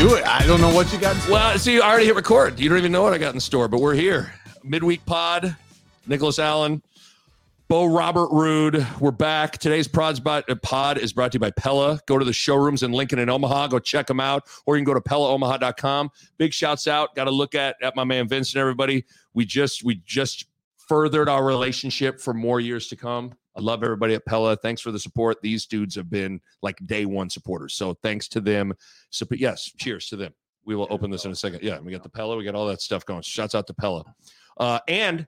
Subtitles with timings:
[0.00, 0.26] Do it.
[0.26, 1.14] I don't know what you got.
[1.28, 2.58] Well, see, I already hit record.
[2.58, 4.32] You don't even know what I got in store, but we're here.
[4.64, 5.54] Midweek pod,
[6.06, 6.82] Nicholas Allen,
[7.68, 8.98] Bo Robert Ruud.
[8.98, 9.58] We're back.
[9.58, 12.00] Today's uh, pod is brought to you by Pella.
[12.06, 13.66] Go to the showrooms in Lincoln and Omaha.
[13.66, 14.44] Go check them out.
[14.64, 16.10] Or you can go to PellaOmaha.com.
[16.38, 17.14] Big shouts out.
[17.14, 19.04] Got to look at, at my man Vince and everybody.
[19.34, 20.46] We just we just
[20.88, 23.34] furthered our relationship for more years to come.
[23.56, 24.56] I love everybody at Pella.
[24.56, 25.42] Thanks for the support.
[25.42, 27.74] These dudes have been like day one supporters.
[27.74, 28.72] So thanks to them.
[29.10, 30.32] So, but yes, cheers to them.
[30.64, 31.62] We will open this in a second.
[31.62, 32.36] Yeah, we got the Pella.
[32.36, 33.22] We got all that stuff going.
[33.22, 34.04] Shouts out to Pella.
[34.58, 35.26] Uh, and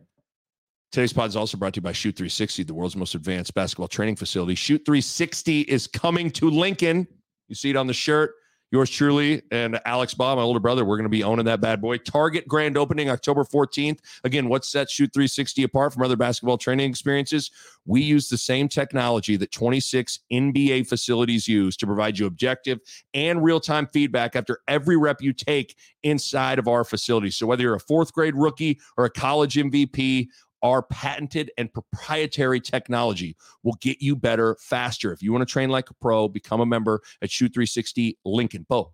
[0.92, 3.88] today's pod is also brought to you by Shoot 360, the world's most advanced basketball
[3.88, 4.54] training facility.
[4.54, 7.08] Shoot 360 is coming to Lincoln.
[7.48, 8.34] You see it on the shirt.
[8.72, 11.82] Yours truly and Alex Bahe, my older brother, we're going to be owning that bad
[11.82, 11.98] boy.
[11.98, 13.98] Target grand opening October 14th.
[14.24, 17.50] Again, what sets Shoot 360 apart from other basketball training experiences?
[17.84, 22.80] We use the same technology that 26 NBA facilities use to provide you objective
[23.12, 27.30] and real time feedback after every rep you take inside of our facility.
[27.30, 30.28] So, whether you're a fourth grade rookie or a college MVP,
[30.62, 35.12] our patented and proprietary technology will get you better faster.
[35.12, 38.64] If you want to train like a pro, become a member at Shoot 360 Lincoln.
[38.68, 38.92] Bo,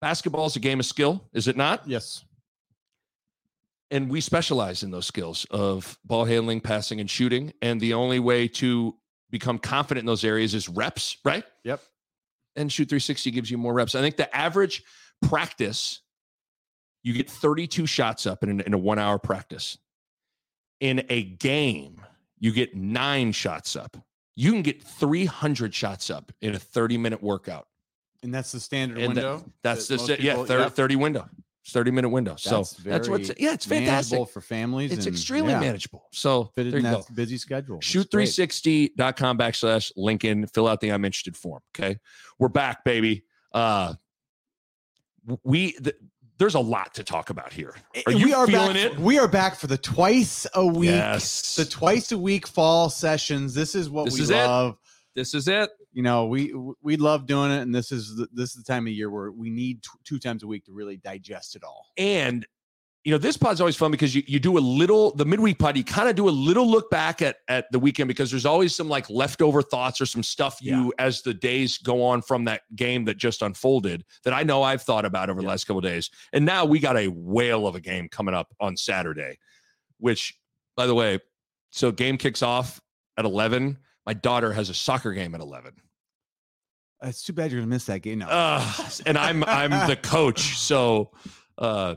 [0.00, 1.82] basketball is a game of skill, is it not?
[1.86, 2.24] yes.
[3.90, 7.52] and we specialize in those skills of ball handling, passing, and shooting.
[7.60, 8.96] And the only way to
[9.30, 11.44] become confident in those areas is reps, right?
[11.64, 11.80] Yep.
[12.56, 13.94] And Shoot 360 gives you more reps.
[13.94, 14.82] I think the average
[15.22, 16.00] practice,
[17.02, 19.78] you get 32 shots up in, in a one hour practice.
[20.82, 22.00] In a game,
[22.40, 23.96] you get nine shots up.
[24.34, 27.68] You can get 300 shots up in a 30 minute workout.
[28.24, 29.52] And that's the standard And that- window.
[29.62, 30.72] That's that the yeah, 30, yep.
[30.72, 31.28] 30 window.
[31.68, 32.34] 30 minute window.
[32.34, 34.16] So That's that's what's yeah, it's fantastic.
[34.16, 34.90] manageable for families.
[34.90, 36.08] It's and, extremely yeah, manageable.
[36.10, 37.04] So Fit there you go.
[37.14, 37.78] busy schedule.
[37.78, 38.28] It's great.
[38.28, 40.48] Shoot360.com backslash Lincoln.
[40.48, 41.62] Fill out the I'm interested form.
[41.78, 41.98] Okay.
[42.40, 43.22] We're back, baby.
[43.52, 43.94] Uh
[45.44, 45.94] we th-
[46.42, 47.72] there's a lot to talk about here.
[48.04, 48.98] Are you we are feeling back, it?
[48.98, 51.54] We are back for the twice a week, Yes.
[51.54, 53.54] the twice a week fall sessions.
[53.54, 54.34] This is what This we is it.
[54.44, 54.76] love.
[55.14, 55.70] this is it.
[55.92, 56.52] You know, we
[56.82, 59.30] we love doing it, and this is the, this is the time of year where
[59.30, 61.86] we need t- two times a week to really digest it all.
[61.96, 62.44] And
[63.04, 65.76] you know, this pod's always fun because you, you do a little the midweek pod,
[65.76, 68.74] you kind of do a little look back at at the weekend because there's always
[68.74, 72.62] some like leftover thoughts or some stuff you as the days go on from that
[72.76, 75.84] game that just unfolded that I know I've thought about over the last couple of
[75.84, 76.10] days.
[76.32, 79.38] And now we got a whale of a game coming up on Saturday,
[79.98, 80.38] which
[80.76, 81.18] by the way,
[81.70, 82.80] so game kicks off
[83.16, 83.78] at 11.
[84.06, 85.72] My daughter has a soccer game at 11.
[87.02, 88.20] It's too bad you're gonna miss that game.
[88.20, 88.28] No.
[88.28, 88.72] Uh,
[89.06, 91.10] and I'm I'm the coach, so
[91.58, 91.96] uh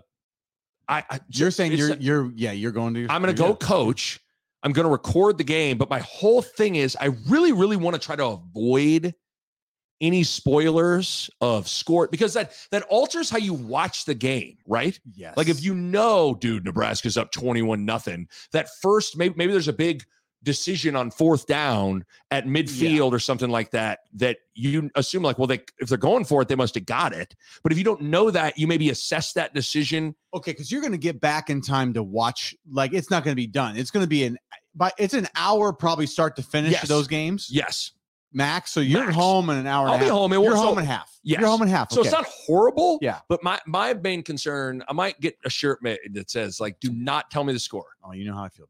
[0.87, 3.07] I, I you're saying you're you're yeah you're going to.
[3.09, 3.59] I'm going to go good.
[3.59, 4.19] coach.
[4.63, 7.93] I'm going to record the game, but my whole thing is I really, really want
[7.93, 9.13] to try to avoid
[10.01, 14.99] any spoilers of score because that that alters how you watch the game, right?
[15.13, 15.37] Yes.
[15.37, 19.73] Like if you know, dude, Nebraska's up 21 nothing, that first maybe maybe there's a
[19.73, 20.03] big
[20.45, 25.47] decision on fourth down at midfield or something like that that you assume like well
[25.47, 27.99] they if they're going for it they must have got it but if you don't
[28.01, 31.61] know that you maybe assess that decision okay, because you're going to get back in
[31.61, 32.53] time to watch.
[32.69, 33.75] Like it's not going to be done.
[33.77, 34.37] It's going to be an
[34.75, 36.87] but it's an hour probably start to finish Yes.
[36.87, 37.91] those games yes
[38.33, 38.71] max.
[38.71, 39.15] So you're Max.
[39.15, 39.87] home in an hour.
[39.87, 40.13] I'll and a be half.
[40.17, 41.09] home in- You're so- home in half.
[41.23, 41.39] Yes.
[41.39, 41.89] You're home in half.
[41.91, 42.09] So okay.
[42.09, 42.99] it's not horrible.
[43.01, 43.19] Yeah.
[43.29, 46.91] But my my main concern, I might get a shirt made that says like, "Do
[46.91, 48.67] not tell me the score." Oh, you know how I feel.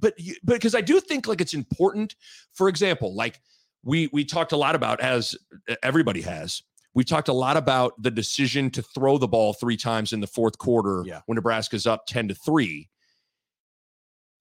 [0.00, 2.14] But you, but because I do think like it's important.
[2.52, 3.40] For example, like
[3.82, 5.34] we we talked a lot about as
[5.82, 6.62] everybody has.
[6.94, 10.28] We talked a lot about the decision to throw the ball three times in the
[10.28, 11.22] fourth quarter Yeah.
[11.26, 12.88] when Nebraska's up ten to three.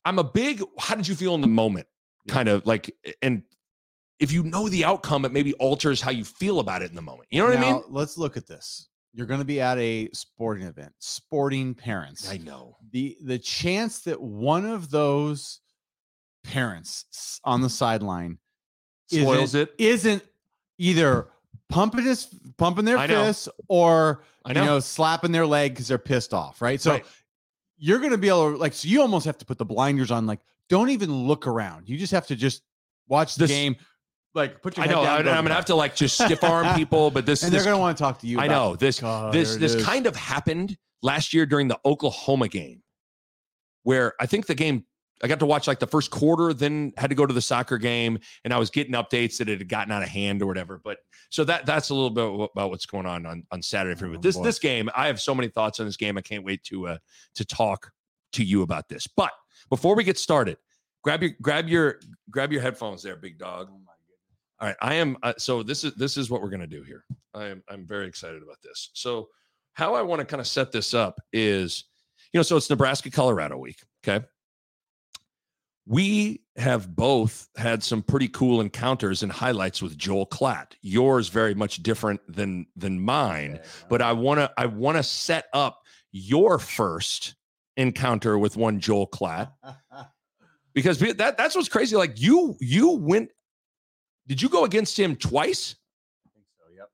[0.06, 0.62] I'm a big.
[0.80, 1.88] How did you feel in the moment?
[2.26, 2.34] Yeah.
[2.34, 3.44] Kind of like, and
[4.20, 7.02] if you know the outcome, it maybe alters how you feel about it in the
[7.02, 7.28] moment.
[7.32, 7.84] You know what I mean?
[7.90, 8.90] Let's look at this.
[9.13, 12.30] You're going to be at a sporting event, sporting parents.
[12.30, 12.77] I know.
[12.92, 15.60] the the chance that one of those
[16.44, 18.38] parents on the sideline
[19.12, 19.74] Spoils it.
[19.77, 20.24] isn't
[20.77, 21.27] either
[21.69, 22.27] pumping his
[22.57, 23.25] pumping their I know.
[23.25, 24.62] fists or I know.
[24.62, 26.81] you know slapping their leg because they're pissed off, right?
[26.81, 27.06] So Right.
[27.77, 30.25] you're gonna be able to like so you almost have to put the blinders on,
[30.25, 30.39] like
[30.69, 31.88] don't even look around.
[31.88, 32.62] You just have to just
[33.10, 33.75] Watch the This- game.
[34.36, 35.04] Like put your I head know.
[35.04, 35.20] down.
[35.20, 37.64] I, go I'm gonna have to like just stiff arm people, but this, and this
[37.64, 38.40] they're gonna want to talk to you.
[38.40, 39.86] I about know this God, this this is.
[39.86, 42.82] kind of happened last year during the Oklahoma game,
[43.84, 44.86] where I think the game
[45.24, 47.78] I got to watch like the first quarter, then had to go to the soccer
[47.78, 50.82] game, and I was getting updates that it had gotten out of hand or whatever.
[50.84, 50.98] But
[51.30, 54.12] so that that's a little bit about what's going on on, on Saturday for me.
[54.12, 54.44] Oh, But this boy.
[54.44, 56.18] this game, I have so many thoughts on this game.
[56.18, 56.98] I can't wait to uh
[57.36, 57.92] to talk
[58.34, 59.08] to you about this.
[59.08, 59.32] But
[59.70, 60.58] before we get started,
[61.04, 62.00] grab your grab your
[62.30, 63.70] grab your headphones there, big dog.
[63.72, 63.80] Oh
[64.63, 65.18] All right, I am.
[65.21, 67.04] Uh, so this is this is what we're gonna do here.
[67.33, 68.92] I am I'm very excited about this.
[68.94, 69.27] So
[69.74, 71.83] how I want to kind of set this up is,
[72.31, 73.81] you know, so it's Nebraska Colorado week.
[74.07, 74.25] Okay,
[75.86, 80.75] we have both had some pretty cool encounters and highlights with Joel Klatt.
[80.81, 85.48] Yours very much different than than mine, but I want to I want to set
[85.51, 85.81] up
[86.13, 87.36] your first
[87.75, 89.51] encounter with one Joel Klatt
[90.74, 91.98] because that that's what's crazy.
[91.98, 93.30] Like you you went.
[94.28, 95.75] Did you go against him twice?
[96.25, 96.66] I think so.
[96.75, 96.90] Yep.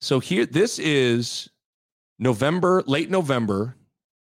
[0.00, 1.48] So here, this is
[2.18, 3.76] November, late November,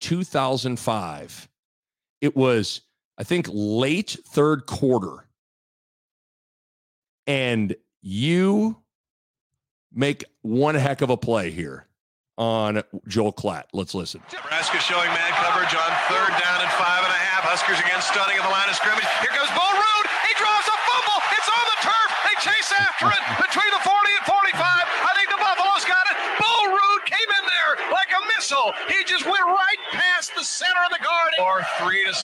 [0.02, 1.50] 2005.
[2.22, 2.82] It was,
[3.18, 5.28] I think, late third quarter.
[7.28, 8.78] And you
[9.94, 11.86] make one heck of a play here
[12.38, 13.66] on Joel Klatt.
[13.74, 14.22] Let's listen.
[14.34, 17.46] Nebraska showing man coverage on third down and five and a half.
[17.46, 19.06] Huskers again stunning at the line of scrimmage.
[19.22, 20.06] Here goes Bo Ruud.
[20.26, 21.20] He draws a fumble.
[21.38, 22.10] It's on the turf.
[22.26, 22.36] They
[23.02, 24.62] chase after it between the 40 and 45.
[24.62, 26.18] I think the Buffaloes got it.
[26.40, 28.74] Bo Ruud came in there like a missile.
[28.88, 31.34] He just went right past the center of the guard.
[31.40, 32.24] Or three to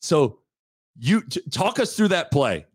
[0.00, 0.38] So
[0.98, 2.66] you t- talk us through that play.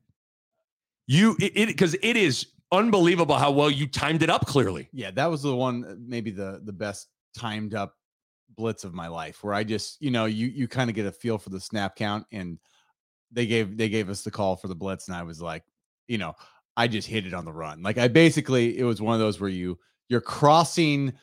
[1.08, 4.90] You it because it is unbelievable how well you timed it up clearly.
[4.92, 7.94] Yeah, that was the one, uh, maybe the the best timed up
[8.58, 11.12] blitz of my life, where I just, you know, you you kind of get a
[11.12, 12.58] feel for the snap count, and
[13.32, 15.64] they gave they gave us the call for the blitz, and I was like,
[16.08, 16.34] you know,
[16.78, 17.82] I just hit it on the run.
[17.82, 19.80] Like I basically, it was one of those where you
[20.10, 21.14] you're crossing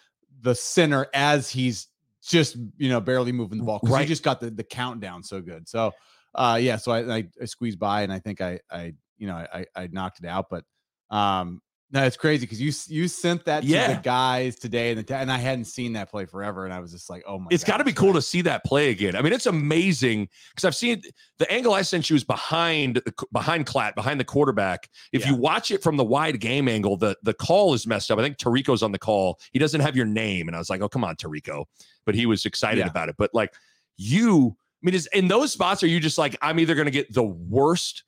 [0.40, 1.88] the center as he's
[2.24, 4.02] just you know barely moving the ball Right.
[4.02, 5.68] he just got the the countdown so good.
[5.68, 5.92] So
[6.34, 9.34] uh yeah, so I, I I squeezed by and I think I I you know
[9.36, 10.64] I I knocked it out, but
[11.10, 11.60] um
[11.92, 13.94] no, it's crazy because you you sent that to Yeah.
[13.94, 16.90] the guys today, and the, and I hadn't seen that play forever, and I was
[16.90, 19.14] just like, oh my, It's got to be cool to see that play again.
[19.14, 21.02] I mean, it's amazing because I've seen
[21.38, 24.88] the angle I sent you is behind the behind Klatt, behind the quarterback.
[25.12, 28.18] If you watch it from the wide game angle, the the call is messed up.
[28.18, 29.38] I think Tarico's on the call.
[29.52, 31.66] He doesn't have your name, and I was like, oh come on, Tarico.
[32.06, 32.88] But he was excited Yeah.
[32.90, 33.16] about it.
[33.18, 33.52] But like
[33.98, 36.90] you, I mean, is in those spots are you just like I'm either going to
[36.90, 38.04] get the worst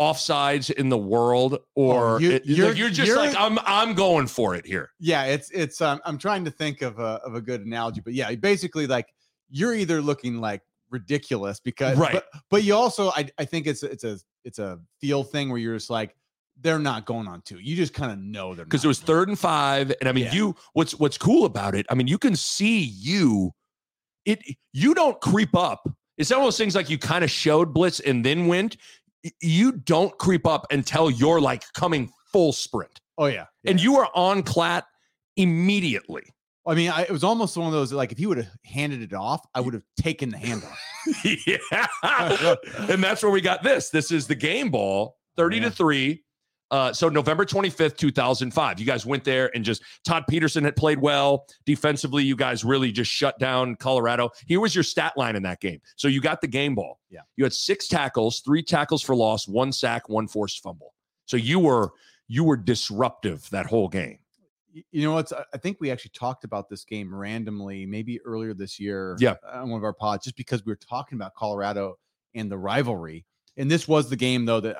[0.00, 3.94] offsides in the world, or Oh, you, it, you're, you're, just you're- like I'm I'm
[3.94, 4.90] going for it here.
[4.98, 8.14] Yeah, it's it's um I'm trying to think of a of a good analogy, but
[8.14, 9.06] yeah, basically like
[9.50, 12.12] you're either looking like ridiculous because Right.
[12.12, 15.58] but, but you also I I think it's it's a it's a feel thing where
[15.58, 16.14] you're just like
[16.60, 17.58] they're not going on two.
[17.58, 20.24] You just kind of know they're because it was third and five and i mean
[20.24, 20.32] Yeah.
[20.34, 23.52] you what's what's cool about it i mean you can see you
[24.26, 24.42] it
[24.74, 25.88] you don't creep up
[26.18, 28.76] it's one of those things like you kind of showed blitz and then went
[29.40, 33.46] you don't creep up until you're like coming full sprint Oh yeah.
[33.64, 34.82] and you are on Klatt
[35.36, 36.22] immediately
[36.64, 39.02] I mean, I, it was almost one of those like if you would have handed
[39.02, 40.78] it off, I would have taken the hand off.
[41.46, 42.56] yeah
[42.88, 45.62] and that's where we got this this is the game ball 30 Yeah.
[45.64, 46.22] to 3
[46.72, 50.98] uh, so November 25th, 2005, you guys went there and just Todd Peterson had played
[50.98, 52.24] well defensively.
[52.24, 54.30] You guys really just shut down Colorado.
[54.46, 55.82] Here was your stat line in that game.
[55.96, 56.98] So you got the game ball.
[57.10, 57.20] Yeah.
[57.36, 60.94] You had six tackles, three tackles for loss, one sack, one forced fumble.
[61.26, 61.90] So you were
[62.26, 64.18] you were disruptive that whole game.
[64.72, 65.34] You know what's?
[65.34, 69.18] I think we actually talked about this game randomly, maybe earlier this year.
[69.20, 69.34] Yeah.
[69.52, 71.98] on one of our pods, just because we were talking about Colorado
[72.34, 73.26] and the rivalry.
[73.58, 74.78] And this was the game, though, that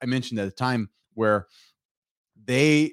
[0.00, 1.46] I mentioned at the time where
[2.44, 2.84] they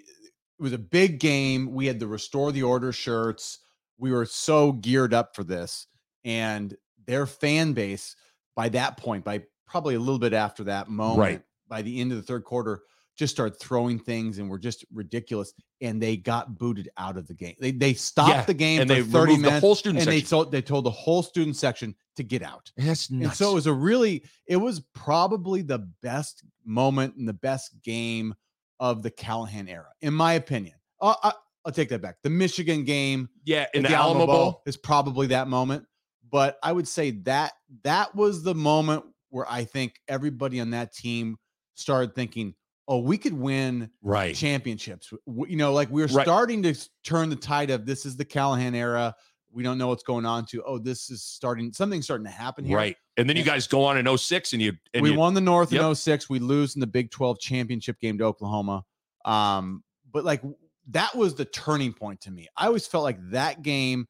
[0.60, 1.74] it was a big game.
[1.74, 3.60] We had the restore the order shirts.
[3.98, 5.88] We were so geared up for this,
[6.24, 8.16] and their fan base
[8.56, 11.42] by that point, by probably a little bit after that moment, right.
[11.68, 12.82] by the end of the third quarter,
[13.20, 15.54] just started throwing things and were just ridiculous.
[15.82, 17.56] And they got booted out of the game.
[17.60, 20.12] They they stopped Yeah, the game And for they 30 removed the whole student and
[20.12, 22.72] they told they told the whole student section to get out.
[22.78, 23.26] That's nuts.
[23.26, 27.82] And so it was a really, it was probably the best moment and the best
[27.84, 28.34] game
[28.80, 30.76] of the Callahan era, in my opinion.
[31.02, 31.34] Uh, I,
[31.66, 32.16] I'll take that back.
[32.24, 34.62] The Michigan game yeah, in at the, Alamo Bowl.
[34.66, 35.86] is probably that moment.
[36.32, 40.94] But I would say that that was the moment where I think everybody on that
[40.94, 41.38] team
[41.76, 42.54] started thinking,
[42.90, 44.36] oh, we could win Right.
[44.36, 45.14] championships.
[45.28, 46.26] You know, like we're Right.
[46.26, 49.16] starting to turn the tide of this is the Callahan era.
[49.52, 52.66] We don't know what's going on to, oh, this is starting, something's starting to happen
[52.66, 52.76] here.
[52.78, 52.98] Right.
[53.16, 55.42] And then you guys go on in 06 and you and we you, won the
[55.42, 55.80] North Yep.
[55.82, 56.30] in 06.
[56.30, 58.84] We lose in the Big 12 championship game to Oklahoma.
[59.24, 60.42] Um, but like
[60.90, 62.48] that was the turning point to me.
[62.58, 64.08] I always felt like that game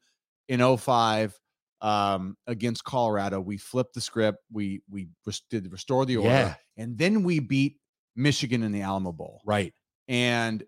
[0.48, 1.38] in 05
[1.82, 4.38] um, against Colorado, we flipped the script.
[4.52, 5.08] We we
[5.48, 6.54] did restore the order, Yeah.
[6.76, 7.79] and then we beat
[8.16, 9.40] Michigan in the Alamo Bowl.
[9.46, 9.72] right.
[10.08, 10.64] And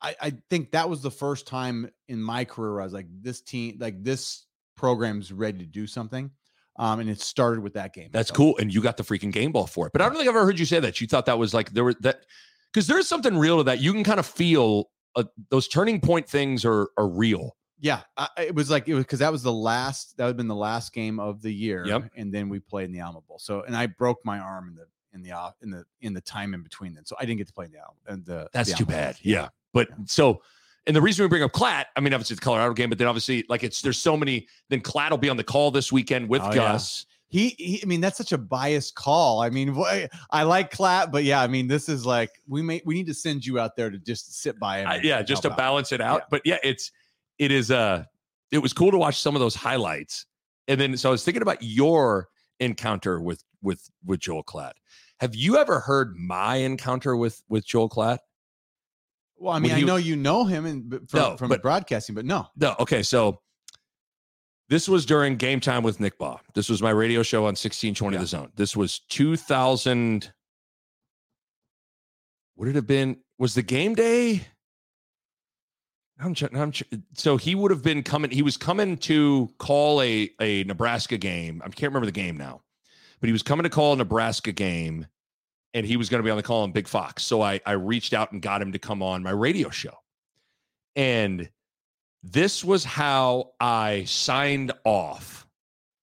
[0.00, 3.06] I, I think that was the first time in my career where I was like,
[3.22, 6.30] this team, like this program's ready to do something.
[6.78, 8.10] Um, and it started with that game.
[8.12, 8.56] That's So- cool.
[8.58, 9.92] And you got the freaking game ball for it.
[9.92, 11.00] But I don't think I've ever heard you say that.
[11.00, 12.20] You thought that was like there were that
[12.72, 13.80] because there's something real to that.
[13.80, 17.56] You can kind of feel uh, those turning point things are are real.
[17.80, 20.36] Yeah, I, it was like it was because that was the last that would have
[20.36, 21.86] been the last game of the year.
[21.86, 22.10] Yep.
[22.16, 23.38] and then we played in the Alamo Bowl.
[23.38, 26.20] So, and I broke my arm in the in the off in the in the
[26.20, 27.96] time in between then, so I didn't get to play the Alamo.
[28.06, 28.94] And the That's the too Bowl.
[28.96, 29.16] bad.
[29.22, 29.48] Yeah.
[29.72, 30.40] But so,
[30.86, 32.98] and the reason we bring up Klatt, I mean, obviously it's the Colorado game, but
[32.98, 34.46] then obviously, like it's there's so many.
[34.70, 36.54] Then Klatt will be on the call this weekend with Oh, yeah.
[36.54, 37.06] Gus.
[37.28, 39.42] He, he, I mean, that's such a biased call.
[39.42, 39.76] I mean,
[40.30, 43.14] I like Klatt, but yeah, I mean, this is like we may we need to
[43.14, 44.86] send you out there to just sit by him.
[44.86, 45.56] I- yeah, just to out.
[45.58, 46.20] balance it out.
[46.20, 46.26] Yeah.
[46.30, 46.92] But yeah, it's
[47.38, 48.04] it is uh
[48.52, 50.24] it was cool to watch some of those highlights.
[50.68, 52.28] And then so I was thinking about your
[52.60, 54.72] encounter with with with Joel Klatt.
[55.20, 58.18] Have you ever heard my encounter with with Joel Klatt?
[59.38, 62.24] Well, I mean, I know you know him and from, No, from but- broadcasting, but
[62.24, 62.46] no.
[62.56, 63.40] No, okay, so
[64.68, 66.40] this was during game time with Nick Bahe.
[66.54, 68.20] This was my radio show on 1620 Yeah.
[68.20, 68.52] The Zone.
[68.56, 70.32] This was 2000.
[72.56, 73.18] Would it have been?
[73.38, 74.46] Was the game day?
[76.18, 76.72] I'm, I'm
[77.12, 78.30] so he would have been coming.
[78.30, 81.60] He was coming to call a a Nebraska game.
[81.62, 82.62] I can't remember the game now,
[83.20, 85.06] but he was coming to call a Nebraska game,
[85.74, 87.24] and he was going to be on the call on Big Fox.
[87.24, 89.94] So I I reached out and got him to come on my radio show,
[90.94, 91.48] and
[92.22, 95.46] this was how I signed off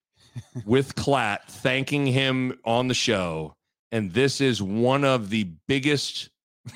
[0.65, 3.55] with Klatt, thanking him on the show.
[3.91, 6.29] And this is one of the biggest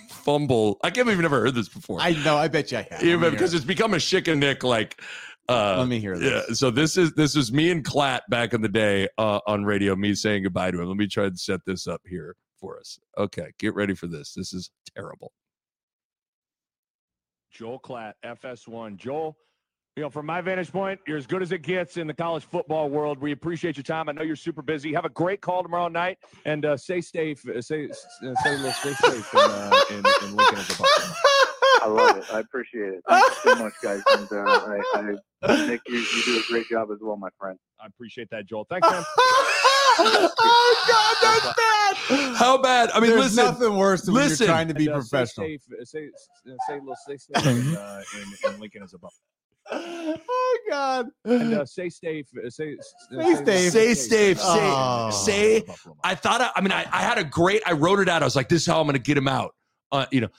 [0.09, 0.79] fumble.
[0.83, 1.99] I can't believe you've never heard this before.
[1.99, 2.37] I know.
[2.37, 3.03] I bet you I have.
[3.03, 5.01] Yeah, Let me hear because it's become a chick and Nick like
[5.49, 6.31] uh Let me hear this.
[6.49, 9.63] yeah, so this is this is me and Klatt back in the day uh, on
[9.63, 10.87] radio, me saying goodbye to him.
[10.87, 12.99] Let me try and set this up here for us.
[13.17, 14.33] Okay, get ready for this.
[14.33, 15.31] This is terrible.
[17.51, 18.97] Joel Klatt, FS1.
[18.97, 19.35] Joel,
[19.95, 22.45] you know, from my vantage point, you're as good as it gets in the college
[22.45, 23.17] football world.
[23.19, 24.09] We appreciate your time.
[24.09, 24.93] I know you're super busy.
[24.93, 27.43] Have a great call tomorrow night, and uh, stay safe.
[27.47, 31.15] Uh, say, uh, say stay safe in, uh, in, in Lincoln as a Buffalo.
[31.81, 32.25] I love it.
[32.31, 33.03] I appreciate it.
[33.07, 34.01] Thank you so much, guys.
[34.11, 35.15] And uh, I, I,
[35.47, 37.57] Nick, you, you do a great job as well, my friend.
[37.79, 38.65] I appreciate that, Joel.
[38.69, 39.03] Thanks, man.
[39.99, 42.35] oh God, that's bad.
[42.37, 42.89] How bad?
[42.91, 43.45] I mean, There's listen.
[43.45, 45.45] nothing worse than when you're trying to be And, uh, professional.
[45.47, 45.61] Stay safe.
[45.79, 49.21] Uh, say, uh, say little, stay safe in, uh, in, in Lincoln is a Buffalo.
[49.71, 51.07] oh God.
[51.25, 52.25] And uh, stay safe.
[52.45, 52.77] Uh, say,
[53.19, 53.71] uh, Stay safe.
[53.73, 54.39] Say safe.
[54.39, 55.09] Say, Oh.
[55.11, 55.63] say.
[56.03, 56.41] I thought.
[56.41, 57.61] I, I mean, I, I had a great.
[57.65, 58.21] I wrote it out.
[58.21, 59.53] I was like, "This is how I'm going to get him out."
[59.91, 60.29] Uh, you know,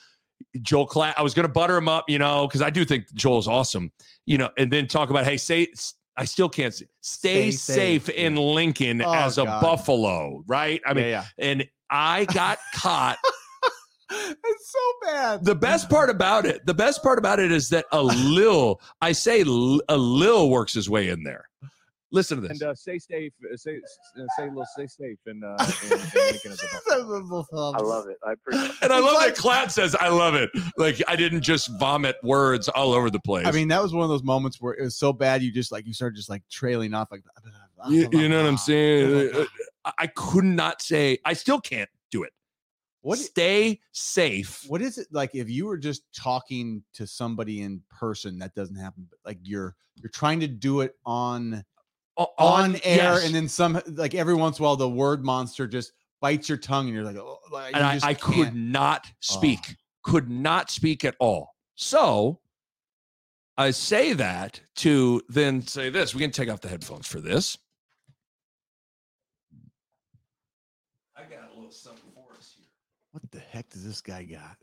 [0.63, 1.15] Joel Klatt.
[1.17, 2.09] I was going to butter him up.
[2.09, 3.93] You know, because I do think Joel's awesome.
[4.27, 5.69] You know, and then talk about, hey, say.
[6.17, 6.87] I still can't say.
[7.01, 9.63] Stay, Stay safe, safe, in Lincoln Oh, as a God.
[9.63, 10.81] Buffalo, right?
[10.85, 13.19] I mean, yeah, and I got caught.
[14.11, 15.45] it's so bad.
[15.45, 19.13] The best part about it, the best part about it is that a lil, I
[19.13, 21.48] say a lil works his way in there.
[22.11, 22.61] Listen to this.
[22.63, 23.33] And uh, stay safe.
[23.45, 23.77] Uh, say,
[24.17, 27.75] uh, say little, stay safe and, uh, in, in Lincoln as a Buffalo.
[27.75, 28.17] I love it.
[28.27, 28.77] I appreciate it.
[28.83, 30.49] And I love that Klatt says, I love it.
[30.79, 33.47] Like I didn't just vomit words all over the place.
[33.47, 35.71] I mean, that was one of those moments where it was so bad you just
[35.71, 37.23] like you started just like trailing off like
[37.91, 39.31] you, you know what I'm saying?
[39.35, 39.45] Uh,
[39.85, 42.33] I- I could not say, I still can't do it.
[43.01, 44.65] What Stay safe.
[44.69, 48.77] what is it like if you were just talking to somebody in person that doesn't
[48.77, 51.65] happen but like you're you're trying to do it on
[52.19, 53.27] On, air yes.
[53.27, 56.59] and then some like every once in a while the word monster just bites your
[56.59, 61.05] tongue and you're like, oh, like, and I, I could not speak, could not speak
[61.05, 61.55] at all.
[61.77, 62.41] So
[63.57, 66.15] I say that to then say this.
[66.15, 67.57] We can take off the headphones for this.
[71.17, 72.67] I got a little something for us here.
[73.13, 74.57] what the heck does this guy got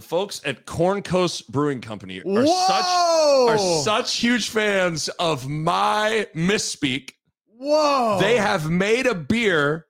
[0.00, 6.26] The folks at Corn Coast Brewing Company are such are such huge fans of my
[6.34, 7.10] misspeak.
[7.58, 9.88] whoa They have made a beer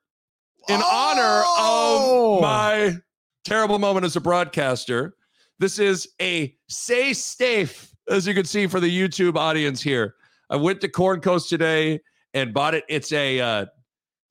[0.67, 2.35] in Oh!
[2.35, 2.97] honor of my
[3.45, 5.15] terrible moment as a broadcaster.
[5.59, 10.15] This is a Say Safe, as you can see for the YouTube audience here.
[10.49, 12.01] I went to Corn Coast today
[12.33, 12.83] and bought it.
[12.89, 13.65] It's a uh,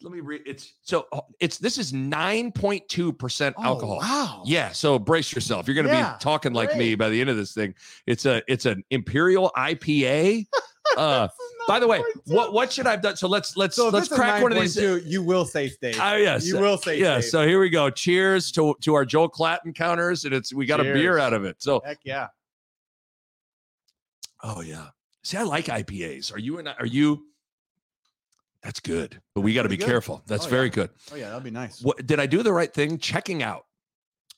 [0.03, 0.43] let me read.
[0.47, 3.99] It's so oh, it's this is nine point two percent Oh, alcohol.
[3.99, 4.43] wow.
[4.47, 5.67] Yeah, so brace yourself.
[5.69, 7.75] You're going to Yeah, be talking like me by the end of this thing.
[8.07, 10.47] It's a it's an imperial IPA.
[10.97, 11.29] Uh,
[11.69, 13.15] by the way, what what should I've done?
[13.15, 14.75] So let's let's So let's crack one of these.
[14.77, 15.97] 9.2, You will say steak.
[16.03, 17.21] Oh yes, You will say yeah.
[17.21, 17.91] So here we go.
[17.91, 21.45] Cheers to to our Joel Klatt encounters, and it's we got a beer out of
[21.45, 21.63] it.
[21.63, 22.27] So Heck yeah.
[24.43, 24.89] oh yeah.
[25.23, 26.35] See, I like IPAs.
[26.35, 27.25] Are you and are you?
[28.63, 29.87] That's good, but we got to be good.
[29.87, 30.23] careful.
[30.27, 30.75] That's Oh, very yeah.
[30.75, 30.91] good.
[31.13, 31.81] Oh yeah, that'd be nice.
[31.83, 32.99] What did I do the right thing?
[32.99, 33.65] Checking out.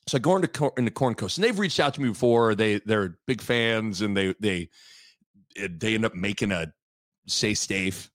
[0.07, 2.55] So I go into Cor- into Corn Coast, and they've reached out to me before.
[2.55, 4.69] They they're big fans, and they they
[5.57, 6.73] eh, they end up making a
[7.27, 8.09] say safe,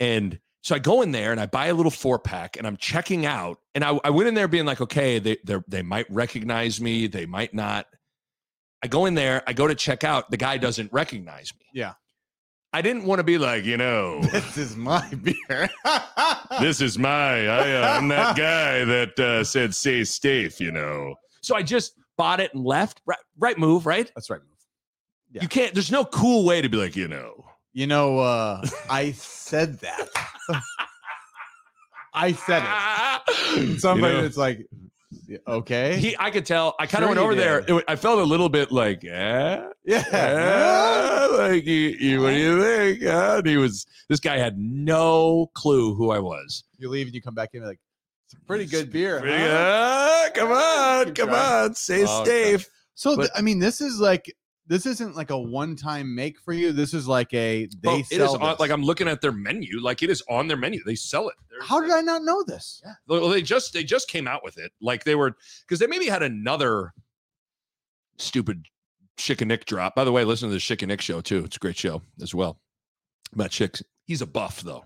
[0.00, 2.76] and so I go in there and I buy a little four pack, and I'm
[2.76, 6.06] checking out, and I, I went in there being like, okay, they they they might
[6.10, 7.86] recognize me, they might not.
[8.82, 11.66] I go in there, I go to check out, the guy doesn't recognize me.
[11.72, 11.94] Yeah.
[12.72, 15.68] I didn't want to be like, you know, This is my beer.
[16.60, 21.14] this is my I, uh, i'm that guy that uh, said say safe you know
[21.40, 24.40] so i just bought it and left right, right move right That's right.
[25.30, 25.42] Yeah.
[25.42, 28.60] you can't there's no cool way to be like you know You know, uh,
[28.90, 30.08] I said that.
[32.14, 32.62] I said
[33.56, 33.80] it.
[33.80, 34.22] Somebody You know?
[34.24, 34.66] that's like,
[35.46, 35.96] okay.
[35.96, 37.64] he i could tell i kind of Sure went over there.
[37.66, 39.08] It i felt a little bit like eh?
[39.08, 40.06] yeah yeah.
[40.12, 43.34] yeah, like you, you, what do you think huh?
[43.38, 47.22] and he was this guy had no clue who i was You leave and you
[47.22, 47.78] come back in like,
[48.26, 49.20] it's a pretty good beer.
[49.20, 50.34] Pretty huh?" good.
[50.34, 54.32] Come on come on say Oh, safe So But- I mean, this is like
[54.66, 56.72] this isn't like a one-time make for you.
[56.72, 58.42] This is like a they Well, it is sell.
[58.42, 59.80] on, like I'm looking at their menu.
[59.80, 60.82] Like it is on their menu.
[60.84, 61.34] They sell it.
[61.50, 62.80] There's How did I not know this?
[62.84, 62.92] Yeah.
[63.08, 64.72] Well, they just they just came out with it.
[64.80, 66.92] Like they were because they maybe had another
[68.18, 68.66] stupid
[69.16, 69.94] Chick and Nick drop.
[69.94, 71.44] By the way, listen to the Chick and Nick show too.
[71.44, 72.58] It's a great show as well.
[73.34, 73.82] About chicks.
[74.06, 74.84] He's a buff though,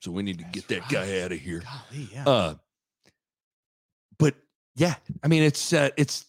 [0.00, 1.08] so we need to That's get that right.
[1.08, 1.62] guy out of here.
[1.62, 2.24] Golly, yeah.
[2.26, 2.54] Uh,
[4.18, 4.34] but
[4.76, 6.26] yeah, I mean it's uh, it's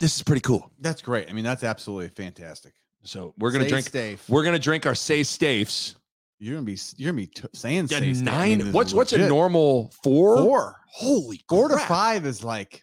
[0.00, 0.70] this is pretty cool.
[0.80, 1.28] that's great.
[1.28, 2.74] I mean, that's absolutely fantastic.
[3.02, 3.88] So we're gonna Say drink.
[3.88, 4.28] Safe.
[4.28, 5.96] We're gonna drink our say staves.
[6.38, 8.22] You're gonna be you're gonna be t- saying Yeah, say Safe.
[8.24, 8.48] Nine.
[8.48, 10.36] mean, this is what's what's a normal four?
[10.38, 10.76] four?
[10.88, 12.82] Holy Four to five is like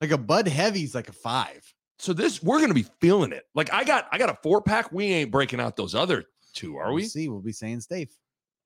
[0.00, 1.62] like a Bud Heavy's like a five.
[1.98, 3.44] So this we're gonna be feeling it.
[3.54, 4.92] Like I got I got a four pack.
[4.92, 6.24] We ain't breaking out those other
[6.54, 8.10] two, are We'll see, we'll be saying safe.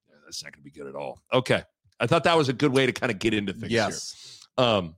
[0.09, 1.21] Yeah, that's not gonna be good at all.
[1.33, 1.63] Okay.
[2.01, 4.47] I thought that was a good way to kind of get into things Yes.
[4.59, 4.65] here.
[4.67, 4.97] Um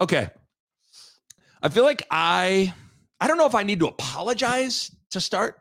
[0.00, 0.30] okay.
[1.62, 2.72] I feel like I
[3.20, 5.60] I don't know if I need to apologize to start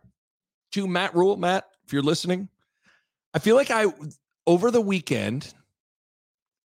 [0.74, 1.38] to Matt Rhule.
[1.38, 2.50] Matt, if you're listening,
[3.34, 3.86] I feel like I
[4.46, 5.54] over the weekend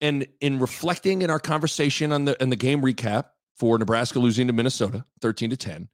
[0.01, 4.47] and in reflecting in our conversation on the in the game recap for Nebraska losing
[4.49, 5.88] to Minnesota 13 to 10,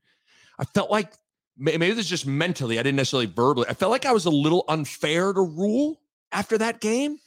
[0.59, 1.13] I felt like
[1.57, 4.31] maybe this is just mentally, I didn't necessarily verbally, I felt like I was a
[4.31, 6.01] little unfair to Rhule
[6.33, 7.19] after that game.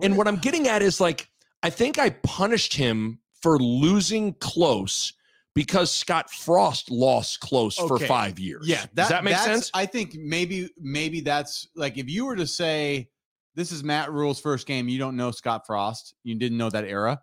[0.00, 1.28] And what I'm getting at is like,
[1.62, 5.12] I think I punished him for losing close
[5.58, 8.68] because Scott Frost lost close for five years.
[8.68, 9.72] Yeah, Does that make sense?
[9.74, 13.08] I think maybe maybe that's like if you were to say
[13.56, 16.84] this is Matt Rhule's first game, you don't know Scott Frost, you didn't know that
[16.84, 17.20] era,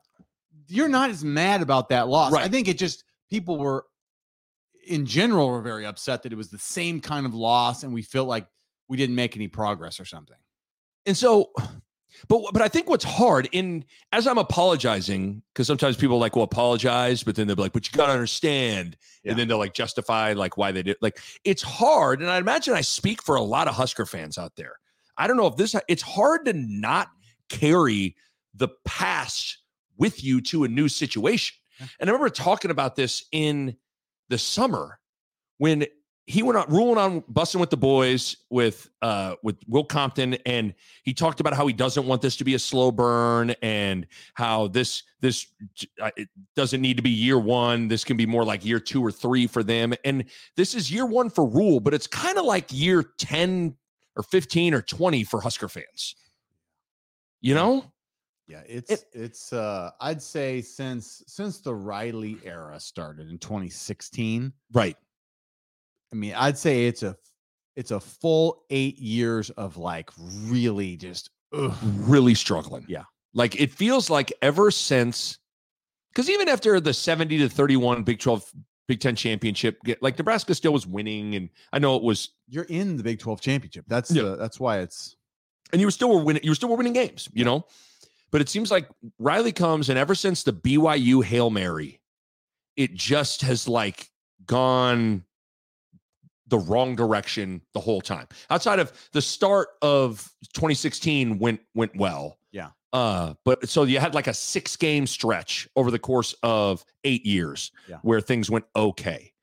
[0.68, 2.34] you're not as mad about that loss.
[2.34, 3.86] I think it just people were
[4.86, 8.02] in general were very upset that it was the same kind of loss and we
[8.02, 8.48] felt like
[8.90, 10.36] we didn't make any progress or something.
[11.06, 11.52] And so,
[12.28, 16.44] but but I think what's hard in as I'm apologizing because sometimes people like will
[16.44, 19.32] apologize, but then they'll be like, "But you gotta understand," Yeah.
[19.32, 20.98] and then they'll like justify like why they did.
[21.02, 24.56] Like it's hard, and I imagine I speak for a lot of Husker fans out
[24.56, 24.80] there.
[25.18, 25.76] I don't know if this.
[25.88, 27.10] It's hard to not
[27.50, 28.16] carry
[28.54, 29.60] the past
[29.98, 31.56] with you to a new situation.
[32.00, 33.76] And I remember talking about this in
[34.30, 35.00] the summer
[35.58, 35.86] when
[36.28, 40.74] he went on ruling on Bussin' With The Boys with uh with Will Compton and
[41.04, 44.68] he talked about how he doesn't want this to be a slow burn and how
[44.68, 45.48] this this
[46.02, 49.04] uh, it doesn't need to be year 1 this can be more like year 2
[49.04, 49.94] or 3 for them.
[50.04, 53.76] And this is year 1 for Rhule but it's kind of like year 10
[54.16, 56.16] or 15 or 20 for Husker fans.
[57.42, 57.92] You know?
[58.48, 64.96] Yeah, it's it's uh I'd say since since the Riley era started in 2016, right
[66.16, 67.18] I mean, I'd say it's a
[67.76, 70.10] it's a full 8 years of like
[70.46, 71.76] really just ugh.
[71.84, 72.86] really struggling.
[72.88, 73.04] Yeah.
[73.34, 75.40] Like it feels like ever since,
[76.14, 78.50] because even after the 70 to 31 Big 12,
[78.88, 81.36] Big 10 championship, get- like Nebraska still was winning.
[81.36, 83.84] And I know it was, you're in the Big 12 championship.
[83.90, 84.22] That's Yeah.
[84.24, 85.18] the that's why it's
[85.74, 87.66] and you were still were winning, you were still were winning games, you know?
[88.32, 88.88] But it seems like
[89.20, 92.00] Riley comes and ever since the BYU Hail Mary,
[92.78, 94.10] it just has like
[94.46, 95.25] gone
[96.48, 98.28] the wrong direction the whole time.
[98.50, 102.38] Outside of the start of 2016 went went well.
[102.52, 102.70] Yeah.
[102.94, 107.26] Uh, but so you had like a six game stretch over the course of eight
[107.26, 107.98] years Yeah.
[108.04, 109.34] where things went okay.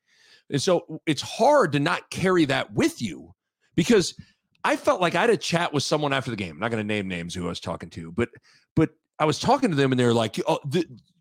[0.49, 3.33] And so it's hard to not carry that with you
[3.75, 4.15] because
[4.63, 6.51] I felt like I had a chat with someone after the game.
[6.55, 8.29] I'm not going to name names who I was talking to, but
[8.75, 10.59] but I was talking to them and they're like, oh,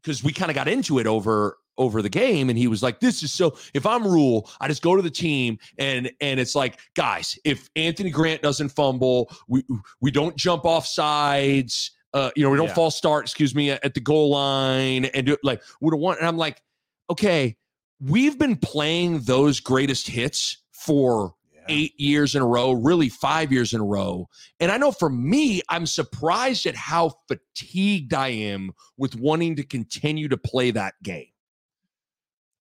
[0.03, 3.01] because we kind of got into it over over the game and he was like
[3.01, 6.55] this is so if i'm Rhule i just go to the team and and it's
[6.55, 9.65] like guys if anthony grant doesn't fumble we
[10.03, 12.75] we don't jump off sides uh you know we don't Yeah.
[12.75, 16.29] false start excuse me at the goal line and do like we don't want and
[16.29, 16.61] i'm like
[17.09, 17.57] okay
[18.01, 21.35] we've been playing those greatest hits for
[21.69, 24.29] eight years in a row, really five years in a row.
[24.61, 29.63] And I know for me, I'm surprised at how fatigued I am with wanting to
[29.63, 31.27] continue to play that game.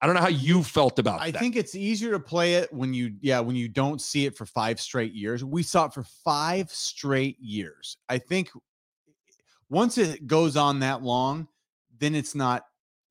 [0.01, 1.37] I don't know how you felt about I that.
[1.37, 4.35] I think it's easier to play it when you, yeah, when you don't see it
[4.35, 5.43] for five straight years.
[5.43, 7.97] We saw it for five straight years.
[8.09, 8.49] I think
[9.69, 11.47] once it goes on that long,
[11.99, 12.65] then it's not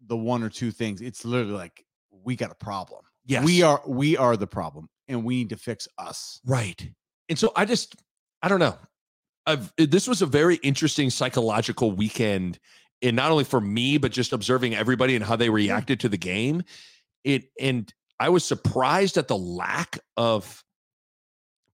[0.06, 1.00] the one or two things.
[1.00, 3.02] It's literally like we got a problem.
[3.24, 3.44] yes.
[3.44, 6.40] We are we are the problem, and we need to fix us.
[6.44, 6.90] Right.
[7.28, 7.96] And so I just,
[8.42, 8.76] I don't know.
[9.46, 12.58] I've, eh, this was a very interesting psychological weekend,
[13.02, 16.18] and not only for me, but just observing everybody and how they reacted to the
[16.18, 16.62] game.
[17.24, 20.62] It and I was surprised at the lack of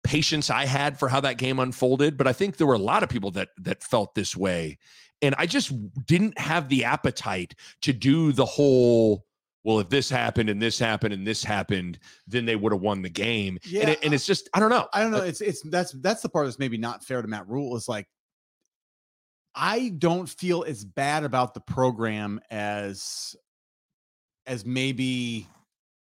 [0.03, 2.17] patience I had for how that game unfolded.
[2.17, 4.77] But I think there were a lot of people that that felt this way,
[5.21, 5.71] and I just
[6.05, 9.25] didn't have the appetite to do the whole.
[9.65, 11.97] Well, if this happened and this happened and this happened,
[12.27, 13.57] then they would have won the game.
[13.63, 14.87] and, Yeah, it, and it's just I don't know.
[14.93, 15.23] I don't know.
[15.23, 17.75] It's it's that's that's the part that's maybe not fair to Matt Rhule.
[17.75, 18.07] Is like
[19.55, 23.35] I don't feel as bad about the program as
[24.45, 25.47] as maybe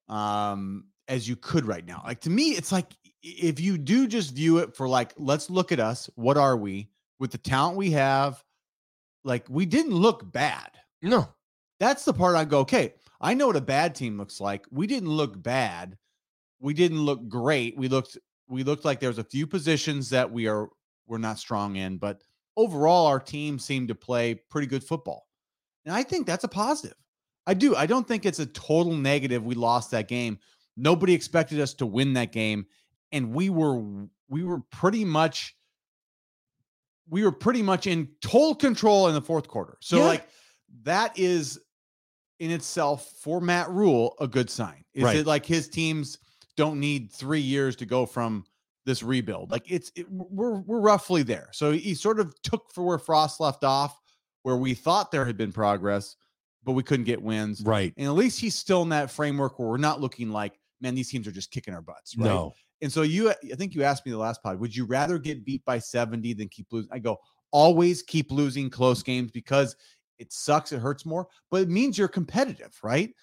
[0.08, 2.02] um as you could right now.
[2.04, 5.70] Like to me, it's like if you do just view it for like, let's look
[5.70, 6.10] at us.
[6.16, 6.90] What are we
[7.20, 8.42] with the talent we have?
[9.22, 10.72] Like we didn't look bad.
[11.02, 11.28] No,
[11.78, 14.66] That's the part I go, okay, I know what a bad team looks like.
[14.70, 15.96] We didn't look bad.
[16.60, 17.76] We didn't look great.
[17.76, 20.68] We looked we looked like there was a few positions that we are
[21.06, 22.22] we're not strong in, but
[22.56, 25.26] overall our team seemed to play pretty good football.
[25.84, 26.96] And I think that's a positive.
[27.46, 27.76] I do.
[27.76, 30.38] I don't think it's a total negative we lost that game.
[30.76, 32.66] Nobody expected us to win that game
[33.12, 33.82] and we were
[34.28, 35.54] we were pretty much
[37.08, 39.76] we were pretty much in total control in the fourth quarter.
[39.80, 40.04] So Yeah.
[40.06, 40.28] like
[40.82, 41.60] that is
[42.40, 44.84] in itself for Matt Rhule a good sign.
[44.94, 45.16] Is Right.
[45.16, 46.18] it like his teams
[46.56, 48.44] don't need 3 years to go from
[48.84, 49.50] this rebuild?
[49.50, 51.48] Like it's it, we're we're roughly there.
[51.52, 54.00] So he sort of took for where Frost left off
[54.42, 56.16] where we thought there had been progress
[56.64, 57.60] but we couldn't get wins.
[57.62, 57.92] right.
[57.98, 61.10] And at least he's still in that framework where we're not looking like man these
[61.10, 62.24] teams are just kicking our butts, right?
[62.24, 62.54] No.
[62.80, 65.44] And so you, I think you asked me the last pod, would you rather get
[65.44, 66.90] beat by 70 than keep losing?
[66.92, 67.18] I go,
[67.50, 69.76] always keep losing close games because
[70.18, 73.14] it sucks, it hurts more, but it means you're competitive, right?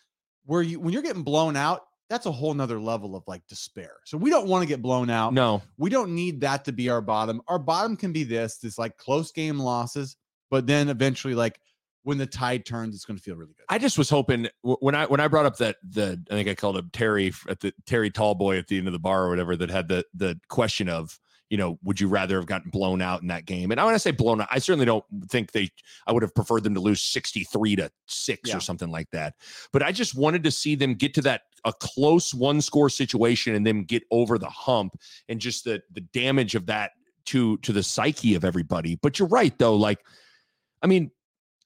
[0.46, 3.94] Where you, when you're getting blown out, that's a whole nother level of like despair.
[4.06, 5.34] So we don't want to get blown out.
[5.34, 5.62] No.
[5.78, 7.42] We don't need that to be our bottom.
[7.48, 10.18] Our bottom can be this, this like close game losses,
[10.50, 11.60] but then eventually, like
[12.04, 13.66] when the tide turns, it's going to feel really good.
[13.70, 16.56] I just was hoping when I when I brought up that the I think I
[16.56, 19.56] called him Terry at the Terry Tallboy at the end of the bar or whatever
[19.56, 21.20] that had the the question of
[21.52, 23.94] you know would you rather have gotten blown out in that game and I want
[23.94, 25.70] to say blown out I certainly don't think they
[26.08, 28.58] I would have preferred them to lose 63 to 6 Yeah.
[28.58, 29.36] or something like that
[29.72, 33.54] but I just wanted to see them get to that a close one score situation
[33.54, 34.98] and then get over the hump
[35.30, 36.92] and just the the damage of that
[37.26, 40.00] to to the psyche of everybody but you're right though like
[40.82, 41.12] I mean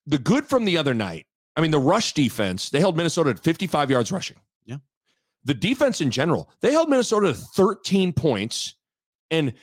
[0.06, 3.40] the good from the other night I mean, the rush defense, they held Minnesota at
[3.40, 4.38] 55 yards rushing.
[4.66, 4.78] Yeah.
[5.46, 8.76] The defense in general, they held Minnesota to 13 points.
[9.32, 9.54] And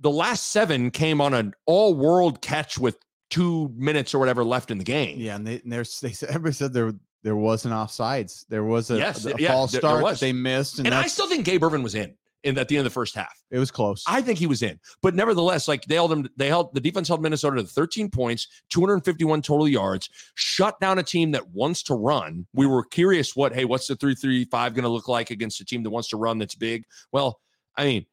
[0.00, 2.98] the last seven came on an all world catch with
[3.30, 5.18] two minutes or whatever left in the game.
[5.20, 8.44] Yeah, and they and there's they said everybody said there there was an offsides.
[8.48, 11.28] There was a, Yes, a, yeah, false start that they missed, and, And I still
[11.28, 13.34] think Gabe Irvin was in, in at the end of the first half.
[13.50, 14.02] it was close.
[14.06, 17.08] I think he was in, but nevertheless, like they held them, they held the defense
[17.08, 21.94] held Minnesota to 13 points, 251 total yards, shut down a team that wants to
[21.94, 22.46] run.
[22.54, 25.82] We were curious what, hey, what's the 335 going to look like against a team
[25.82, 26.84] that wants to run that's big?
[27.12, 27.40] Well,
[27.76, 28.06] I mean,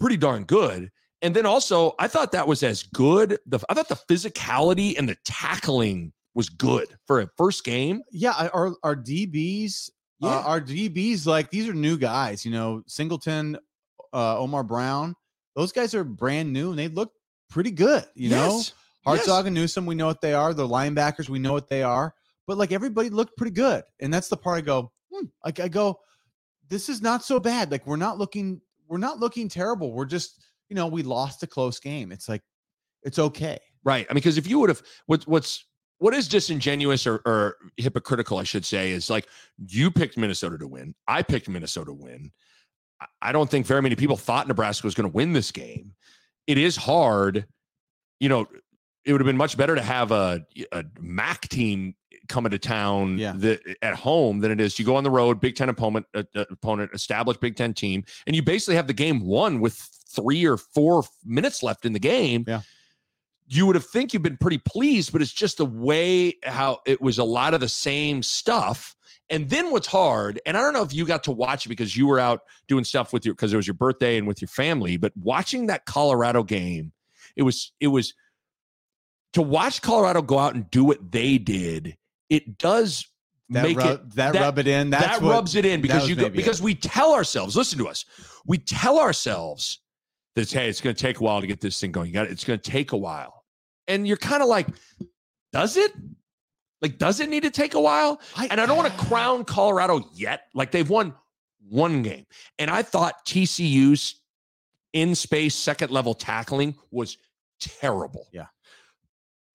[0.00, 0.90] pretty darn good.
[1.22, 3.38] And then also, I thought that was as good.
[3.46, 8.02] The I thought the physicality and the tackling was good for a first game.
[8.12, 10.28] yeah, our our DBs, Yeah.
[10.28, 12.44] uh, our DBs, like these are new guys.
[12.44, 13.56] You know, Singleton,
[14.12, 15.14] uh, Omar Brown,
[15.56, 17.12] those guys are brand new and they look
[17.50, 18.04] pretty good.
[18.14, 18.72] You know, Yes.
[19.28, 20.52] And Newsome, we know what they are.
[20.52, 22.14] The linebackers, we know what they are.
[22.46, 24.92] But like everybody looked pretty good, and that's the part I go.
[25.12, 25.26] Hmm.
[25.44, 25.98] Like I go,
[26.68, 27.70] this is not so bad.
[27.70, 29.92] Like we're not looking, we're not looking terrible.
[29.92, 32.12] We're just, you know, we lost a close game.
[32.12, 32.42] It's like,
[33.02, 33.58] it's okay.
[33.84, 34.06] Right.
[34.08, 35.64] I mean, because if you would have, what, what's,
[35.98, 39.26] what is disingenuous or, or hypocritical, I should say, is like
[39.66, 40.94] you picked Minnesota to win.
[41.06, 42.32] I picked Minnesota to win.
[43.22, 45.94] I- don't think very many people thought Nebraska was going to win this game.
[46.46, 47.46] It is hard.
[48.20, 48.46] You know,
[49.04, 51.94] it would have been much better to have a, a MAC team
[52.28, 53.34] coming to town Yeah.
[53.82, 54.78] at home than it is.
[54.78, 58.04] You go on the road, Big Ten opponent, uh, uh, opponent, established Big Ten team,
[58.26, 59.88] and you basically have the game won with
[60.20, 62.44] three or four minutes left in the game.
[62.46, 62.60] Yeah.
[63.50, 67.00] You would have think you've been pretty pleased, but it's just the way how it
[67.00, 68.94] was a lot of the same stuff.
[69.30, 71.96] And then what's hard, and I don't know if you got to watch it because
[71.96, 74.48] you were out doing stuff with your because it was your birthday and with your
[74.48, 76.92] family, but watching that Colorado game,
[77.36, 78.14] it was it was
[79.34, 81.96] to watch Colorado go out and do what they did.
[82.30, 83.06] It does
[83.50, 84.90] That make rub, it that, that- rub it in.
[84.90, 86.42] That's that what- rubs it in because you go, maybe it.
[86.42, 88.04] because we tell ourselves, listen to us,
[88.46, 89.80] we tell ourselves
[90.44, 92.08] hey, it's going to take a while to get this thing going.
[92.08, 92.32] You got it.
[92.32, 93.44] It's going to take a while,
[93.86, 94.66] and you're kind of like,
[95.52, 95.92] does it?
[96.80, 98.20] Like, does it need to take a while?
[98.50, 100.42] And I don't want to crown Colorado yet.
[100.54, 101.14] Like they've won
[101.68, 102.26] one game,
[102.58, 104.20] and I thought TCU's
[104.92, 107.18] in space second level tackling was
[107.60, 108.28] terrible.
[108.32, 108.46] Yeah.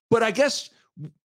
[0.10, 0.70] but I guess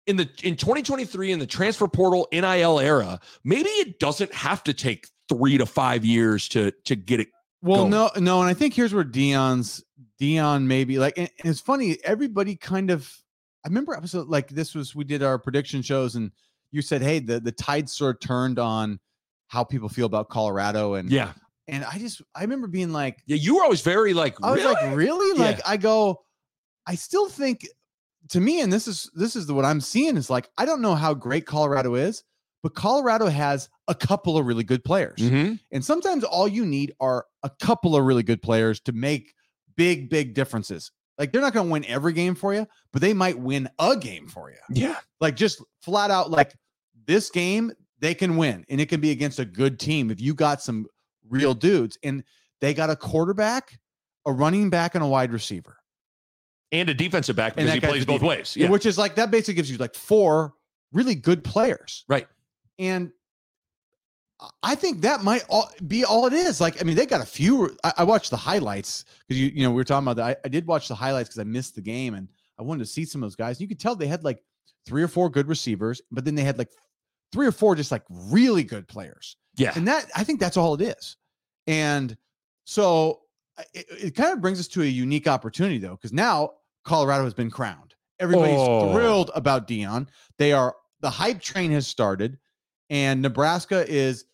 [0.06, 4.72] in the in 2023 in the transfer portal NIL era, maybe it doesn't have to
[4.72, 7.28] take three to five years to to get it.
[7.62, 7.90] Well, going.
[7.90, 9.84] no, no, and I think here's where Deion's
[10.20, 13.10] Deion maybe like and, and it's funny, everybody kind of
[13.64, 16.30] I remember episode like this was we did our prediction shows and
[16.70, 18.98] you said, Hey, the the tide sort of turned on
[19.48, 21.32] how people feel about Colorado and Yeah,
[21.68, 23.36] and I just I remember being like yeah.
[23.36, 24.74] You were always very like, I was really?
[24.74, 25.38] like, really?
[25.38, 25.46] Yeah.
[25.46, 26.22] Like I go,
[26.86, 27.66] I still think
[28.30, 30.82] to me, and this is this is the what I'm seeing is like, I don't
[30.82, 32.22] know how great Colorado is,
[32.62, 35.18] but Colorado has a couple of really good players.
[35.18, 35.58] Mhm.
[35.72, 39.34] And sometimes all you need are a couple of really good players to make
[39.76, 40.92] big, big differences.
[41.18, 43.96] Like they're not going to win every game for you, but they might win a
[43.96, 44.56] game for you.
[44.70, 46.54] yeah, Like just flat out, like
[47.06, 50.34] this game, they can win and it can be against a good team if you
[50.34, 50.86] got some
[51.28, 51.98] real dudes.
[52.02, 52.24] And
[52.60, 53.78] they got a quarterback,
[54.26, 55.76] a running back, and a wide receiver,
[56.72, 58.54] and a defensive back because he plays both ways.
[58.56, 60.54] Yeah, which is like that basically gives you like four
[60.92, 62.04] really good players.
[62.08, 62.26] Right.
[62.80, 63.12] And
[64.62, 66.60] I think that might all be all it is.
[66.60, 67.76] Like, I mean, they got a few.
[67.84, 70.38] I, I watched the highlights because you, you know, we were talking about that.
[70.38, 72.26] I, I did watch the highlights because I missed the game and
[72.58, 73.60] I wanted to see some of those guys.
[73.60, 74.42] You could tell they had like
[74.86, 76.70] three or four good receivers, but then they had like
[77.32, 79.36] three or four just like really good players.
[79.56, 79.72] yeah.
[79.76, 81.16] And that I think that's all it is.
[81.66, 82.16] And
[82.64, 83.20] so
[83.74, 86.52] it, it kind of brings us to a unique opportunity though, because now
[86.84, 87.94] Colorado has been crowned.
[88.18, 88.92] Everybody's Oh.
[88.94, 90.08] thrilled about Deion.
[90.38, 92.38] They are the hype train has started,
[92.90, 94.24] and Nebraska is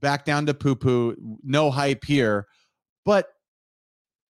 [0.00, 1.16] back down to poo poo.
[1.42, 2.46] No hype here.
[3.04, 3.28] But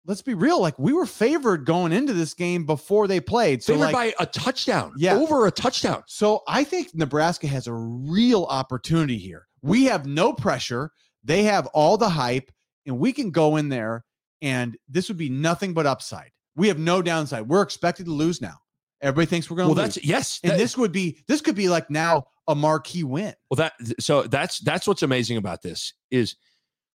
[0.05, 3.63] let's be real, like we were favored going into this game before they played.
[3.63, 4.93] So Favored like by a touchdown.
[4.97, 5.15] Yeah.
[5.15, 6.03] over a touchdown.
[6.07, 9.47] so I think Nebraska has a real opportunity here.
[9.61, 10.91] We have no pressure.
[11.23, 12.51] They have all the hype,
[12.87, 14.03] and we can go in there,
[14.41, 16.31] and this would be nothing but upside.
[16.55, 17.47] We have no downside.
[17.47, 18.55] We're expected to lose now.
[19.01, 19.95] Everybody thinks we're going Well, to lose.
[19.95, 20.39] that's yes.
[20.43, 23.33] and that- this would be this could be like now a marquee win.
[23.49, 26.35] Well, that so that's that's what's amazing about this is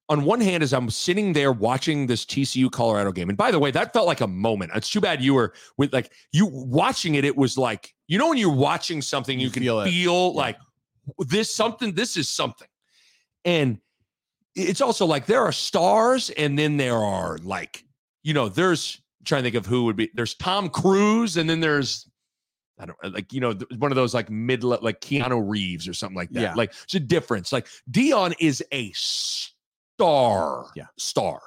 [0.09, 3.59] on one hand, as I'm sitting there watching this TCU Colorado game, and by the
[3.59, 4.71] way, that felt like a moment.
[4.75, 7.25] It's too bad you were with like you watching it.
[7.25, 10.59] It was like you know when you're watching something, you, You can feel feel, like
[11.19, 11.95] this something.
[11.95, 12.69] This is something,
[13.45, 13.79] and
[14.55, 17.85] it's also like there are stars, and then there are like
[18.23, 21.51] you know there's I'm trying to think of who would be there's Tom Cruise, and
[21.51, 22.09] then there's
[22.79, 25.95] I don't uh, like you know one of those like mid like Keanu Reeves or
[25.95, 26.41] something like that.
[26.41, 26.55] Yeah.
[26.55, 27.53] Like it's a difference.
[27.53, 30.87] Like Deion is a star, Yeah.
[30.99, 31.41] star,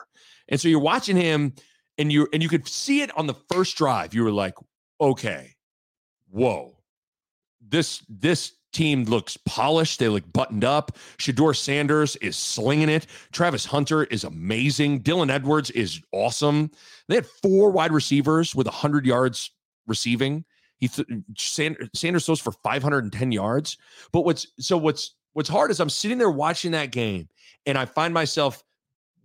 [0.47, 1.53] and so you're watching him,
[1.97, 4.13] and you and you could see it on the first drive.
[4.13, 4.55] You were like,
[4.99, 5.53] okay,
[6.29, 6.77] whoa,
[7.61, 9.99] this this team looks polished.
[9.99, 10.91] They look buttoned up.
[11.17, 13.07] Shedeur Sanders is slinging it.
[13.31, 15.01] Travis Hunter is amazing.
[15.01, 16.69] Dylan Edwards is awesome.
[17.07, 19.51] They had four wide receivers with 100 yards
[19.87, 20.45] receiving.
[20.79, 23.77] He th- Sand- Sanders throws for 510 yards.
[24.11, 27.27] But what's so what's what's hard is I'm sitting there watching that game
[27.65, 28.63] and I find myself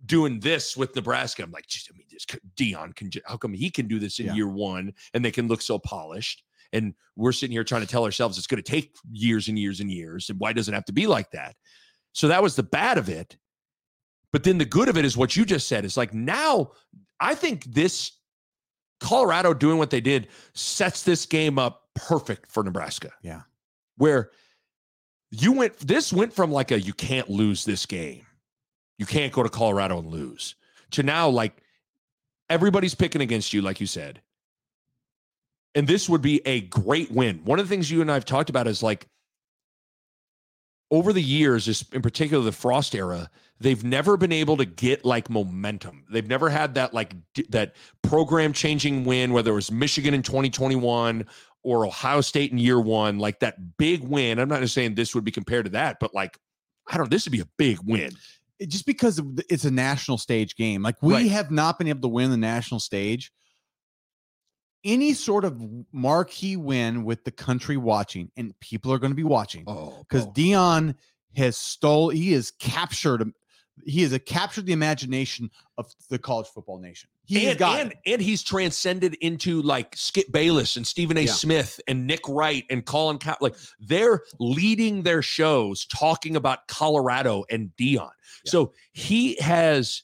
[0.05, 1.43] doing this with Nebraska.
[1.43, 3.09] I'm like, I mean, this Deion can.
[3.25, 4.33] How come he can do this in Yeah.
[4.35, 6.43] year one and they can look so polished?
[6.73, 9.79] And we're sitting here trying to tell ourselves it's going to take years and years
[9.79, 10.29] and years.
[10.29, 11.55] And why does it have to be like that?
[12.11, 13.37] So that was the bad of it.
[14.33, 15.85] But then the good of it is what you just said.
[15.85, 16.71] It's like now
[17.21, 18.11] I think this
[18.99, 23.11] Colorado doing what they did sets this game up perfect for Nebraska.
[23.21, 23.41] Yeah.
[23.97, 24.31] Where
[25.31, 28.25] you went, this went from like a you can't lose this game
[28.97, 30.55] You can't go to Colorado and lose.
[30.91, 31.61] To now, like
[32.49, 34.21] everybody's picking against you, like you said.
[35.75, 37.41] And this would be a great win.
[37.43, 39.07] One of the things you and I have talked about is like
[40.95, 43.29] over the years, in particular the Frost era,
[43.59, 46.05] they've never been able to get like momentum.
[46.09, 50.21] They've never had that like d- that program changing win, whether it was Michigan in
[50.21, 51.25] 2021
[51.63, 54.39] or Ohio State in year one, like that big win.
[54.39, 56.37] I'm not just saying this would be compared to that, but like
[56.89, 58.11] I don't know, this would be a big win.
[58.59, 60.81] It- just because it's a national stage game.
[60.81, 61.31] Like we Right.
[61.31, 63.31] have not been able to win the national stage.
[64.85, 65.59] Any sort of
[65.91, 70.27] marquee win with the country watching, and people are going to be watching Oh, because
[70.27, 70.31] oh.
[70.31, 70.95] Deion
[71.35, 72.09] has stole.
[72.09, 73.33] He has captured.
[73.83, 77.09] He has captured the imagination of the college football nation.
[77.25, 81.21] He and, got and, and he's transcended into like Skip Bayless and Stephen A.
[81.21, 81.31] Yeah.
[81.31, 83.35] Smith and Nick Wright and Colin Cow.
[83.41, 88.11] Like they're leading their shows talking about Colorado and Deion.
[88.45, 88.51] Yeah.
[88.51, 90.03] So he has,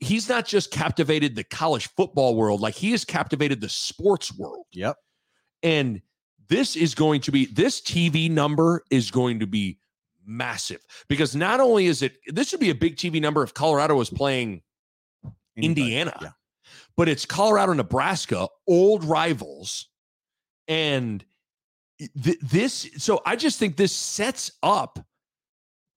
[0.00, 4.66] he's not just captivated the college football world, like he has captivated the sports world.
[4.72, 4.96] Yep.
[5.62, 6.02] And
[6.48, 9.78] this is going to be, this TV number is going to be
[10.24, 13.94] massive because not only is it, this would be a big TV number if Colorado
[13.96, 14.62] was playing
[15.56, 15.66] Anybody.
[15.66, 16.18] Indiana.
[16.20, 16.28] Yeah.
[16.96, 19.88] But it's Colorado, Nebraska, old rivals.
[20.68, 21.24] And
[21.98, 24.98] th- this, so I just think this sets up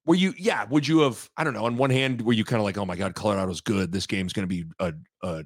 [0.09, 2.59] where you, yeah, would you have, I don't know, on one hand, were you kind
[2.59, 3.91] of like, oh my God, Colorado's good.
[3.91, 4.91] This game's going to be a,
[5.21, 5.43] a,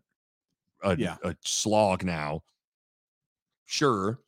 [0.84, 1.18] a, Yeah.
[1.22, 2.44] a slog now.
[3.66, 4.22] Sure.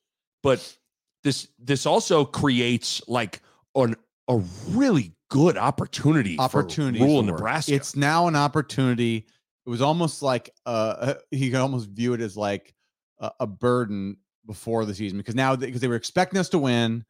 [0.43, 0.77] But
[1.23, 3.43] this, this also creates like
[3.75, 3.95] an,
[4.27, 7.73] a really good opportunity, opportunity for Rhule in Nebraska.
[7.73, 9.25] It's now an opportunity.
[9.65, 12.75] It was almost like uh you can almost view it as like
[13.19, 17.05] a, a burden before the season because now because they were expecting us to win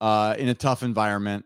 [0.00, 1.44] uh in a tough environment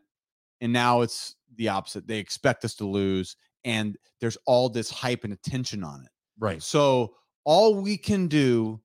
[0.61, 2.07] and now it's the opposite.
[2.07, 6.09] They expect us to lose and there's all this hype and attention on it.
[6.39, 6.63] right.
[6.63, 7.15] So
[7.45, 8.81] all we can do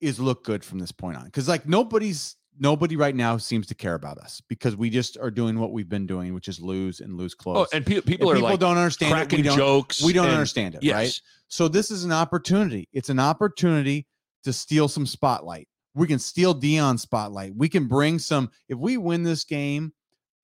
[0.00, 3.74] is look good from this point on because like nobody's nobody right now seems to
[3.74, 7.00] care about us because we just are doing what we've been doing, which is lose
[7.00, 7.68] and lose oh, close.
[7.72, 9.14] Oh, and pe- people are people like don't understand it.
[9.14, 10.02] cracking We don't, jokes.
[10.02, 10.94] we don't and- understand it, Yes.
[10.94, 11.20] right?
[11.48, 12.88] So this is an opportunity.
[12.92, 14.06] It's an opportunity
[14.44, 15.68] to steal some spotlight.
[15.94, 17.54] We can steal Deion spotlight.
[17.56, 18.50] We can bring some.
[18.68, 19.92] If we win this game,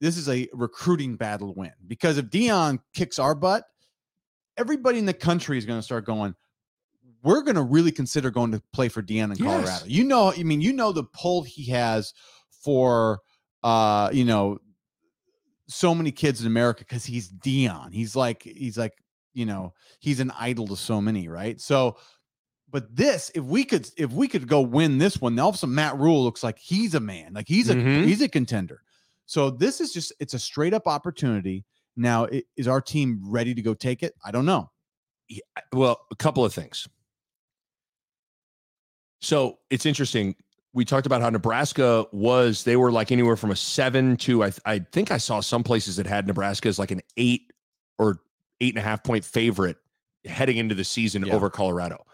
[0.01, 3.65] this is a recruiting battle win because if Deion kicks our butt,
[4.57, 6.35] everybody in the country is going to start going.
[7.23, 9.41] We're going to really consider going to play for Deion in Yes.
[9.45, 9.85] Colorado.
[9.87, 12.15] You know, I mean, you know the pull he has
[12.49, 13.21] for,
[13.63, 14.59] uh, you know,
[15.69, 17.93] so many kids in America because he's Deion.
[17.93, 18.95] He's like, he's like,
[19.35, 21.61] you know, he's an idol to so many, right?
[21.61, 21.99] So,
[22.71, 25.59] but this, if we could, if we could go win this one, all of a
[25.59, 28.07] sudden Matt Rhule looks like he's a man, like he's a Mhm.
[28.07, 28.83] he's a contender.
[29.31, 31.64] So this is just it's a straight up opportunity.
[31.97, 34.12] Now, is our team ready to go take it?
[34.25, 34.73] I don't know.
[35.73, 36.88] Well, a couple of things.
[39.21, 40.35] So it's interesting.
[40.73, 44.53] We talked about how Nebraska was, they were like anywhere from a seven to, I,
[44.66, 47.53] I think I saw some places that had Nebraska as like an eight
[48.01, 48.19] or
[48.61, 49.77] eight and a half point favorite
[50.25, 51.35] heading into the season Yeah.
[51.35, 52.05] over Colorado.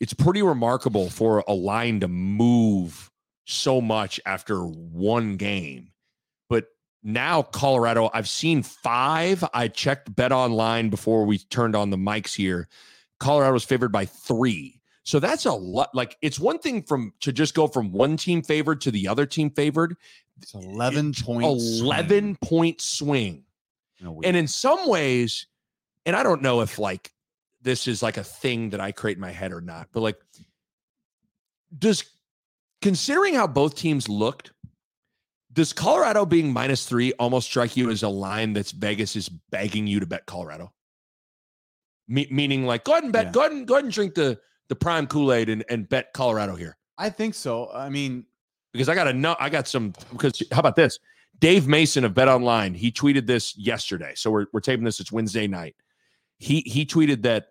[0.00, 3.10] It's pretty remarkable for a line to move
[3.44, 5.90] so much after one game.
[7.04, 9.44] Now Colorado, I've seen five.
[9.52, 12.66] I checked Bet Online before we turned on the mics here.
[13.20, 14.80] Colorado was favored by three.
[15.02, 15.94] So that's a lot.
[15.94, 19.26] Like it's one thing from to just go from one team favored to the other
[19.26, 19.96] team favored.
[20.40, 21.80] It's eleven points.
[21.80, 23.44] 11 point swing.
[24.24, 25.46] And in some ways,
[26.06, 27.12] and I don't know if like
[27.60, 30.18] this is like a thing that I create in my head or not, but like,
[31.78, 32.04] does
[32.80, 34.52] considering how both teams looked,
[35.54, 39.86] does Colorado being minus three almost strike you as a line that's Vegas is begging
[39.86, 40.72] you to bet Colorado?
[42.08, 43.30] Me- meaning, like, go ahead and bet, Yeah.
[43.32, 44.38] go ahead and go ahead and drink the
[44.68, 47.70] the prime Kool Aid and, and bet Colorado here I think so.
[47.72, 48.24] I mean,
[48.72, 49.92] because I got a no, I got some.
[50.12, 50.98] Because how about this?
[51.40, 54.12] Dave Mason of Bet Online, he tweeted this yesterday.
[54.16, 55.00] So we're we're taping this.
[55.00, 55.74] It's Wednesday night.
[56.38, 57.48] He he tweeted that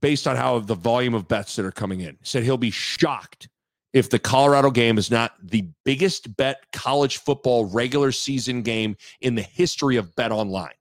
[0.00, 3.48] based on how the volume of bets that are coming in, said he'll be shocked
[3.92, 9.34] if the Colorado game is not the biggest bet college football regular season game in
[9.34, 10.74] the history of Bet Online.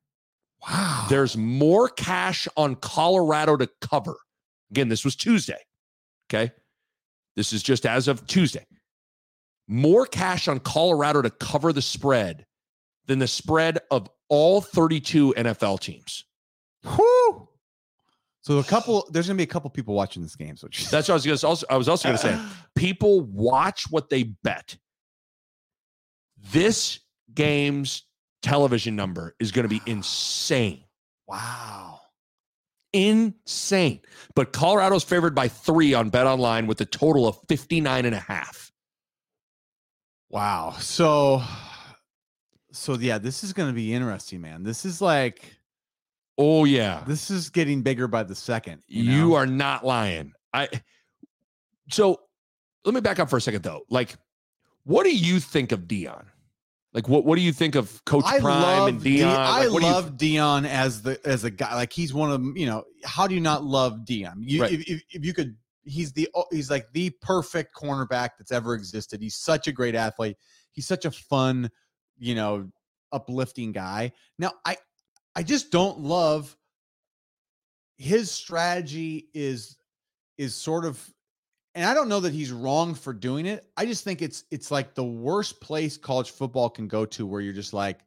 [0.68, 1.08] wow.
[1.10, 4.16] There's more cash on Colorado to cover.
[4.72, 5.60] Again, this was Tuesday.
[6.30, 6.52] Okay.
[7.36, 8.66] This is just as of Tuesday.
[9.68, 12.46] More cash on Colorado to cover the spread
[13.08, 16.26] than the spread of all 32 NFL teams.
[16.84, 17.49] Whew.
[18.42, 20.56] So a couple, there's gonna be a couple people watching this game.
[20.56, 22.40] So That's what I was to also I was also going to say.
[22.76, 24.78] People watch what they bet.
[26.52, 27.00] This
[27.34, 28.04] game's
[28.42, 30.84] television number is going to be insane.
[31.28, 32.00] Wow.
[32.94, 34.02] Insane.
[34.36, 38.20] But Colorado's favored by three on Bet Online with a total of 59 and a
[38.20, 38.72] half.
[40.30, 40.76] Wow.
[40.80, 41.44] So,
[42.72, 44.64] so yeah, this is going to be interesting, man.
[44.64, 45.59] This is like,
[46.42, 47.04] Oh, yeah.
[47.06, 48.82] this is getting bigger by the second.
[48.88, 49.36] You, You, know?
[49.36, 50.32] are not lying.
[50.54, 50.70] I
[51.92, 52.20] so
[52.86, 53.82] let me back up for a second though.
[53.90, 54.16] Like,
[54.84, 56.26] what do you think of Deion?
[56.94, 59.28] Like, what what do you think of Coach I Prime and Di- Deion?
[59.28, 61.76] I Like, what do you- love Deion as the as a guy.
[61.76, 62.56] Like he's one of them.
[62.58, 64.36] You know, how do you not love Deion?
[64.40, 64.72] You, Right.
[64.72, 68.74] if, if, if you could, he's the oh, he's like the perfect cornerback that's ever
[68.74, 69.22] existed.
[69.22, 70.38] He's such a great athlete.
[70.72, 71.70] He's such a fun,
[72.18, 72.70] you know,
[73.12, 74.12] uplifting guy.
[74.40, 74.78] Now, I
[75.40, 76.58] I just don't love
[77.98, 79.78] his strategy is
[80.38, 81.02] is sort of
[81.76, 83.66] and I don't know that he's wrong for doing it.
[83.78, 87.40] I just think it's it's like the worst place college football can go to where
[87.40, 88.02] you're just like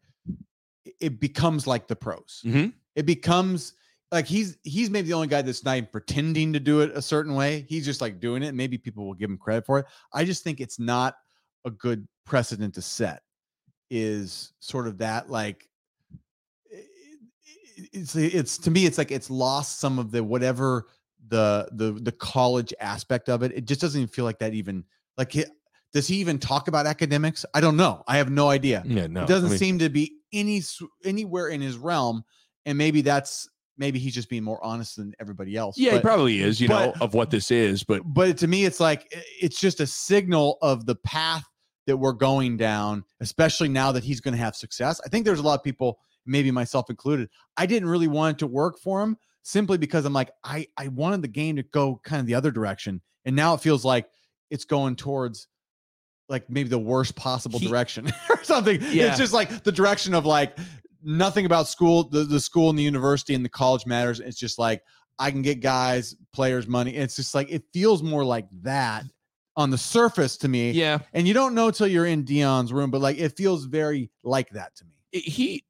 [1.00, 2.42] it- becomes like the pros.
[2.44, 2.74] Mhm.
[2.96, 3.72] It becomes
[4.10, 7.00] like he's he's maybe the only guy that's not even pretending to do it a
[7.00, 7.64] certain way.
[7.66, 8.54] He's just like doing it.
[8.54, 9.86] Maybe people will give him credit for it.
[10.12, 11.14] I just think it's not
[11.64, 13.22] a good precedent to set.
[13.90, 15.66] Is sort of that like
[17.92, 20.86] it's it's to me it's like it's lost some of the whatever
[21.28, 23.52] the the the college aspect of it.
[23.52, 24.84] It just doesn't even feel like that even
[25.16, 25.48] like it,
[25.92, 27.44] does he even talk about academics?
[27.54, 28.02] I don't know.
[28.08, 28.82] I have no idea.
[28.86, 29.22] Yeah, no.
[29.22, 30.62] it doesn't I mean, seem to be any
[31.04, 32.24] anywhere in his realm,
[32.64, 35.78] and maybe that's maybe he's just being more honest than everybody else.
[35.78, 38.80] Yeah, he probably is, you know, of what this is, but but to me, it's
[38.80, 39.06] like
[39.40, 41.44] it's just a signal of the path
[41.86, 45.00] that we're going down, especially now that he's going to have success.
[45.04, 47.28] I think there's a lot of people, maybe myself included.
[47.56, 50.88] I didn't really want it to work for him simply because I'm like, I I
[50.88, 54.06] wanted the game to go kind of the other direction, and now it feels like
[54.50, 55.48] it's going towards
[56.28, 58.80] like maybe the worst possible He- direction or something.
[58.90, 59.08] Yeah.
[59.08, 60.56] It's just like the direction of like
[61.02, 64.20] nothing about school, the, the school and the university and the college matters.
[64.20, 64.82] It's just like
[65.18, 66.94] I can get guys, players money.
[66.94, 69.04] It's just like it feels more like that
[69.56, 70.70] on the surface to me.
[70.70, 74.10] yeah, And you don't know till you're in Deion's room, but like it feels very
[74.22, 75.20] like that to me.
[75.20, 75.64] he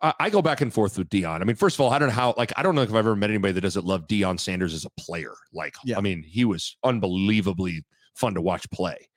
[0.00, 1.40] I go back and forth with Deion.
[1.40, 2.96] I mean, first of all, I don't know how like I don't know if I've
[2.96, 5.34] ever met anybody that doesn't love Deion Sanders as a player.
[5.52, 5.98] Like, Yeah.
[5.98, 7.84] I mean, he was unbelievably
[8.14, 9.08] fun to watch play.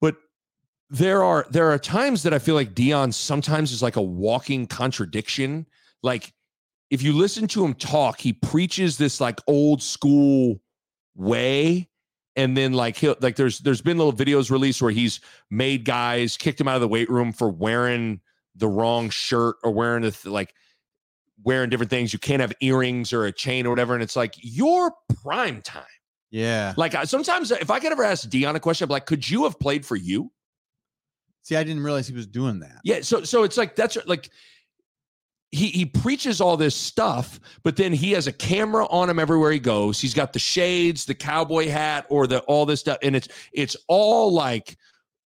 [0.00, 0.16] But
[0.90, 4.66] there are there are times that I feel like Deion sometimes is like a walking
[4.66, 5.66] contradiction.
[6.02, 6.32] Like
[6.90, 10.60] if you listen to him talk, he preaches this like old school
[11.14, 11.88] way
[12.36, 15.20] and then like he'll like there's there's been little videos released where he's
[15.50, 18.20] made guys kicked him out of the weight room for wearing
[18.58, 20.52] the wrong shirt or wearing the th- like
[21.44, 24.34] wearing different things you can't have earrings or a chain or whatever and it's like
[24.42, 24.92] your
[25.22, 25.84] prime time
[26.30, 26.74] Yeah.
[26.76, 29.28] like I- sometimes if i could ever ask deion a question i'd be like could
[29.28, 30.30] you have played for you
[31.44, 32.80] See, I didn't realize he was doing that.
[32.84, 34.28] yeah so so it's like that's like
[35.50, 39.50] he he preaches all this stuff but then he has a camera on him everywhere
[39.52, 43.16] he goes he's got the shades the cowboy hat or the all this stuff and
[43.16, 44.76] it's it's all like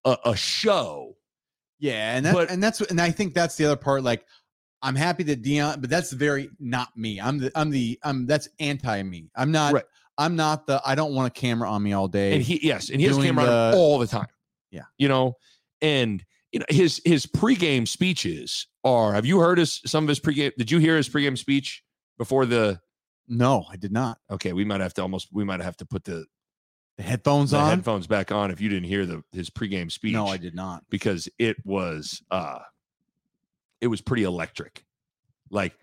[0.04, 1.16] a, a show
[1.82, 4.04] Yeah, and that, But- and that's and I think that's the other part.
[4.04, 4.24] Like,
[4.82, 7.20] I'm happy that Deion, but that's very not me.
[7.20, 9.30] I'm the I'm the I'm that's anti me.
[9.36, 9.74] I'm not.
[9.74, 9.84] Right.
[10.16, 10.80] I'm not the.
[10.84, 12.34] I don't want a camera on me all day.
[12.34, 14.26] and he yes and he has camera the- all the time
[14.70, 14.82] Yeah.
[14.96, 15.34] you know
[15.80, 20.20] and you know his his pregame speeches are have you heard his some of his
[20.20, 21.82] pregame did you hear his pregame speech
[22.18, 22.80] before the
[23.28, 24.18] no, I did not.
[24.30, 26.26] okay we might have to almost we might have to put the,
[26.99, 27.68] The headphones the on.
[27.70, 30.84] headphones back on if you didn't hear the his pregame speech No, I did not.
[30.90, 32.59] because it was uh
[33.80, 34.84] it was pretty electric
[35.51, 35.76] like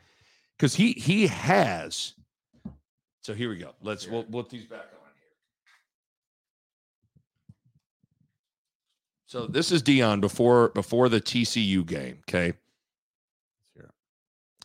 [0.58, 2.14] because he he has
[3.22, 5.28] so here we go let's we'll, we'll put these back on here
[9.26, 12.54] so this is deion before before the tcu game okay
[13.76, 13.90] Here.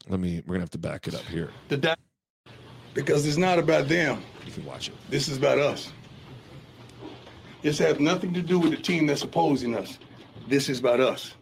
[0.08, 1.94] let me we're gonna have to back it up here the da-
[2.92, 4.22] because it's not about them.
[4.46, 5.90] you can watch it This is about us.
[7.64, 9.98] This has nothing to do with the team that's opposing us.
[10.48, 11.32] This is about us.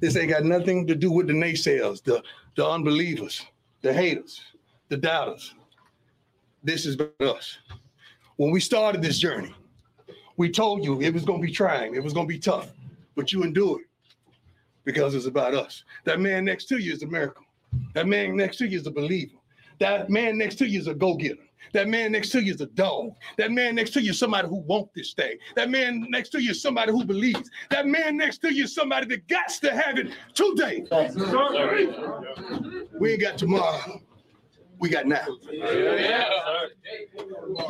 [0.00, 2.22] This ain't got nothing to do with the naysayers, the,
[2.56, 3.44] the unbelievers,
[3.82, 4.40] the haters,
[4.88, 5.54] the doubters.
[6.64, 7.58] This is about us.
[8.36, 9.54] When we started this journey,
[10.38, 12.72] we told you it was going to be trying, it was going to be tough,
[13.14, 13.82] but you endured
[14.84, 15.84] because it's about us.
[16.04, 17.44] That man next to you is a miracle.
[17.92, 19.36] That man next to you is a believer.
[19.78, 21.45] That man next to you is a go-getter.
[21.72, 23.14] That man next to you is a dog.
[23.38, 25.36] That man next to you is somebody who wants this thing.
[25.56, 27.50] That man next to you is somebody who believes.
[27.70, 30.84] That man next to you is somebody that got to have it today.
[32.98, 34.00] We ain't got tomorrow.
[34.78, 35.26] We got now.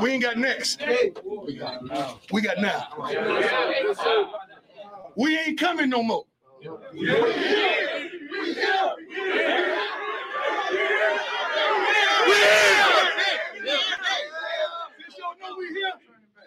[0.00, 0.80] We ain't got next.
[2.32, 2.88] We got now.
[5.16, 6.24] We ain't coming no more.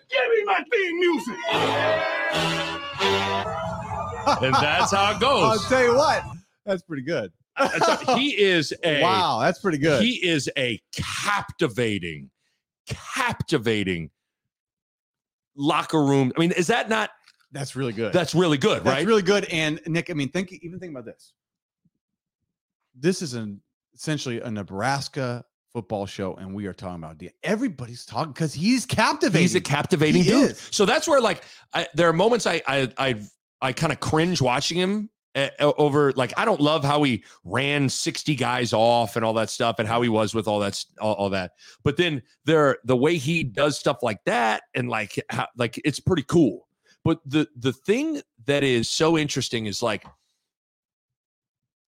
[0.09, 1.37] Give me my theme music.
[4.41, 5.43] and that's how it goes.
[5.43, 6.23] I'll tell you what,
[6.65, 7.31] that's pretty good.
[8.15, 9.39] he is a wow.
[9.41, 10.03] That's pretty good.
[10.03, 12.29] He is a captivating,
[12.87, 14.09] captivating
[15.55, 16.31] locker room.
[16.35, 17.11] I mean, is that not?
[17.51, 18.13] That's really good.
[18.13, 19.05] That's really good, that's right?
[19.05, 19.45] really good.
[19.45, 21.33] And Nick, I mean, think even think about this.
[22.95, 23.61] This is an
[23.95, 25.43] essentially a Nebraska
[25.73, 27.29] football show, and we are talking about D.
[27.43, 29.41] Everybody's talking because he's captivating.
[29.41, 30.51] He's a captivating He dude.
[30.51, 30.67] is.
[30.71, 31.43] So that's where like
[31.73, 33.15] I, there are moments I I I,
[33.61, 37.87] I kind of cringe watching him uh, over like I don't love how he ran
[37.89, 41.13] 60 guys off and all that stuff and how he was with all that all,
[41.15, 41.51] all that.
[41.83, 45.99] But then there the way he does stuff like that and like how, like it's
[45.99, 46.67] pretty cool.
[47.05, 50.03] But the the thing that is so interesting is like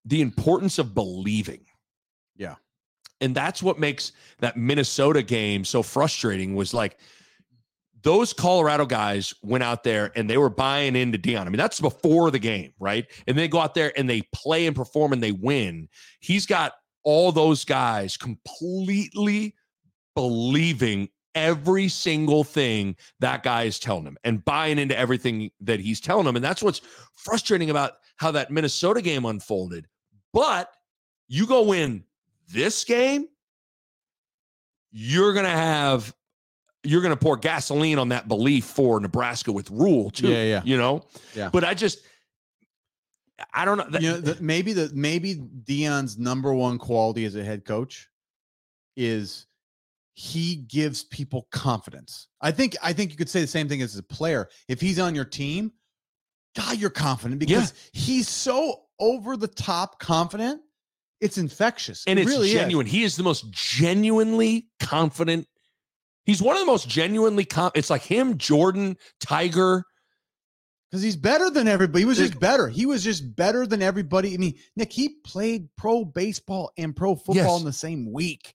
[0.04, 1.64] the importance of believing.
[2.36, 2.54] Yeah.
[3.22, 6.98] And that's what makes that Minnesota game so frustrating was like
[8.02, 11.42] those Colorado guys went out there and they were buying into Deion.
[11.42, 13.06] I mean, that's before the game, right?
[13.26, 15.88] And they go out there and they play and perform and they win.
[16.20, 16.72] He's got
[17.04, 19.54] all those guys completely
[20.14, 26.00] believing every single thing that guy is telling them and buying into everything that he's
[26.00, 26.36] telling them.
[26.36, 26.82] And that's what's
[27.14, 29.86] frustrating about how that Minnesota game unfolded.
[30.32, 30.70] But
[31.28, 32.04] you go win
[32.52, 33.26] this game,
[34.90, 36.14] you're going to have
[36.84, 40.28] you're going to pour gasoline on that belief for Nebraska with Rhule too.
[40.28, 40.62] Yeah, yeah.
[40.64, 41.04] You know?
[41.34, 41.48] Yeah.
[41.50, 42.00] But I just
[43.54, 43.88] I don't know.
[43.88, 48.08] That, you know, the, maybe the maybe Deion's number one quality as a head coach
[48.96, 49.46] is
[50.14, 52.28] he gives people confidence.
[52.40, 54.48] I think I think you could say the same thing as a player.
[54.68, 55.72] If he's on your team,
[56.56, 60.60] God, you're confident because he's so over the top confident.
[61.22, 62.04] It's infectious.
[62.06, 62.54] and It it's really is.
[62.54, 62.86] genuine.
[62.86, 65.46] He is the most genuinely confident.
[66.24, 69.84] He's one of the most genuinely com- it's like him, Jordan, Tiger.
[70.90, 72.00] because he's better than everybody.
[72.00, 72.68] He was just better.
[72.68, 74.34] He was just better than everybody.
[74.34, 77.58] I mean, Nick, he played pro baseball and pro football Yes.
[77.60, 78.52] in the same week.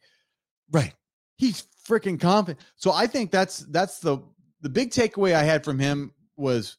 [0.71, 0.93] Right.
[1.37, 2.59] He's freaking confident.
[2.75, 4.19] So I think that's that's the
[4.61, 6.77] the big takeaway I had from him was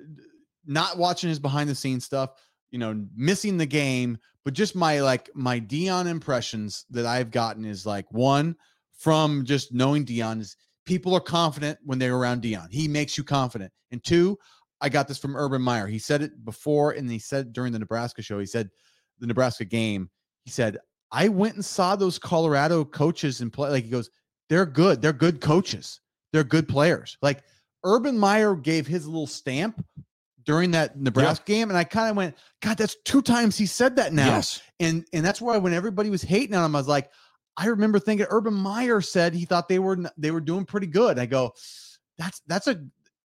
[0.00, 0.04] uh,
[0.66, 2.30] not watching his behind the scenes stuff,
[2.70, 7.64] you know, missing the game, but just my like my Deion impressions that I've gotten
[7.64, 8.56] is like one
[8.92, 10.56] from just knowing Deion is
[10.86, 12.68] people are confident when they're around Deion.
[12.70, 13.72] He makes you confident.
[13.90, 14.38] And two,
[14.80, 15.86] I got this from Urban Meyer.
[15.86, 18.38] He said it before and he said during the Nebraska show.
[18.38, 18.70] He said
[19.18, 20.10] the Nebraska game.
[20.44, 20.78] He said,
[21.12, 23.70] I went and saw those Colorado coaches and play.
[23.70, 24.10] Like he goes,
[24.48, 25.02] they're good.
[25.02, 26.00] They're good coaches.
[26.32, 27.16] They're good players.
[27.20, 27.42] Like
[27.84, 29.84] Urban Meyer gave his little stamp
[30.44, 31.68] during that Nebraska game.
[31.68, 34.26] And I kind of went, God, that's two times he said that now.
[34.26, 34.62] Yes.
[34.78, 37.10] And and that's why when everybody was hating on him, I was like,
[37.56, 41.18] I remember thinking Urban Meyer said he thought they were they were doing pretty good.
[41.18, 41.52] I go,
[42.18, 42.82] that's that's a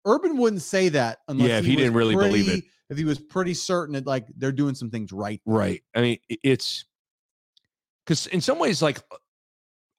[0.06, 2.64] Urban wouldn't say that unless Yeah, if he was didn't really believe it.
[2.90, 5.42] If he was pretty certain that like they're doing some things right.
[5.46, 5.84] Right.
[5.96, 6.86] I mean, it's
[8.06, 9.00] because in some ways, like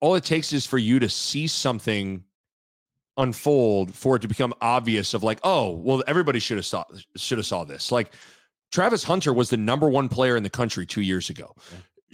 [0.00, 2.22] all it takes is for you to see something
[3.16, 6.84] unfold for it to become obvious of like, oh, well, everybody should have saw
[7.16, 7.92] should have saw this.
[7.92, 8.12] Like
[8.72, 11.54] Travis Hunter was the number one player in the country two years ago.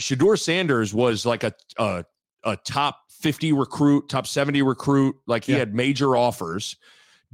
[0.00, 2.04] Shedeur Sanders was like a a,
[2.44, 5.16] a top 50 recruit, top 70 recruit.
[5.26, 5.58] Like he Yeah.
[5.58, 6.76] had major offers.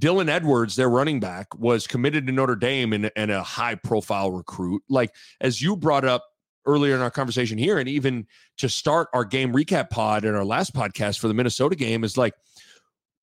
[0.01, 4.31] Dylan Edwards, their running back, was committed to Notre Dame and, and a high profile
[4.31, 4.83] recruit.
[4.91, 6.23] Like, as you brought up
[6.67, 8.27] earlier in our conversation here, and even
[8.59, 12.19] to start our game recap pod in our last podcast for the Minnesota game, is
[12.19, 12.35] like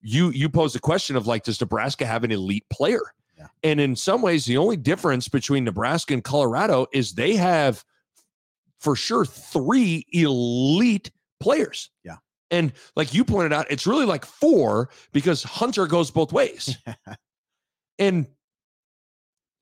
[0.03, 3.01] you you posed the question of like, does Nebraska have an elite player?
[3.37, 3.47] Yeah.
[3.63, 7.83] And in some ways, the only difference between Nebraska and Colorado is they have
[8.79, 11.89] for sure three elite players.
[12.03, 12.17] Yeah.
[12.51, 16.77] And like you pointed out, it's really like four because Hunter goes both ways.
[17.99, 18.27] and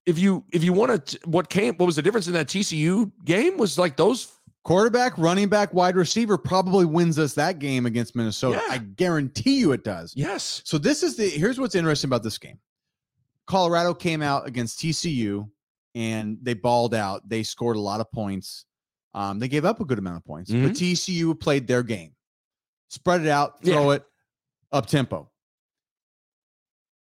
[0.06, 3.12] if you if you want to what came what was the difference in that TCU
[3.24, 4.34] game was like those
[4.64, 8.62] Quarterback, running back, wide receiver probably wins us that game against Minnesota.
[8.68, 8.74] Yeah.
[8.74, 10.14] I guarantee you it does.
[10.16, 12.60] yes So this is the here's what's interesting about this game.
[13.48, 15.50] Colorado came out against TCU
[15.96, 17.28] and they balled out.
[17.28, 18.66] They scored a lot of points.
[19.16, 20.68] Um, they gave up a good amount of points, Mhm.
[20.68, 22.16] but TCU played their game,
[22.90, 24.04] spread it out, throw it
[24.72, 25.30] up tempo.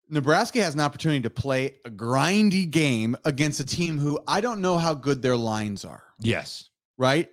[0.08, 4.62] Nebraska has an opportunity to play a grindy game against a team who I don't
[4.62, 6.04] know how good their lines are.
[6.20, 7.30] yes Right?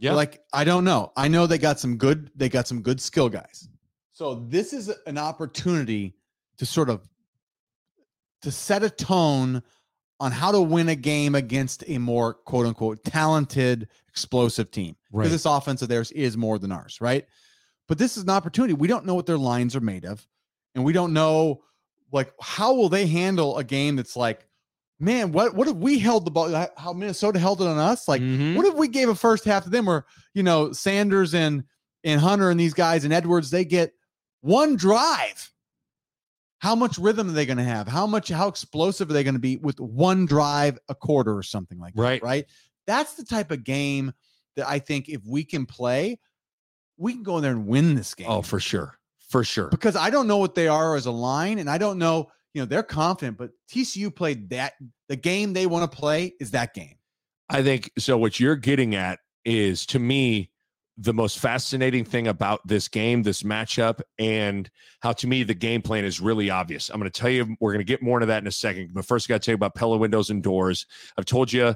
[0.00, 1.12] Yeah Like I don't know.
[1.16, 3.68] I know they got some good they got some good skill guys.
[4.12, 6.16] So this is an opportunity
[6.58, 7.08] to sort of
[8.42, 9.62] to set a tone
[10.18, 14.96] on how to win a game against a more quote unquote talented explosive team.
[15.12, 15.24] Right.
[15.24, 17.26] Because this offense of theirs is more than ours, right?
[17.88, 18.74] But this is an opportunity.
[18.74, 20.26] We don't know what their lines are made of
[20.74, 21.62] and we don't know
[22.12, 24.46] like how will they handle a game that's like
[25.00, 26.50] man, what what if we held the ball?
[26.76, 28.06] How Minnesota held it on us?
[28.06, 28.54] Like, Mhm.
[28.56, 31.64] what if we gave a first half to them where you know Sanders and
[32.04, 33.92] and Hunter and these guys and Edwards they get
[34.42, 35.52] one drive?
[36.58, 37.88] How much rhythm are they going to have?
[37.88, 41.42] How much how explosive are they going to be with one drive a quarter or
[41.42, 42.02] something like that?
[42.02, 42.22] Right.
[42.22, 42.46] Right.
[42.86, 44.12] That's the type of game
[44.56, 46.18] that I think if we can play,
[46.98, 48.26] we can go in there and win this game.
[48.28, 48.98] Oh, for sure.
[49.30, 49.68] For sure.
[49.68, 52.30] because I don't know what they are as a line, and I don't know.
[52.54, 54.74] You know, they're confident, but TCU played that.
[55.08, 56.96] The game they want to play is that game.
[57.48, 58.16] I think so.
[58.16, 60.50] What you're getting at is to me
[60.96, 64.68] the most fascinating thing about this game, this matchup, and
[65.00, 66.90] how to me the game plan is really obvious.
[66.90, 68.90] I'm going to tell you, we're going to get more into that in a second.
[68.92, 70.86] But first, I got to tell you about Pella Windows and Doors.
[71.16, 71.74] I've told you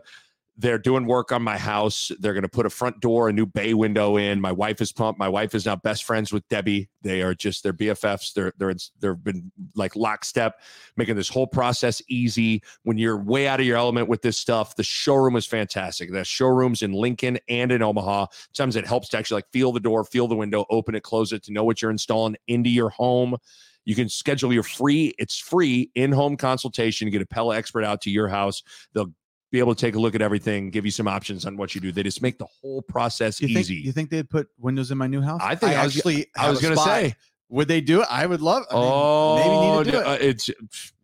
[0.56, 2.12] they're doing work on my house.
[2.20, 4.40] They're going to put a front door, a new bay window in.
[4.40, 5.18] My wife is pumped.
[5.18, 6.88] My wife is now best friends with Debbie.
[7.02, 8.32] They are just they're BFFs.
[8.32, 10.60] They're they're they've been like lockstep,
[10.96, 12.62] making this whole process easy.
[12.84, 16.12] When you're way out of your element with this stuff, the showroom is fantastic.
[16.12, 18.26] The showrooms in Lincoln and in Omaha.
[18.52, 21.32] Sometimes it helps to actually like feel the door, feel the window, open it, close
[21.32, 23.36] it, to know what you're installing into your home.
[23.84, 27.10] You can schedule your free, it's free in-home consultation.
[27.10, 28.62] Get a Pella expert out to your house.
[28.94, 29.12] They'll
[29.54, 31.80] be able to take a look at everything, give you some options on what you
[31.80, 31.92] do.
[31.92, 33.76] They just make the whole process You think easy.
[33.76, 35.40] you think they'd put windows in my new house?
[35.44, 36.26] I think I was- actually.
[36.36, 37.14] I was going to say,
[37.50, 38.08] would they do it?
[38.10, 38.64] I would love.
[38.68, 40.22] I mean, oh, maybe need to do d- uh, it.
[40.22, 40.50] it's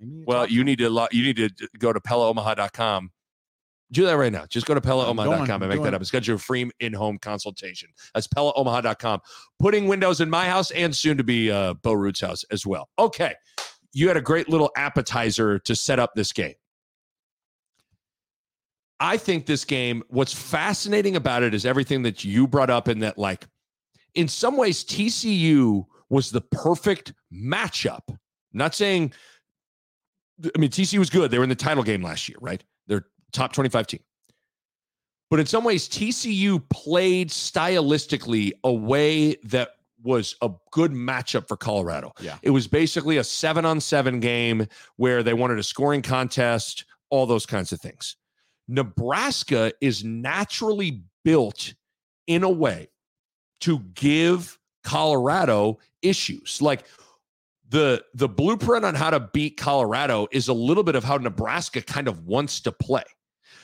[0.01, 1.49] Maybe well, you need to lo- you need to
[1.79, 3.13] go to PellaOmaha.com.
[3.93, 4.47] Do that right now.
[4.47, 7.91] Just go to PellaOmaha.com and make that up and schedule a free in-home consultation.
[8.15, 9.21] That's PellaOmaha.com.
[9.61, 12.89] Putting windows in my house and soon to be uh, Bo Ruud's house as well.
[12.99, 13.35] Okay,
[13.93, 16.55] you had a great little appetizer to set up this game.
[19.01, 23.03] I think this game, what's fascinating about it is everything that you brought up, and
[23.03, 23.47] that, like,
[24.15, 28.17] in some ways, TCU was the perfect matchup.
[28.53, 29.13] not saying,
[30.45, 31.31] I mean, TCU was good.
[31.31, 32.63] They were in the title game last year, right?
[32.89, 34.01] They're top 25 team.
[35.31, 39.71] But in some ways, TCU played stylistically a way that
[40.03, 42.13] was a good matchup for Colorado.
[42.21, 42.39] Yeah.
[42.43, 47.27] It was basically a seven on seven game where they wanted a scoring contest, all
[47.27, 48.17] those kinds of things.
[48.71, 51.75] Nebraska is naturally built
[52.27, 52.89] in a way
[53.63, 56.63] to give Colorado issues.
[56.63, 56.85] Like
[57.69, 61.83] the the blueprint on how to beat Colorado is a little bit of how Nebraska
[61.83, 63.03] kind of wants to play.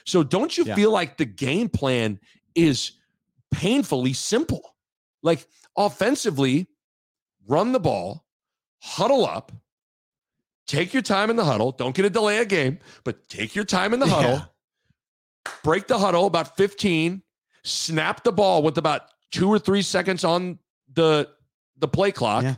[0.04, 0.74] So don't you Yeah.
[0.74, 2.20] feel like the game plan
[2.54, 2.92] is
[3.50, 4.76] painfully simple?
[5.22, 5.46] Like
[5.76, 6.66] offensively,
[7.46, 8.24] run the ball,
[8.82, 9.52] huddle up,
[10.66, 11.72] take your time in the huddle.
[11.72, 14.44] Don't get a delay a game, but take your time in the huddle Yeah.
[15.62, 17.22] Break the huddle about 15,
[17.64, 20.58] snap the ball with about two or three seconds on
[20.92, 21.28] the
[21.78, 22.54] the play clock, Yeah.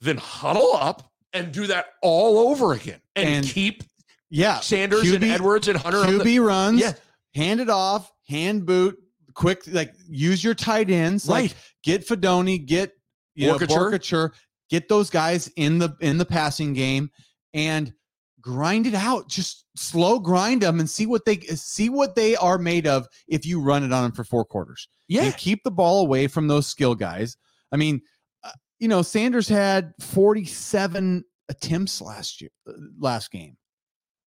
[0.00, 3.82] then huddle up and do that all over again and, And keep
[4.30, 4.60] Yeah.
[4.60, 5.98] Sanders and Edwards and Hunter.
[5.98, 6.80] on the- QB runs.
[6.80, 6.94] Yeah.
[7.34, 8.10] Hand it off.
[8.28, 8.98] Hand boot.
[9.34, 9.62] Quick.
[9.66, 11.28] Like use your tight ends.
[11.28, 12.64] Like get Fidone.
[12.66, 12.92] Get
[13.34, 13.68] you know Boerkircher.
[13.92, 14.30] Boerkircher,
[14.70, 17.10] Get those guys in the in the passing game
[17.52, 17.92] and
[18.40, 19.28] grind it out.
[19.28, 23.44] Just slow grind them and see what they see what they are made of if
[23.46, 24.88] you run it on them for four quarters.
[25.08, 25.24] Yeah.
[25.24, 27.36] and keep the ball away from those skill guys.
[27.72, 28.00] I mean,
[28.44, 33.56] uh, you know, Sanders had 47 attempts last year, uh, last game.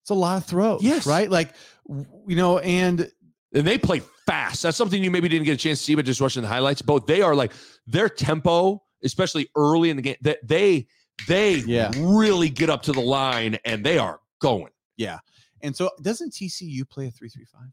[0.02, 1.06] It's a lot of throws, Yes.
[1.06, 1.30] right?
[1.30, 1.50] Like,
[1.88, 3.10] you know, and
[3.54, 4.62] And they play fast.
[4.62, 6.82] That's something you maybe didn't get a chance to see, but just watching the highlights.
[6.82, 7.52] Both they are like
[7.86, 10.16] their tempo, especially early in the game.
[10.20, 10.86] That they
[11.26, 11.90] they Yeah.
[11.96, 14.72] really get up to the line and they are going.
[14.96, 15.18] yeah.
[15.62, 17.68] And so, doesn't TCU play a three-three-five?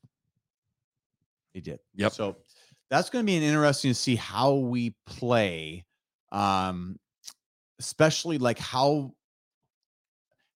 [1.53, 1.79] They did.
[1.95, 2.13] Yep.
[2.13, 2.37] So
[2.89, 5.85] that's going to be an interesting to see how we play,
[6.31, 6.97] um,
[7.79, 9.13] especially like how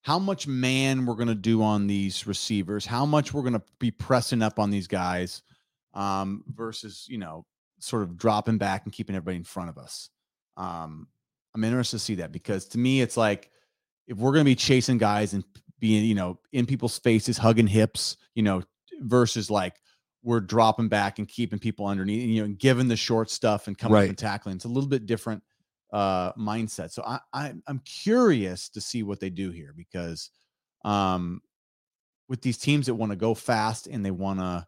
[0.01, 3.61] how much man we're going to do on these receivers, how much we're going to
[3.79, 5.43] be pressing up on these guys,
[5.93, 7.45] um, versus you know
[7.79, 10.09] sort of dropping back and keeping everybody in front of us.
[10.57, 11.07] Um,
[11.55, 13.49] I'm interested to see that because to me, it's like
[14.07, 15.43] if we're going to be chasing guys and
[15.79, 18.61] being you know in people's faces, hugging hips, you know,
[19.01, 19.75] versus like
[20.23, 23.77] we're dropping back and keeping people underneath, you know, and giving the short stuff and
[23.77, 24.09] coming up Right.
[24.09, 24.55] and tackling.
[24.57, 25.43] It's a little bit different
[25.93, 26.91] uh mindset.
[26.91, 30.29] So I, I I'm curious to see what they do here because
[30.85, 31.41] um
[32.27, 34.67] with these teams that want to go fast and they want to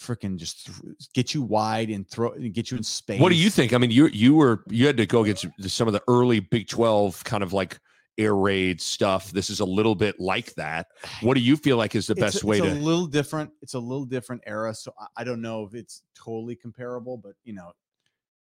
[0.00, 3.20] freaking just th- get you wide and throw and get you in space.
[3.20, 3.72] What do you think?
[3.72, 6.68] I mean, you you were you had to go against some of the early Big
[6.68, 7.78] Twelve kind of like
[8.18, 9.30] air raid stuff.
[9.30, 10.86] This is a little bit like that.
[11.22, 12.72] What do you feel like is the It's best way it's to?
[12.72, 13.50] a little different.
[13.62, 14.74] It's a little different era.
[14.74, 17.72] So I, I don't know if it's totally comparable, but you know,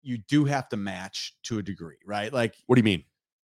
[0.03, 2.31] you do have to match to a degree, right?
[2.31, 3.03] Like What do you mean?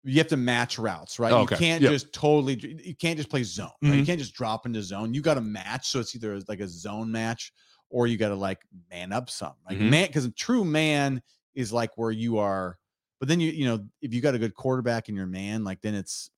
[0.04, 1.32] you have to match routes, right?
[1.32, 1.56] Oh, okay.
[1.56, 1.92] You can't Yep.
[1.92, 3.70] just totally you can't just play zone.
[3.82, 3.90] right?
[3.90, 4.06] You mm-hmm.
[4.06, 5.14] can't just drop into zone.
[5.14, 5.90] You got to match.
[5.90, 7.54] So it's either like a zone match
[7.92, 9.54] or you got to like man up some.
[9.70, 9.90] Like Mhm.
[9.90, 11.22] man, because a true man
[11.54, 12.78] is like where you are.
[13.20, 15.82] But then you you know if you got a good quarterback in your man, like
[15.82, 16.32] then it's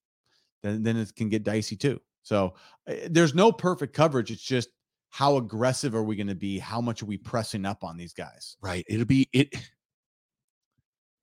[0.62, 2.00] then then it can get dicey too.
[2.22, 2.54] So
[2.88, 4.30] uh, there's no perfect coverage.
[4.30, 4.68] It's just
[5.10, 6.58] how aggressive are we going to be?
[6.58, 8.56] How much are we pressing up on these guys?
[8.60, 8.84] Right.
[8.88, 9.54] It'll be it.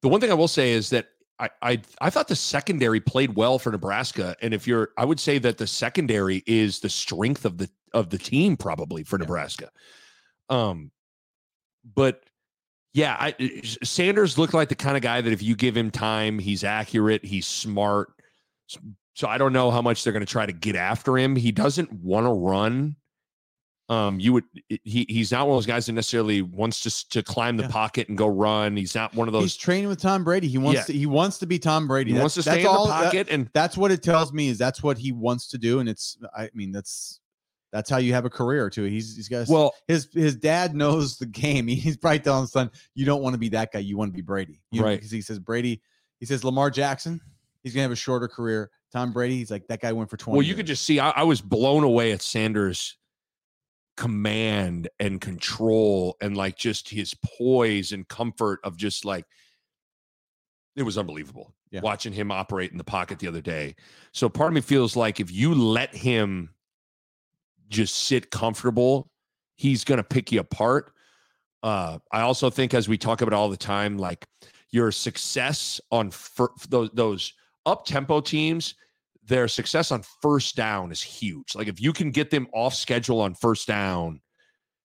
[0.01, 1.09] The one thing I will say is that
[1.39, 5.19] I, I I thought the secondary played well for Nebraska, and if you're, I would
[5.19, 9.23] say that the secondary is the strength of the of the team probably for Yeah.
[9.25, 9.69] Nebraska.
[10.51, 10.91] Um,
[11.95, 12.23] but
[12.93, 16.37] yeah, I Sanders looked like the kind of guy that if you give him time,
[16.39, 18.09] he's accurate, he's smart.
[19.15, 21.35] So I don't know how much they're going to try to get after him.
[21.35, 22.95] He doesn't want to run.
[23.89, 27.23] Um, you would he he's not one of those guys that necessarily wants to to
[27.23, 27.69] climb the Yeah.
[27.69, 28.77] pocket and go run.
[28.77, 29.43] He's not one of those.
[29.43, 30.47] He's training with Tom Brady.
[30.47, 30.83] He wants Yeah.
[30.85, 30.93] to.
[30.93, 32.11] He wants to be Tom Brady.
[32.11, 34.31] He That's- wants to stay in the all- that- pocket and that's what it tells
[34.31, 36.17] me is that's what he wants to do, and it's.
[36.35, 37.19] I mean, that's
[37.71, 38.83] that's how you have a career too.
[38.83, 41.67] He's he's got well, his his dad knows the game.
[41.67, 43.79] He's probably telling his son, "You don't want to be that guy.
[43.79, 44.97] You want to be Brady." You know, Right.
[44.97, 45.81] Because he says Brady.
[46.19, 47.21] He says Lamar Jackson.
[47.63, 48.69] He's gonna have a shorter career.
[48.91, 49.37] Tom Brady.
[49.37, 50.37] He's like that guy went for twenty.
[50.37, 50.99] well, you could just see.
[50.99, 52.97] I, I was blown away at Sanders'
[53.97, 59.25] command and control, and like just his poise and comfort of just like
[60.75, 61.81] it was unbelievable Yeah.
[61.81, 63.75] watching him operate in the pocket the other day.
[64.13, 66.49] So part of me feels like if you let him
[67.71, 69.09] just sit comfortable,
[69.55, 70.93] he's going to pick you apart.
[71.63, 74.25] Uh, I also think, as we talk about all the time, like
[74.71, 77.33] your success on fir- those those
[77.65, 78.75] up tempo teams,
[79.23, 81.55] their success on first down is huge.
[81.55, 84.21] Like if you can get them off schedule on first down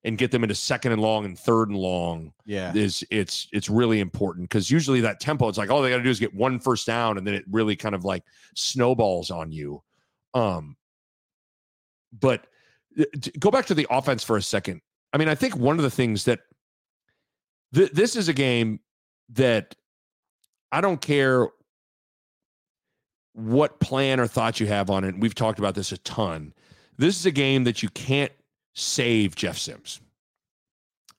[0.05, 2.75] and get them into second and long and third and long, yeah.
[2.75, 6.03] is it's it's really important because usually that tempo it's like all they got to
[6.03, 8.23] do is get one first down and then it really kind of like
[8.55, 9.83] snowballs on you
[10.35, 10.77] um
[12.21, 12.47] but
[12.99, 13.05] Uh,
[13.39, 14.81] go back to the offense for a second
[15.13, 16.41] i mean i think one of the things that
[17.75, 18.81] th- this is a game
[19.29, 19.75] that
[20.73, 21.49] i don't care
[23.35, 26.55] what plan or thought you have on it we've talked about this a ton
[26.97, 28.33] this is a game that you can't
[28.75, 30.01] save jeff sims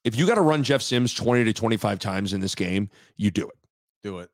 [0.07, 3.29] if you got to run Jeff Sims 20 to 25 times in this game, you
[3.29, 3.57] do it.
[4.03, 4.29] Do it.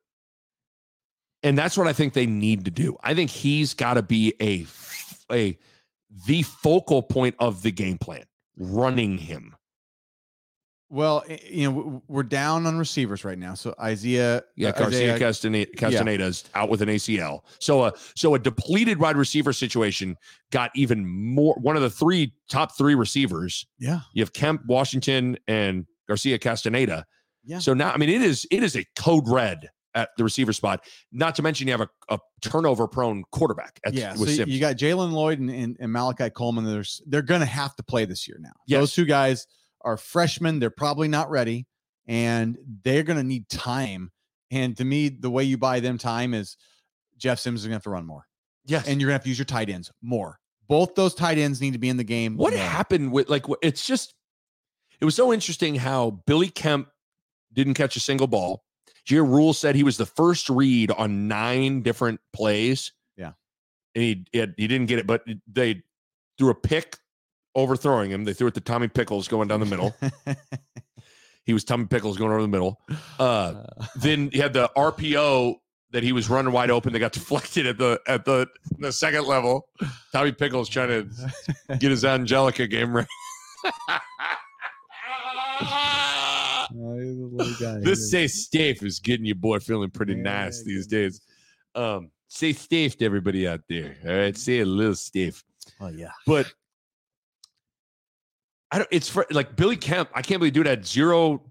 [1.42, 2.96] And that's what I think they need to do.
[3.02, 4.66] I think he's got to be a
[5.32, 5.58] a
[6.26, 8.24] the focal point of the game plan,
[8.56, 9.54] running him.
[10.90, 13.54] Well, you know, we're down on receivers right now.
[13.54, 17.40] So Isaiah, Yeah, uh, Garcia Isaiah- Castaneda, is out with an ACL.
[17.58, 20.16] So a so a depleted wide receiver situation
[20.52, 21.54] got even more.
[21.54, 23.66] One of the three top three receivers.
[23.78, 27.06] yeah, You have Kemp, Washington, and Garcia Castaneda.
[27.44, 27.58] yeah.
[27.58, 30.84] So now, I mean, it is it is a code red at the receiver spot.
[31.12, 33.80] Not to mention you have a, a turnover prone quarterback.
[33.84, 34.50] At, yeah, so Sims.
[34.50, 36.64] you got Jalen Lloyd and, and, and Malachi Coleman.
[36.64, 38.52] There's they're going to have to play this year now.
[38.66, 38.80] Yes.
[38.80, 39.46] Those two guys
[39.82, 40.58] are freshmen.
[40.58, 41.66] They're probably not ready,
[42.06, 44.10] and they're going to need time.
[44.50, 46.56] And to me, the way you buy them time is
[47.16, 48.26] Jeff Sims is going to have to run more,
[48.66, 48.86] yes.
[48.86, 50.38] and you're going to have to use your tight ends more.
[50.66, 52.36] Both those tight ends need to be in the game.
[52.36, 52.62] what more.
[52.62, 54.14] happened with like it's just
[55.00, 56.88] it was so interesting how Billy Kemp
[57.52, 58.64] didn't catch a single ball.
[59.06, 62.92] Jair Rhule said he was the first read on nine different plays.
[63.16, 63.32] Yeah.
[63.94, 65.82] And he he, had, he didn't get it, but they
[66.38, 66.96] threw a pick
[67.54, 68.24] overthrowing him.
[68.24, 69.94] They threw it to Tommy Pickles going down the middle.
[71.44, 72.80] he was Tommy Pickles going over the middle.
[73.18, 73.64] Uh,
[73.96, 75.56] then he had the RPO
[75.92, 76.92] that he was running wide open.
[76.92, 78.48] They got deflected at the at the
[78.78, 79.68] the second level.
[80.12, 83.06] Tommy Pickles trying to get his Angelica game right.
[87.82, 91.20] this say Stave is getting your boy feeling pretty Yeah, nice these days.
[91.74, 93.96] Um, say Stave to everybody out there.
[94.06, 95.42] All right, say a little Stave.
[95.80, 96.52] oh yeah, But
[98.70, 98.88] I don't.
[98.90, 100.10] It's for like Billy Kemp.
[100.14, 101.44] I can't believe dude had zero.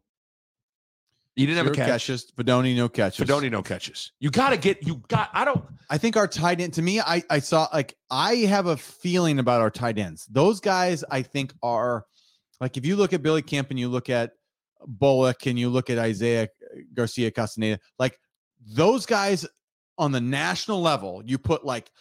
[1.35, 1.87] You didn't have a catch.
[1.87, 2.31] catches.
[2.37, 3.25] Fidone no catches.
[3.25, 4.11] Fidone no catches.
[4.19, 4.85] You got to get.
[4.85, 5.29] You got.
[5.33, 5.63] I don't.
[5.89, 9.39] I think our tight end to me, I I saw like I have a feeling
[9.39, 10.25] about our tight ends.
[10.25, 12.05] Those guys I think are
[12.59, 14.33] like if you look at Billy Kemp and you look at
[14.87, 16.47] Bullock and you look at Isaiah
[16.93, 18.17] Garcia Castaneda, like
[18.65, 19.45] those guys
[19.97, 21.91] on the national level, you put like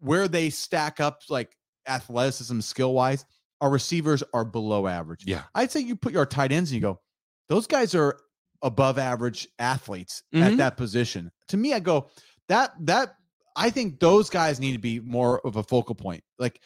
[0.00, 3.24] where they stack up like athleticism skill wise,
[3.60, 5.24] our receivers are below average.
[5.26, 5.42] Yeah.
[5.54, 7.00] I'd say you put your tight ends and you go,
[7.48, 8.18] those guys are
[8.62, 10.42] above average athletes Mhm.
[10.42, 11.30] at that position.
[11.48, 12.10] To me, I go,
[12.48, 13.14] that that
[13.56, 16.22] I think those guys need to be more of a focal point.
[16.38, 16.60] Like,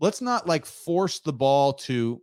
[0.00, 2.20] let's not like force the ball to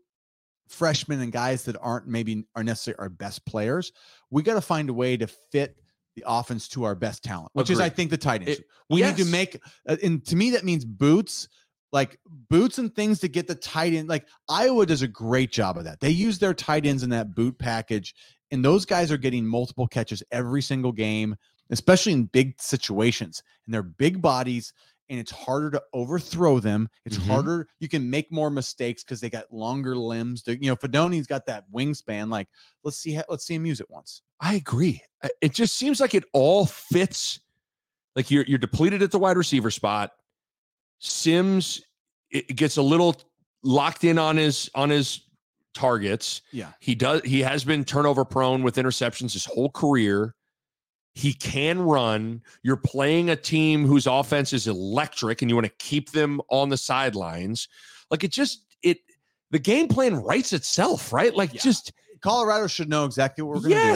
[0.70, 3.92] freshmen and guys that aren't maybe are necessarily our best players.
[4.30, 5.76] We got to find a way to fit
[6.16, 8.60] the offense to our best talent, which is, I think, the tight ends.
[8.60, 11.48] It- we need to make, uh, and to me, that means boots,
[11.92, 14.10] like boots and things to get the tight end.
[14.10, 16.00] Like Iowa does a great job of that.
[16.00, 18.16] They use their tight ends in that boot package,
[18.52, 21.36] and those guys are getting multiple catches every single game,
[21.70, 23.44] especially in big situations.
[23.66, 24.74] And they're big bodies,
[25.10, 26.88] and it's harder to overthrow them.
[27.06, 27.28] It's Mhm.
[27.28, 27.68] harder.
[27.80, 30.44] You can make more mistakes because they got longer limbs.
[30.44, 32.30] They- you know, Fidone's got that wingspan.
[32.30, 32.48] Like,
[32.84, 34.22] let's see, how, let's see him use it once.
[34.40, 35.02] I agree.
[35.42, 37.40] It just seems like it all fits.
[38.16, 40.12] Like you're you're depleted at the wide receiver spot.
[41.00, 41.82] Sims
[42.32, 43.16] it gets a little
[43.64, 45.22] locked in on his on his
[45.74, 46.42] targets.
[46.52, 46.72] Yeah.
[46.80, 50.36] He does he has been turnover prone with interceptions his whole career.
[51.20, 52.42] He can run.
[52.64, 56.70] You're playing a team whose offense is electric and you want to keep them on
[56.70, 57.68] the sidelines.
[58.10, 59.00] Like it just it
[59.52, 61.36] the game plan writes itself, right?
[61.36, 61.62] Like Yeah.
[61.62, 61.92] just
[62.22, 63.96] Colorado should know exactly what we're going to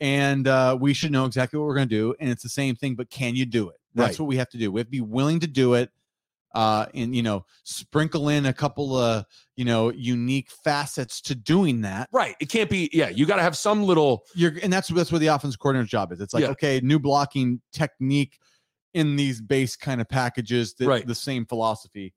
[0.00, 2.14] and uh, we should know exactly what we're going to do.
[2.20, 3.76] And it's the same thing, but can you do it?
[3.94, 4.20] That's Right.
[4.20, 4.70] what we have to do.
[4.70, 5.90] We have to be willing to do it,
[6.54, 9.24] uh, and you know, sprinkle in a couple of
[9.56, 12.08] you know unique facets to doing that.
[12.12, 12.36] Right.
[12.40, 15.20] It can't be, yeah, you got to have some little You're, and that's that's what
[15.20, 16.20] the offense coordinator's job is.
[16.20, 16.50] It's like Yeah.
[16.50, 18.38] okay, new blocking technique
[18.94, 20.74] in these base kind of packages.
[20.74, 21.06] That, Right.
[21.06, 22.14] The same philosophy,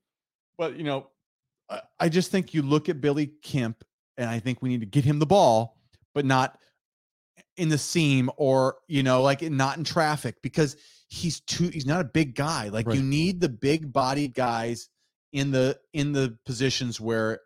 [0.56, 1.08] but you know,
[1.68, 3.84] I, I just think you look at Billy Kemp,
[4.16, 5.76] and I think we need to get him the ball,
[6.14, 6.58] but not
[7.56, 10.76] in the seam or you know like not in traffic because
[11.12, 12.96] he's too he's not a big guy like Right.
[12.96, 14.88] you need the big bodied guys
[15.32, 17.40] in the in the positions where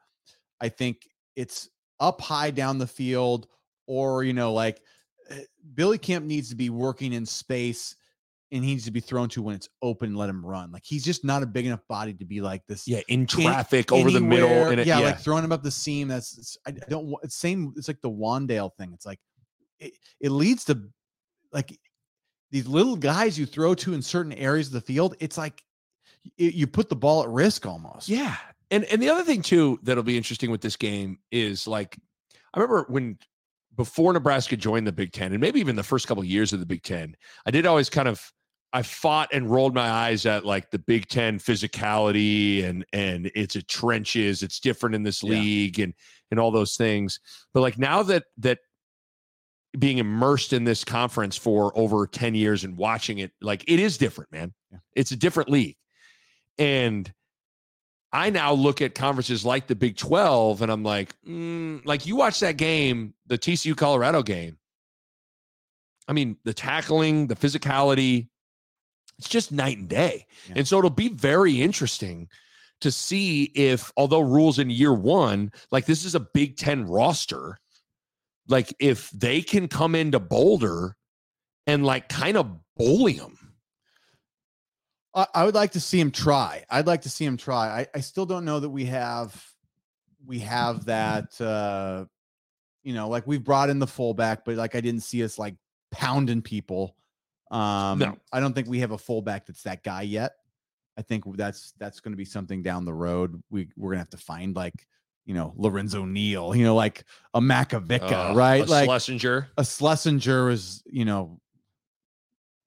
[0.60, 0.98] i think
[1.34, 3.48] it's up high down the field
[3.88, 4.80] or you know like
[5.30, 5.40] eh,
[5.74, 7.96] billy kemp needs to be working in space
[8.52, 11.04] and he needs to be thrown to when it's open let him run like he's
[11.04, 14.20] just not a big enough body to be like this yeah, in traffic over the
[14.20, 16.06] middle anywhere- and it, yeah, yeah, like throwing him up the seam.
[16.06, 17.12] That's I don't.
[17.24, 17.74] It's same.
[17.76, 18.92] It's like the Wan'Dale thing.
[18.94, 19.18] It's like
[19.80, 20.80] it, it leads to
[21.52, 21.76] like
[22.51, 25.16] these little guys you throw to in certain areas of the field.
[25.20, 25.62] It's like
[26.24, 28.09] y- you put the ball at risk almost.
[28.09, 28.36] yeah.
[28.70, 31.97] And and the other thing too that'll be interesting with this game is like
[32.55, 33.18] I remember when
[33.76, 36.61] before Nebraska joined the Big Ten, and maybe even the first couple of years of
[36.61, 38.20] the Big Ten, I did always kind of
[38.72, 43.55] I fought and rolled my eyes at like the Big Ten physicality and and it's
[43.57, 45.30] a trenches, it's different in this Yeah.
[45.30, 45.94] league and
[46.30, 47.20] and all those things.
[47.55, 48.59] But like now that that
[49.78, 53.98] being immersed in this conference for over 10 years and watching it, like it is
[53.98, 54.52] different, man.
[54.70, 54.78] Yeah.
[54.94, 55.76] It's a different league.
[56.58, 57.12] And
[58.12, 62.16] I now look at conferences like the Big 12 and I'm like, mm, like you
[62.16, 64.58] watch that game, the TCU Colorado game.
[66.08, 68.28] I mean, the tackling, the physicality,
[69.18, 70.26] it's just night and day.
[70.48, 70.54] Yeah.
[70.56, 72.28] And so it'll be very interesting
[72.80, 77.58] to see if, although Rhule's in year one, like this is a Big 10 roster,
[78.49, 80.97] like if they can come into Boulder
[81.66, 83.36] and like kind of bully them.
[85.14, 86.64] I, I would like to see him try.
[86.70, 87.80] I'd like to see him try.
[87.80, 89.42] I, I still don't know that we have
[90.24, 92.05] we have that uh
[92.82, 95.57] you know, like we've brought in the fullback, but like I didn't see us like
[95.90, 96.97] pounding people.
[97.51, 98.16] Um No.
[98.32, 100.32] I don't think we have a fullback that's that guy yet.
[100.99, 103.42] I think that's that's going to be something down the road.
[103.51, 104.86] We we're going to have to find like,
[105.27, 107.05] you know, Lorenzo Neal, you know, like
[107.35, 108.62] a Makovicka, Uh, right?
[108.66, 109.49] a like Schlesinger.
[109.59, 111.41] a Schlesinger is, you know,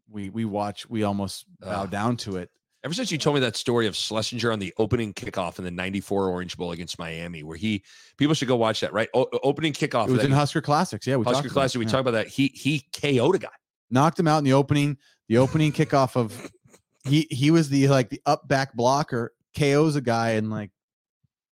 [0.10, 2.50] we we watch, we almost bow down to it.
[2.84, 5.72] Ever since you told me that story of Schlesinger on the opening kickoff in the
[5.72, 7.84] 94 Orange Bowl against Miami, where he,
[8.18, 9.10] people should go watch that, right?
[9.14, 10.08] O- opening kickoff.
[10.08, 11.06] It was in Husker Classics.
[11.06, 11.92] Yeah, we Husker about We Yeah.
[11.92, 12.28] talked about that.
[12.30, 13.50] He, he KO'd a guy.
[13.92, 14.98] knocked him out in the opening.
[15.28, 16.52] The opening kickoff of
[17.06, 20.72] he he was the like the up back blocker, KO's a guy, and like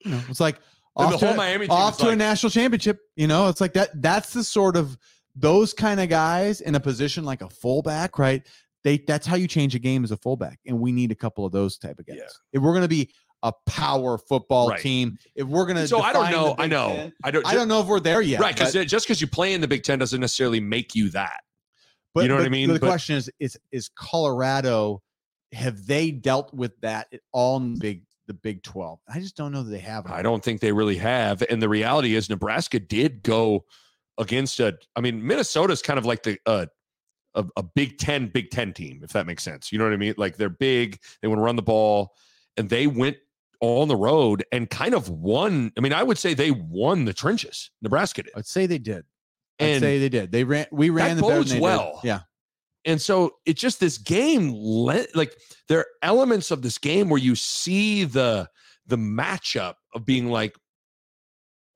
[0.05, 0.59] you know, it's like
[0.97, 2.99] off, the to, whole Miami off to a national championship.
[3.17, 3.91] You know, it's like that.
[4.01, 4.97] That's the sort of
[5.35, 8.47] those kind of guys in a position like a fullback, right?
[8.85, 11.47] They that's how you change a game as a fullback, and we need a couple
[11.47, 12.17] of those type of guys.
[12.19, 12.25] Yeah.
[12.53, 13.11] If we're gonna be
[13.45, 14.81] a power football Right.
[14.81, 16.55] team, if we're gonna So I don't know.
[16.59, 16.89] I know.
[16.89, 17.47] Ten- I don't.
[17.47, 18.41] I don't know if we're there yet.
[18.41, 18.55] right.
[18.55, 21.41] Because just because you play in the Big Ten doesn't necessarily make you that.
[22.15, 22.69] But You know what I mean?
[22.73, 25.03] The But- question is, is is Colorado
[25.53, 29.01] have they dealt with that at all in the big the Big Twelve?
[29.09, 30.07] I just don't know that they have.
[30.07, 31.43] I don't think they really have.
[31.49, 33.65] And the reality is, Nebraska did go
[34.19, 34.79] against a.
[34.97, 36.67] I mean, Minnesota's kind of like the uh,
[37.35, 39.73] a, a Big Ten Big Ten team, if that makes sense.
[39.73, 40.15] You know what I mean?
[40.17, 42.15] Like they're big, they want to run the ball,
[42.57, 43.17] and they went
[43.61, 45.73] on the road and kind of won.
[45.77, 47.71] I mean, I would say they won the trenches.
[47.81, 49.05] Nebraska did, I'd say they did.
[49.61, 50.33] I'd and say they did.
[50.33, 50.67] They ran.
[50.73, 51.63] We ran the bodes than they did.
[51.63, 52.01] well.
[52.03, 52.21] Yeah.
[52.85, 54.53] And so it's just this game.
[54.53, 55.37] Like
[55.69, 58.49] there are elements of this game where you see the
[58.87, 60.57] the matchup of being like.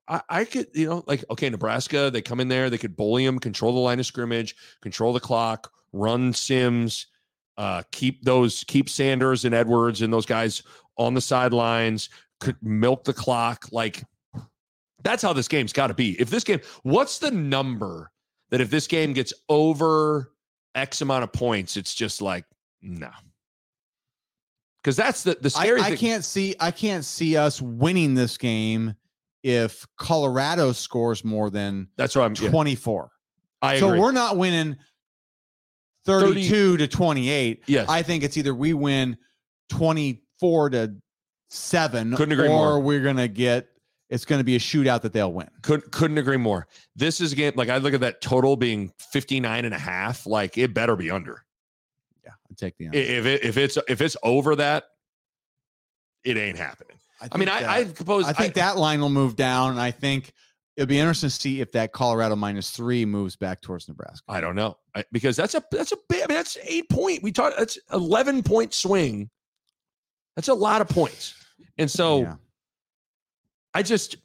[0.09, 3.25] I, I could, you know, like, okay, Nebraska, they come in there, they could bully
[3.25, 7.07] them, control the line of scrimmage, control the clock, run Sims,
[7.57, 10.63] uh, keep those keep Sanders and Edwards and those guys
[10.97, 13.65] on the sidelines, could milk the clock.
[13.71, 14.03] Like
[15.03, 16.19] that's how this game's got to be.
[16.19, 18.11] If this game, what's the number
[18.49, 20.31] that if this game gets over
[20.77, 22.45] X amount of points, it's just like
[22.81, 23.09] no.
[24.81, 25.97] Because that's the the scary I thing.
[25.97, 28.95] can't see I can't see us winning this game
[29.43, 32.35] if Colorado scores more than That's what I'm.
[32.39, 33.09] yeah, 24.
[33.61, 33.99] I so agree.
[33.99, 34.77] we're not winning
[36.05, 37.63] 32 to 28.
[37.67, 37.89] Yes.
[37.89, 39.17] I think it's either we win
[39.69, 40.95] 24 to
[41.49, 42.79] 7 Couldn't agree or more.
[42.79, 43.67] we're going to get
[44.09, 45.49] it's going to be a shootout that they'll win.
[45.61, 46.67] couldn't couldn't agree more.
[46.95, 50.25] This is a game like I look at that total being 59 and a half,
[50.25, 51.43] like it better be under.
[52.23, 52.97] Yeah, I take the under.
[52.97, 54.85] If it if it's if it's over that,
[56.23, 56.97] it ain't happening.
[57.19, 59.91] I mean, think I I suppose I think that line will move down and I
[59.91, 60.31] think
[60.75, 64.23] it'll be interesting to see if that Colorado minus 3 moves back towards Nebraska.
[64.27, 67.23] I don't know I, because that's a that's a big I mean, that's eight point.
[67.23, 69.29] We talked that's 11 point swing.
[70.35, 71.33] That's a lot of points,
[71.79, 72.35] and so Yeah.
[73.73, 74.17] I just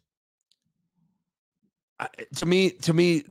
[1.98, 3.24] I, to me to me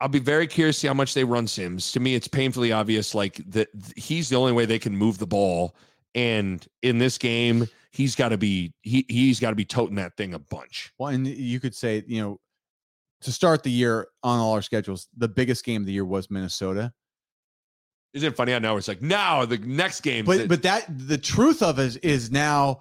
[0.00, 1.92] I'll be very curious to see how much they run Sims.
[1.92, 5.26] To me, it's painfully obvious like that he's the only way they can move the
[5.26, 5.76] ball.
[6.14, 10.16] And in this game, he's got to be he he's got to be toting that
[10.16, 10.92] thing a bunch.
[10.98, 12.40] Well, and you could say, you know,
[13.22, 16.30] to start the year on all our schedules, the biggest game of the year was
[16.30, 16.92] Minnesota.
[18.12, 20.24] Isn't it funny how now it's like now the next game?
[20.24, 22.80] But but that the truth of it is now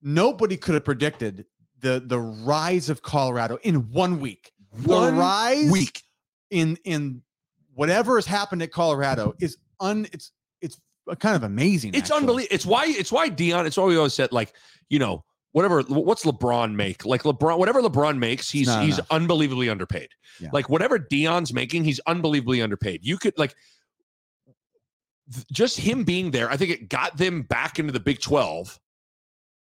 [0.00, 1.44] nobody could have predicted
[1.82, 4.52] the the rise of Colorado in one week.
[4.84, 6.02] One the rise week.
[6.50, 7.22] in in
[7.74, 10.78] whatever has happened at Colorado is un it's it's
[11.18, 11.90] kind of amazing.
[11.90, 12.16] It's actually.
[12.16, 12.54] unbelievable.
[12.54, 13.66] It's why it's why Deion.
[13.66, 14.54] It's why we always said like
[14.88, 15.82] you know whatever.
[15.82, 17.04] What's LeBron make?
[17.04, 19.08] Like LeBron, whatever LeBron makes, he's not he's enough.
[19.10, 20.08] unbelievably underpaid.
[20.40, 20.48] Yeah.
[20.52, 23.04] Like whatever Deion's making, he's unbelievably underpaid.
[23.04, 23.54] You could like
[25.52, 26.50] just him being there.
[26.50, 28.78] I think it got them back into the Big Twelve.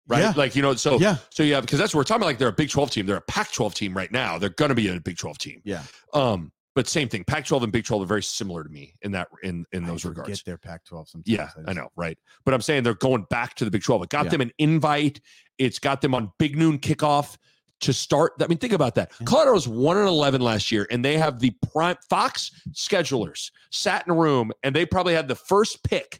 [0.07, 0.33] Right, Yeah.
[0.35, 1.17] like you know, so Yeah.
[1.29, 2.25] so yeah, because that's what we're talking about.
[2.27, 3.05] Like they're a Big Twelve team.
[3.05, 4.37] They're a Pac twelve team right now.
[4.37, 5.61] They're going to be a Big Twelve team.
[5.63, 5.83] Yeah.
[6.13, 7.23] Um, but same thing.
[7.23, 9.87] Pac twelve and Big Twelve are very similar to me in that in in I
[9.87, 10.43] those regards.
[10.43, 11.23] their Pac-12 sometimes.
[11.27, 12.17] Yeah, I just- know, right?
[12.43, 14.03] But I'm saying they're going back to the Big 12.
[14.03, 14.31] It got Yeah.
[14.31, 15.21] them an invite.
[15.57, 17.37] It's got them on Big Noon kickoff
[17.81, 18.33] to start.
[18.41, 19.11] I mean, think about that.
[19.21, 19.25] Yeah.
[19.25, 24.05] Colorado was one and eleven last year, and they have the prime Fox schedulers sat
[24.05, 26.19] in a room, and they probably had the first pick.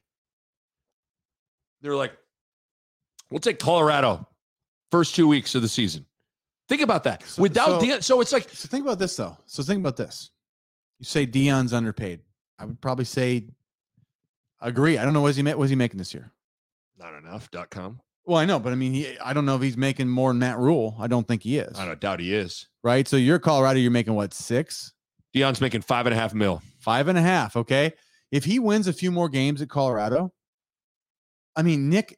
[1.82, 2.14] They're like,
[3.34, 4.28] "We'll take Colorado
[4.92, 6.06] first two weeks of the season."
[6.70, 7.24] Think about that.
[7.28, 9.38] So- Without so- Deion, so it's like So think about this though.
[9.46, 10.32] So think about this.
[11.00, 12.22] You say Deion's underpaid.
[12.60, 13.48] I would probably say
[14.62, 14.98] agree.
[14.98, 16.32] I don't know what he ma- was he making this year.
[16.98, 18.00] not enough.com.
[18.26, 20.40] Well, I know, but I mean, he, I don't know if he's making more than
[20.40, 20.96] Matt Rhule.
[20.98, 21.78] I don't think he is.
[21.78, 22.70] I don't doubt he is.
[22.82, 23.06] Right.
[23.06, 23.80] So you're Colorado.
[23.80, 24.94] You're making what six,
[25.36, 26.62] Deion's making five and a half mil.
[26.80, 27.58] five and a half.
[27.58, 27.92] Okay.
[28.32, 30.32] If he wins a few more games at Colorado,
[31.58, 32.18] I mean, Nick,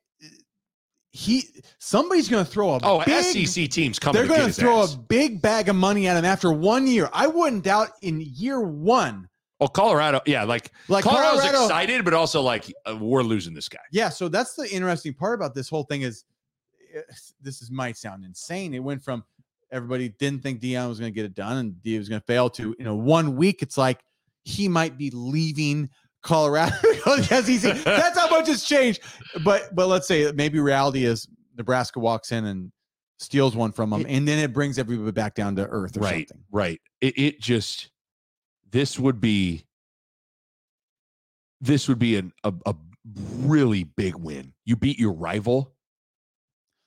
[1.16, 1.46] he
[1.78, 4.20] somebody's going to throw a Oh, big, SEC teams coming.
[4.22, 4.96] They're going to throw ass.
[4.96, 7.10] a big bag of money at him after one year.
[7.14, 9.30] I wouldn't doubt in year one.
[9.62, 10.20] Oh, Colorado.
[10.26, 13.80] Yeah, like, Like Colorado's Colorado, excited, but also like uh, we're losing this guy.
[13.94, 16.26] Yeah, so that's the interesting part about this whole thing is
[16.94, 17.00] eh,
[17.42, 18.74] this is might sound insane.
[18.74, 19.24] It went from
[19.72, 22.26] everybody didn't think Deion was going to get it done and Deion was going to
[22.28, 23.62] fail to you know one week.
[23.62, 24.02] It's like
[24.44, 25.90] he might be leaving
[26.26, 29.02] Colorado that's how much it's changed.
[29.44, 32.72] But but let's say maybe reality is Nebraska walks in and
[33.20, 36.28] steals one from him, and then it brings everybody back down to earth or Right,
[36.28, 36.44] something.
[36.52, 36.82] right.
[37.00, 37.92] It, it just
[38.72, 39.66] this would be
[41.62, 42.76] this would be an, a a
[43.42, 44.54] really big win.
[44.66, 45.74] You beat your rival.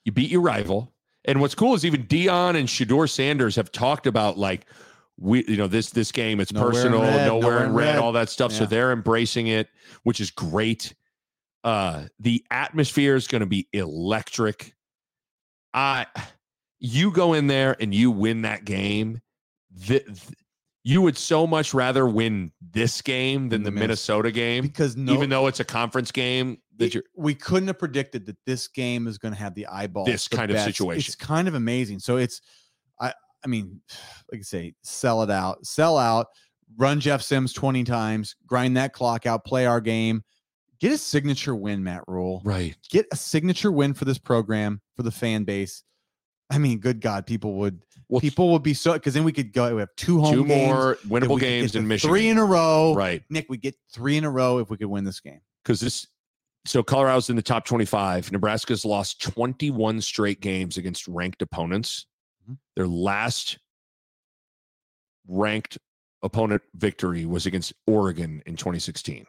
[0.05, 0.93] You beat your rival.
[1.25, 4.65] And what's cool is even Deion and Shedeur Sanders have talked about like
[5.19, 7.73] we you know this this game it's Nowhere in personal, red, nowhere, nowhere in in
[7.73, 7.95] red, red.
[7.97, 8.51] all that stuff.
[8.51, 9.67] So they're embracing it,
[10.03, 10.95] which is great.
[11.63, 14.75] Uh the atmosphere is going to be electric.
[15.73, 16.05] I
[16.79, 19.21] you go in there and you win that game.
[19.87, 20.17] th- th-
[20.83, 25.29] you would so much rather win this game than the Minnesota game, Because no, even
[25.29, 26.57] though it's a conference game.
[26.77, 30.05] That you're we couldn't have predicted that this game is going to have the eyeball
[30.05, 30.99] This kind of situation.
[31.05, 31.99] It's kind of amazing.
[31.99, 32.39] So it's,
[33.01, 33.13] I,
[33.43, 33.81] I mean,
[34.31, 36.27] like I say, sell it out, sell out,
[36.77, 40.23] run Jeff Sims twenty times, grind that clock out, play our game,
[40.79, 42.41] get a signature win, Matt Rhule.
[42.43, 42.75] right.
[42.89, 45.83] Get a signature win for this program for the fan base.
[46.51, 49.53] I mean, good God, people would Well, people would be so because then we could
[49.53, 49.75] go.
[49.75, 50.67] We have two home two games.
[50.67, 52.11] more winnable games in Michigan.
[52.11, 52.93] Three in a row.
[52.95, 53.23] right.
[53.29, 55.41] Nick, we get three in a row if we could win this game.
[55.63, 56.07] because this
[56.65, 58.31] so Colorado's in the top 25.
[58.31, 62.05] Nebraska's lost 21 straight games against ranked opponents.
[62.49, 62.57] Mhm.
[62.75, 63.57] Their last
[65.27, 65.77] ranked
[66.23, 69.25] opponent victory was against Oregon in 2016.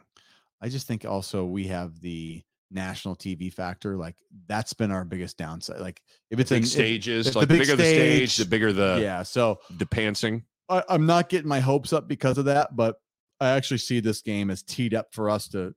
[0.60, 3.96] I just think also we have the national TV factor.
[3.96, 4.16] Like
[4.46, 5.80] that's been our biggest downside.
[5.80, 6.00] Like
[6.30, 8.98] if it's Big if- stages, if like the bigger the stage, the stage- bigger the
[9.02, 9.22] yeah.
[9.22, 10.44] So the pantsing.
[10.68, 12.96] I, I'm not getting my hopes up because of that, but
[13.40, 15.74] I actually see this game as teed up for us to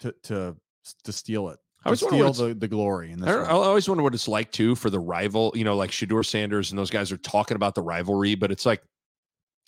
[0.00, 0.56] to to
[1.04, 1.58] to steal it.
[1.84, 3.28] I always steal the, the glory in this.
[3.28, 3.42] I.
[3.44, 5.52] I always wonder what it's like too for the rival.
[5.54, 8.64] You know, like Shedeur Sanders and those guys are talking about the rivalry, but it's
[8.64, 8.82] like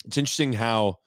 [0.05, 0.97] it's interesting how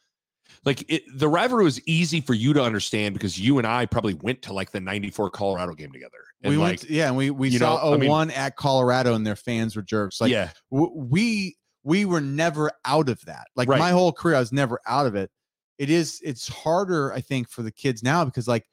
[0.65, 4.15] like it, the rivalry was easy for you to understand because you and I probably
[4.15, 6.13] went to like the 94 Colorado game together.
[6.43, 8.57] And we like, went, yeah, and we we saw know, a I mean- one at
[8.57, 10.21] Colorado, and their fans were jerks.
[10.21, 13.47] Like yeah, w- we we were never out of that.
[13.57, 13.79] Like Right.
[13.79, 15.31] my whole career, I was never out of it.
[15.79, 18.67] It is it's harder, I think, for the kids now because like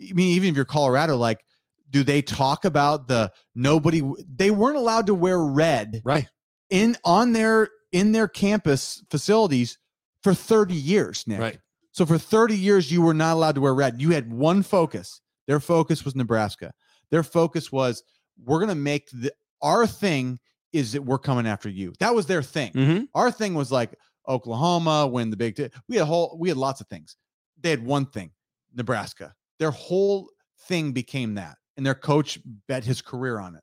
[0.00, 1.44] I mean, even if you're Colorado, like
[1.90, 4.02] do they talk about the nobody
[4.34, 6.28] they weren't allowed to wear red right.
[6.70, 9.78] in on their in their campus facilities
[10.22, 11.38] for 30 years, Nick.
[11.38, 11.58] Right.
[11.92, 14.02] So for 30 years, you were not allowed to wear red.
[14.02, 15.20] You had one focus.
[15.46, 16.72] Their focus was Nebraska.
[17.10, 18.02] Their focus was
[18.42, 19.32] we're gonna make the
[19.62, 20.40] our thing
[20.72, 21.92] is that we're coming after you.
[22.00, 22.72] That was their thing.
[22.72, 23.04] Mm-hmm.
[23.14, 23.94] Our thing was like
[24.28, 25.54] Oklahoma when the big.
[25.54, 26.36] T- we had a whole.
[26.40, 27.16] We had lots of things.
[27.60, 28.32] They had one thing,
[28.74, 29.34] Nebraska.
[29.58, 30.28] Their whole
[30.66, 33.62] thing became that, and their coach bet his career on it.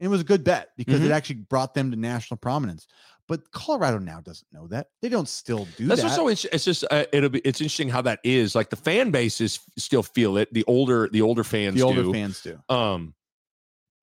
[0.00, 1.06] And it was a good bet because Mm-hmm.
[1.10, 2.86] it actually brought them to national prominence.
[3.28, 4.88] But Colorado now doesn't know that.
[5.00, 6.06] They don't still do That's that.
[6.08, 6.50] what's so interesting.
[6.52, 8.54] It's just uh, it'll be it's interesting how that is.
[8.56, 10.52] Like the fan bases still feel it.
[10.52, 12.12] The older the older fans the older do.
[12.12, 12.58] fans do.
[12.68, 13.14] Um,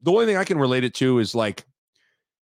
[0.01, 1.65] the only thing I can relate it to is like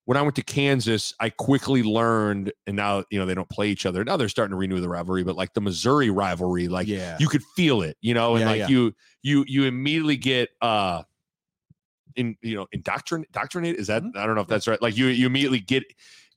[0.06, 3.68] when I went to Kansas, I quickly learned, and now you know they don't play
[3.68, 4.04] each other.
[4.04, 7.16] Now they're starting to renew the rivalry, but like the Missouri rivalry, like yeah.
[7.18, 8.68] you could feel it, you know, and Yeah, like yeah.
[8.68, 11.02] you you you immediately get uh
[12.16, 14.18] in you know indoctrin indoctrinate is that Mm-hmm.
[14.18, 14.80] I don't know if that's right.
[14.80, 15.84] Like you you immediately get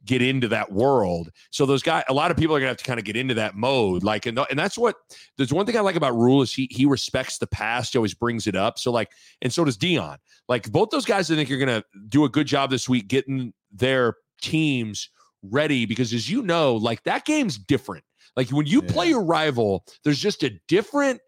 [0.08, 1.30] get into that world.
[1.52, 3.36] So those guys, a lot of people are gonna have to kind of get into
[3.36, 4.04] that mode.
[4.04, 4.96] Like, and, and that's what
[5.38, 7.94] there's one thing I like about Rhule is he he respects the past.
[7.94, 8.80] He always brings it up.
[8.80, 10.18] So like, and so does Deion.
[10.48, 13.54] Like both those guys, I think are gonna do a good job this week getting
[13.72, 15.10] their teams
[15.44, 18.04] ready because as you know, like that game's different.
[18.36, 19.12] Like when you play Yeah.
[19.12, 21.22] your rival, there's just a different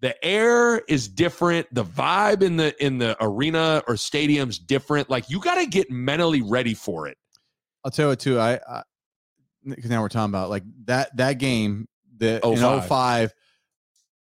[0.00, 5.28] the air is different the vibe in the in the arena or stadium's different like
[5.30, 7.16] you got to get mentally ready for it
[7.86, 8.40] I'll tell you what too.
[8.40, 8.58] I,
[9.64, 11.86] because now we're talking about like that that game
[12.18, 12.88] the in 05.
[12.88, 13.34] 05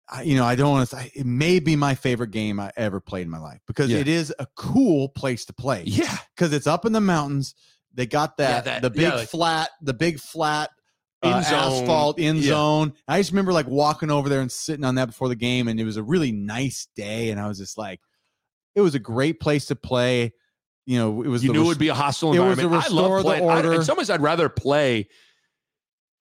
[0.08, 2.72] I, you know, I don't want to say it may be my favorite game I
[2.78, 3.98] ever played in my life because Yeah.
[3.98, 5.82] it is a cool place to play.
[5.88, 7.56] yeah Because it's up in the mountains.
[7.92, 10.70] They got Yeah, that, that- the big yeah, like- flat, the big flat
[11.24, 11.82] In uh, zone.
[11.82, 12.50] asphalt in Yeah.
[12.50, 12.94] zone.
[13.08, 15.80] I just remember like walking over there and sitting on that before the game, and
[15.80, 17.32] it was a really nice day.
[17.32, 18.00] And I was just like,
[18.76, 20.34] it was a great place to play.
[20.86, 22.62] You know, it was you the knew it would be a hostile environment.
[22.62, 23.74] it was a i love restore the playing I- order.
[23.74, 25.08] in some ways i'd rather play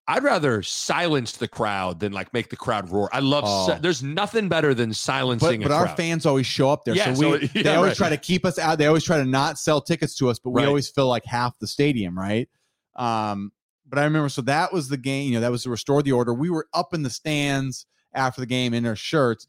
[0.09, 3.79] i'd rather silence the crowd than like make the crowd roar i love si- Oh.
[3.81, 5.97] there's nothing better than silencing but a our crowd.
[5.97, 6.95] fans always show up there.
[6.95, 7.97] Yeah, so we so- yeah, they always right.
[7.97, 8.79] try to keep us out.
[8.79, 10.69] They always try to not sell tickets to us, but we Right.
[10.69, 12.49] always fill like half the stadium, right?
[12.97, 13.53] Um,
[13.87, 16.13] but I remember so that was the game, you know, that was to restore the
[16.13, 16.33] order.
[16.35, 19.47] We were up in the stands after the game in our shirts.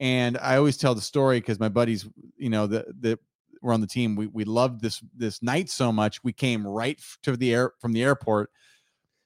[0.00, 2.06] And I always tell the story because my buddies,
[2.36, 3.18] you know, the that
[3.62, 6.22] were on the team, we we loved this this night so much.
[6.24, 8.50] We came right to the air from the airport,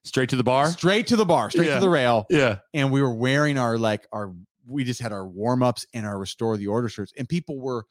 [0.05, 1.75] straight to the bar straight to the bar, straight Yeah.
[1.77, 4.33] to the rail yeah and we were wearing our like our
[4.67, 7.85] we just had our warm-ups and our restore the order shirts and people were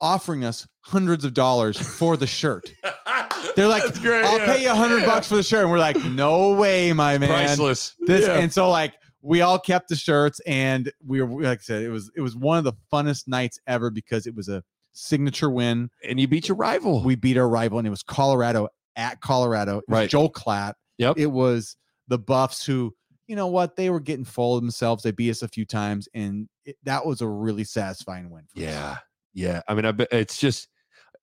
[0.00, 2.72] offering us hundreds of dollars for the shirt
[3.56, 4.46] they're like great, i'll yeah.
[4.46, 5.06] pay you a hundred Yeah.
[5.06, 8.70] bucks for the shirt and we're like no way my man priceless this and so
[8.70, 12.20] like we all kept the shirts and we were like i said it was it
[12.20, 14.62] was one of the funnest nights ever because it was a
[14.94, 18.68] signature win and you beat your rival we beat our rival and it was colorado
[18.96, 20.10] at colorado It was Right.
[20.10, 21.18] joel klatt Yep.
[21.18, 21.76] it was
[22.08, 22.94] the buffs who
[23.26, 26.08] you know what they were getting full of themselves they beat us a few times
[26.14, 28.64] and it, that was a really satisfying win for us.
[28.64, 28.96] Yeah,
[29.34, 29.62] yeah.
[29.68, 30.68] I mean, I it's just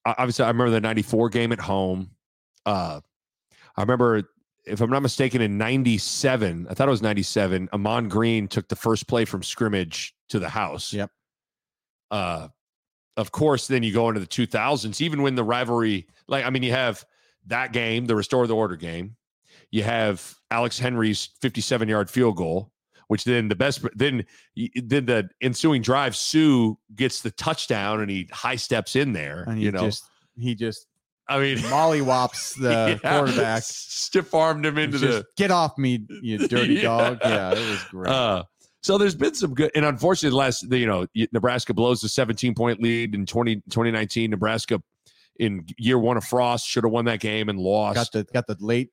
[0.06, 0.45] obviously.
[0.45, 2.11] I remember the '94 game at home.
[2.65, 2.99] Uh,
[3.76, 4.22] I remember,
[4.65, 7.69] if I'm not mistaken, in '97, I thought it was '97.
[7.73, 10.93] Ahman Green took the first play from scrimmage to the house.
[10.93, 11.10] Yep.
[12.11, 12.48] Uh,
[13.22, 14.99] of course, then you go into the 2000s.
[14.99, 17.06] Even when the rivalry, like I mean, you have
[17.48, 19.15] that game, the restore the order game.
[19.72, 22.72] You have Alex Henery's 57 yard field goal,
[23.07, 24.26] which then the best, then
[24.76, 29.43] then the ensuing drive, Suh gets the touchdown and he high steps in there.
[29.48, 30.03] and he you know, just
[30.35, 30.88] he just
[31.30, 36.06] I mean, mollywops the yeah, quarterback stiff armed him into Just, the get off me
[36.22, 36.81] you dirty Yeah.
[36.81, 38.43] dog yeah it was great Uh,
[38.81, 42.53] so there's been some good, and unfortunately, the last you know Nebraska blows the 17
[42.55, 44.31] point lead in 20, 2019.
[44.31, 44.81] Nebraska
[45.39, 47.95] in year one of Frost should have won that game and lost.
[47.95, 48.89] got the got the late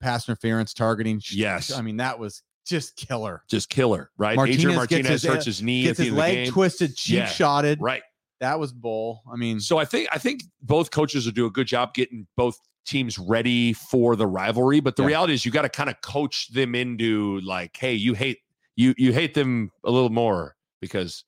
[0.00, 1.72] pass interference targeting Yes.
[1.72, 3.42] i mean that was just killer.
[3.48, 4.36] just killer, right?
[4.36, 6.94] Martinez Adrian Martinez his- eh, hurts his knee Gets his end of the leg twisted,
[6.96, 7.26] cheap Yeah.
[7.26, 7.78] shotted.
[7.80, 8.02] Right.
[8.40, 9.22] That was bull.
[9.32, 12.26] I mean, So I think I think both coaches will do a good job getting
[12.36, 12.56] both
[12.86, 14.78] teams ready for the rivalry.
[14.80, 15.08] But the Yeah.
[15.08, 18.38] reality is you got to kind of coach them into like, hey, you hate
[18.76, 21.24] you you hate them a little more because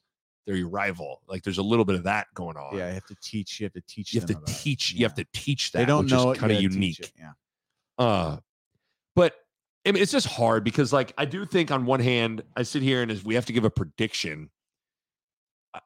[0.46, 1.22] they're your rival.
[1.26, 2.76] Like there's a little bit of that going on.
[2.76, 3.60] yeah, you have to teach.
[3.60, 4.12] You have to teach.
[4.12, 4.58] You have to them about it.
[4.62, 4.92] teach.
[4.92, 5.78] You have to teach that.
[5.78, 7.12] They don't know kind of unique.
[7.18, 7.32] Yeah.
[7.98, 8.38] Uh,
[9.14, 9.34] but
[9.86, 12.82] I mean, it's just hard because, like, I do think on one hand, I sit
[12.82, 14.50] here and as we have to give a prediction.
[15.74, 15.80] uh,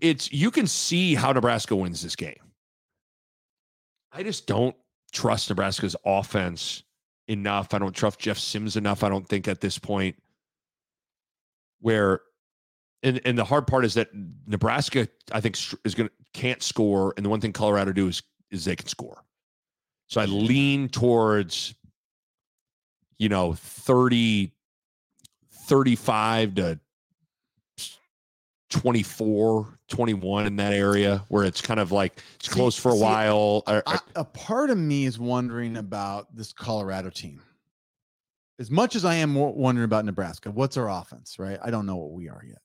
[0.00, 2.34] It's you can see how Nebraska wins this game.
[4.12, 4.74] I just don't
[5.12, 6.82] trust Nebraska's offense
[7.28, 7.74] enough.
[7.74, 9.02] I don't trust Jeff Sims enough.
[9.04, 10.16] I don't think at this point
[11.80, 12.20] where
[13.02, 14.08] and and the hard part is that
[14.46, 18.22] Nebraska I think is going to can't score and the one thing Colorado do is
[18.50, 19.24] is they can score.
[20.08, 20.46] So I mm-hmm.
[20.46, 21.74] lean towards
[23.18, 24.52] you know 30
[25.66, 26.80] 35 to
[28.70, 32.94] 24 21 in that area where it's kind of like it's See- close for a
[32.94, 33.62] see, while.
[33.66, 37.40] I, a part of me is wondering about this Colorado team.
[38.58, 41.58] As much as I am wondering about Nebraska, what's our offense, right?
[41.62, 42.62] I don't know what we are yet.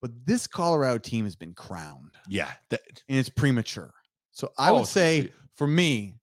[0.00, 3.92] But this Colorado team has been crowned yeah, that, and it's premature.
[4.32, 6.14] So I Oh, would say for me,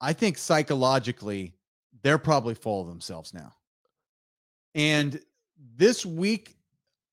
[0.00, 1.54] I think psychologically,
[2.02, 3.52] they're probably full of themselves now.
[4.74, 5.20] And
[5.76, 6.56] this week,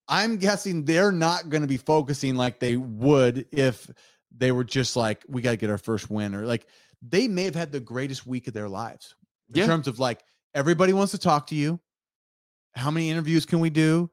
[0.07, 3.89] I'm guessing they're not going to be focusing like they would if
[4.35, 6.67] they were just like, we got to get our first win, or like
[7.01, 9.15] they may have had the greatest week of their lives
[9.53, 9.65] in Yeah.
[9.67, 10.23] terms of like
[10.53, 11.79] everybody wants to talk to you.
[12.75, 14.09] How many interviews can we do?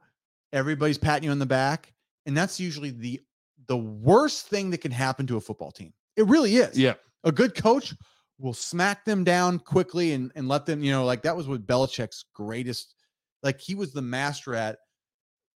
[0.53, 1.93] Everybody's patting you on the back.
[2.25, 3.21] And that's usually the
[3.67, 5.93] the worst thing that can happen to a football team.
[6.15, 6.77] It really is.
[6.77, 6.93] yeah.
[7.23, 7.93] A good coach
[8.39, 11.65] will smack them down quickly and, and let them, you know, like that was what
[11.65, 12.93] Belichick's greatest,
[13.43, 14.77] like he was the master at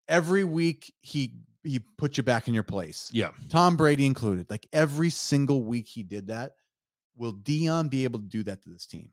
[0.08, 1.34] every week he
[1.64, 3.10] he put you back in your place.
[3.12, 3.30] Yeah.
[3.50, 4.48] Tom Brady included.
[4.48, 6.52] Like every single week he did that.
[7.16, 9.10] Will Deion be able to do that to this team?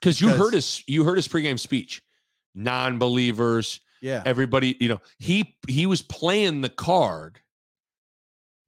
[0.00, 2.02] Because you heard his you heard his pregame speech.
[2.54, 4.22] Non-believers, Yeah.
[4.24, 7.40] everybody, you know, he he was playing the card.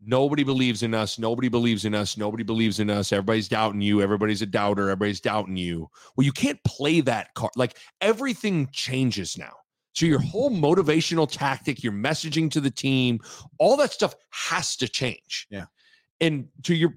[0.02, 1.18] Nobody believes in us.
[1.18, 2.16] Nobody believes in us.
[2.16, 3.12] Nobody believes in us.
[3.12, 4.00] Everybody's doubting you.
[4.00, 4.84] Everybody's a doubter.
[4.84, 5.90] Everybody's doubting you.
[6.16, 7.52] Well, you can't play that card.
[7.54, 9.52] Like everything changes now.
[9.92, 10.28] So your mm-hmm.
[10.28, 13.20] whole motivational tactic, your messaging to the team,
[13.58, 15.46] all that stuff has to change.
[15.50, 15.66] Yeah.
[16.20, 16.94] And to your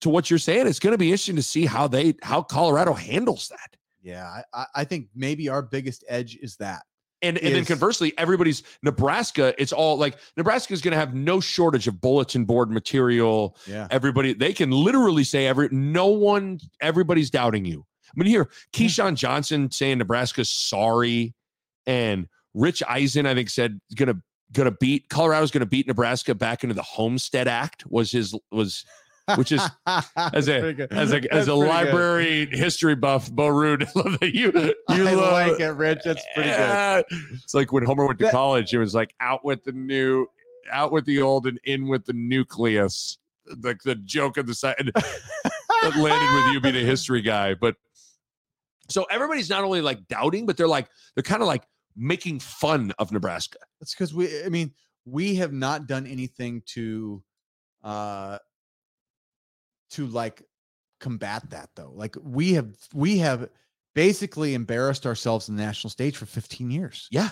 [0.00, 2.92] to what you're saying, it's going to be interesting to see how they how Colorado
[2.92, 3.76] handles that.
[4.02, 4.42] Yeah.
[4.52, 6.82] I- I, think maybe our biggest edge is that.
[7.22, 9.54] And and then conversely, everybody's Nebraska.
[9.56, 13.56] It's all like Nebraska is going to have no shortage of bulletin board material.
[13.66, 13.88] Yeah.
[13.90, 17.86] Everybody, they can literally say every no one, everybody's doubting you.
[18.06, 21.34] I mean, here Keyshawn Johnson saying Nebraska's sorry,
[21.86, 23.80] and Rich Eisen, I think, said
[24.52, 28.84] gonna gonna beat Colorado's gonna beat Nebraska back into the Homestead Act was his was
[29.36, 33.82] which is as a as a as a library history buff, Bo Ruud.
[33.96, 36.00] I love that you you I love like it, Rich.
[36.04, 37.04] That's pretty good.
[37.32, 40.26] It's like when Homer went to college, it was like out with the new,
[40.70, 43.18] out with the old, and in with the nucleus.
[43.62, 47.52] Like the joke of the side that landed with you being a history guy.
[47.52, 47.76] But
[48.88, 51.62] so everybody's not only like doubting, but they're like they're kind of like
[51.96, 53.58] making fun of Nebraska.
[53.80, 54.72] That's because we, I mean,
[55.04, 57.22] we have not done anything to,
[57.82, 58.38] uh,
[59.90, 60.42] to like
[61.00, 61.92] combat that though.
[61.94, 63.48] Like we have, we have
[63.94, 67.06] basically embarrassed ourselves in the national stage for 15 years.
[67.10, 67.30] Yeah.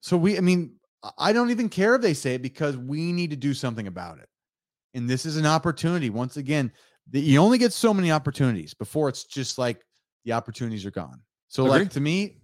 [0.00, 0.76] So we, I mean,
[1.18, 4.18] I- don't even care if they say it because we need to do something about
[4.18, 4.28] it.
[4.94, 6.08] And this is an opportunity.
[6.08, 6.72] Once again,
[7.10, 9.84] that you only get so many opportunities before it's just like
[10.24, 11.20] the opportunities are gone.
[11.48, 11.80] So, Agree.
[11.80, 12.38] like to me,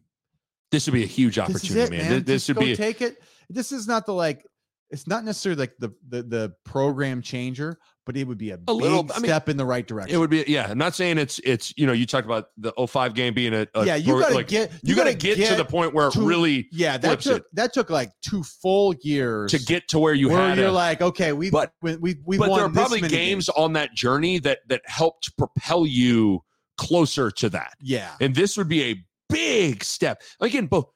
[0.71, 1.99] This would be a huge this opportunity, it, man.
[2.01, 2.11] man.
[2.11, 3.23] Th- This would go be take it.
[3.49, 4.45] This is not the like.
[4.93, 8.73] It's not necessarily like the the the program changer, but it would be a, A
[8.73, 10.13] little- I mean, step in the right direction.
[10.13, 10.67] it would be yeah.
[10.69, 13.69] I'm not saying it's it's you know you talked about the 05 game being a,
[13.77, 16.17] a yeah, you gotta like, get you got to get, to the point where it
[16.17, 16.99] really yeah.
[16.99, 17.45] That took it.
[17.53, 20.73] that took like two full years to get to where you where had you're a-
[20.73, 23.75] like, okay, we But- we we we but won there are probably many games on
[23.75, 26.43] that journey that that helped propel you
[26.79, 27.75] closer to that.
[27.81, 30.23] Yeah, And this would be a big step.
[30.40, 30.86] Again, both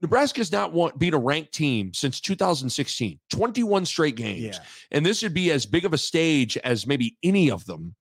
[0.00, 4.40] Nebraska's not want beat a ranked team since 2016, 21 straight games.
[4.40, 4.58] yeah,
[4.90, 7.94] And this would be as big of a stage as maybe any of them.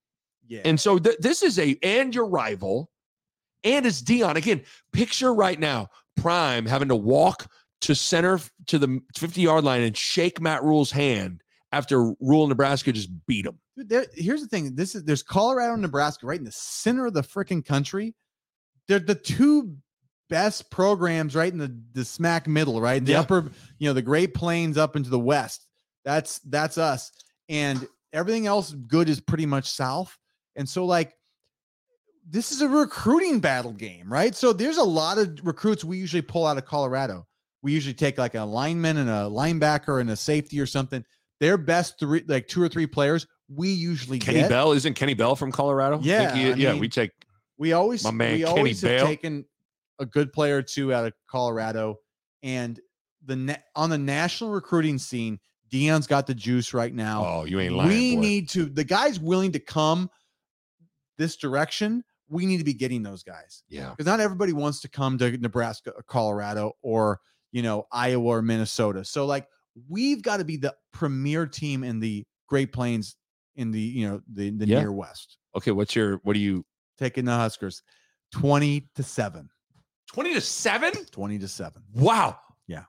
[0.48, 0.62] yeah.
[0.66, 2.90] And so th- this is a and your rival,
[3.64, 4.36] and it's Deion.
[4.36, 4.64] Again,
[4.94, 7.48] picture right now, Prime having to walk
[7.82, 11.42] to center to the 50 yard line and shake Matt Rhule's hand
[11.72, 13.60] after Rhule Nebraska just beat him.
[13.78, 14.76] Dude, there, here's the thing.
[14.76, 18.14] This is there's Colorado Nebraska right in the center of the freaking country.
[18.88, 19.76] They're the two
[20.30, 23.04] best programs right in the, the smack middle, right?
[23.04, 23.20] The Yeah.
[23.22, 25.66] upper, you know, the Great Plains up into the west.
[26.06, 27.12] That's that's us.
[27.50, 30.18] And everything else good is pretty much south.
[30.56, 31.14] And so like
[32.30, 34.36] this is a recruiting battle game, right?
[34.36, 37.26] So there's a lot of recruits we usually pull out of Colorado.
[37.64, 41.04] We usually take like a lineman and a linebacker and a safety or something.
[41.40, 44.50] Their best three, like two or three players, we usually Kenny get.
[44.50, 46.00] Bell isn't Kenny Bell from Colorado?
[46.02, 46.72] Yeah, he- yeah.
[46.72, 47.12] mean, we take
[47.62, 49.46] We always, My man we Kenny always have taken
[50.00, 52.00] a good player or two out of Colorado,
[52.42, 52.80] and
[53.24, 55.40] the na- on the national recruiting scene,
[55.72, 57.24] Deion's got the juice right now.
[57.24, 57.90] Oh, you ain't lying.
[57.90, 58.22] we boy.
[58.22, 58.66] need to.
[58.66, 60.10] The guys willing to come
[61.20, 62.04] this direction.
[62.30, 63.92] We need to be getting those guys yeah.
[63.92, 67.20] because not everybody wants to come to Nebraska, or Colorado, or
[67.52, 69.06] you know Iowa or Minnesota.
[69.06, 69.48] So like
[69.88, 73.18] we've got to be the premier team in the Great Plains
[73.56, 74.80] in the you know the the Yeah.
[74.80, 75.38] near west.
[75.56, 76.66] Okay, what's your what do you
[76.98, 77.82] Taking the Huskers,
[78.32, 79.50] twenty to seven.
[80.14, 80.92] 20 to 7?
[81.06, 81.82] 20 to 7.
[81.94, 82.38] Wow.
[82.68, 82.84] Yeah.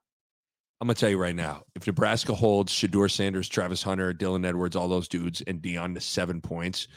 [0.80, 4.74] I'm gonna tell you right now, if Nebraska holds Shedeur Sanders, Travis Hunter, Dylan Edwards,
[4.74, 6.88] all those dudes, and Deion to seven points,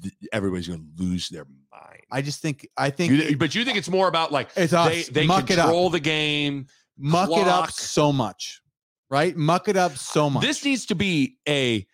[0.00, 2.02] th- everybody's gonna lose their mind.
[2.12, 5.00] I just think I think You- but you think it's more about like it's they,
[5.00, 5.08] us.
[5.08, 5.64] they muck it up.
[5.64, 6.68] control the game.
[6.96, 8.62] Muck it up so much.
[9.10, 9.36] Right?
[9.36, 10.44] Muck it up so much.
[10.44, 11.84] This needs to be a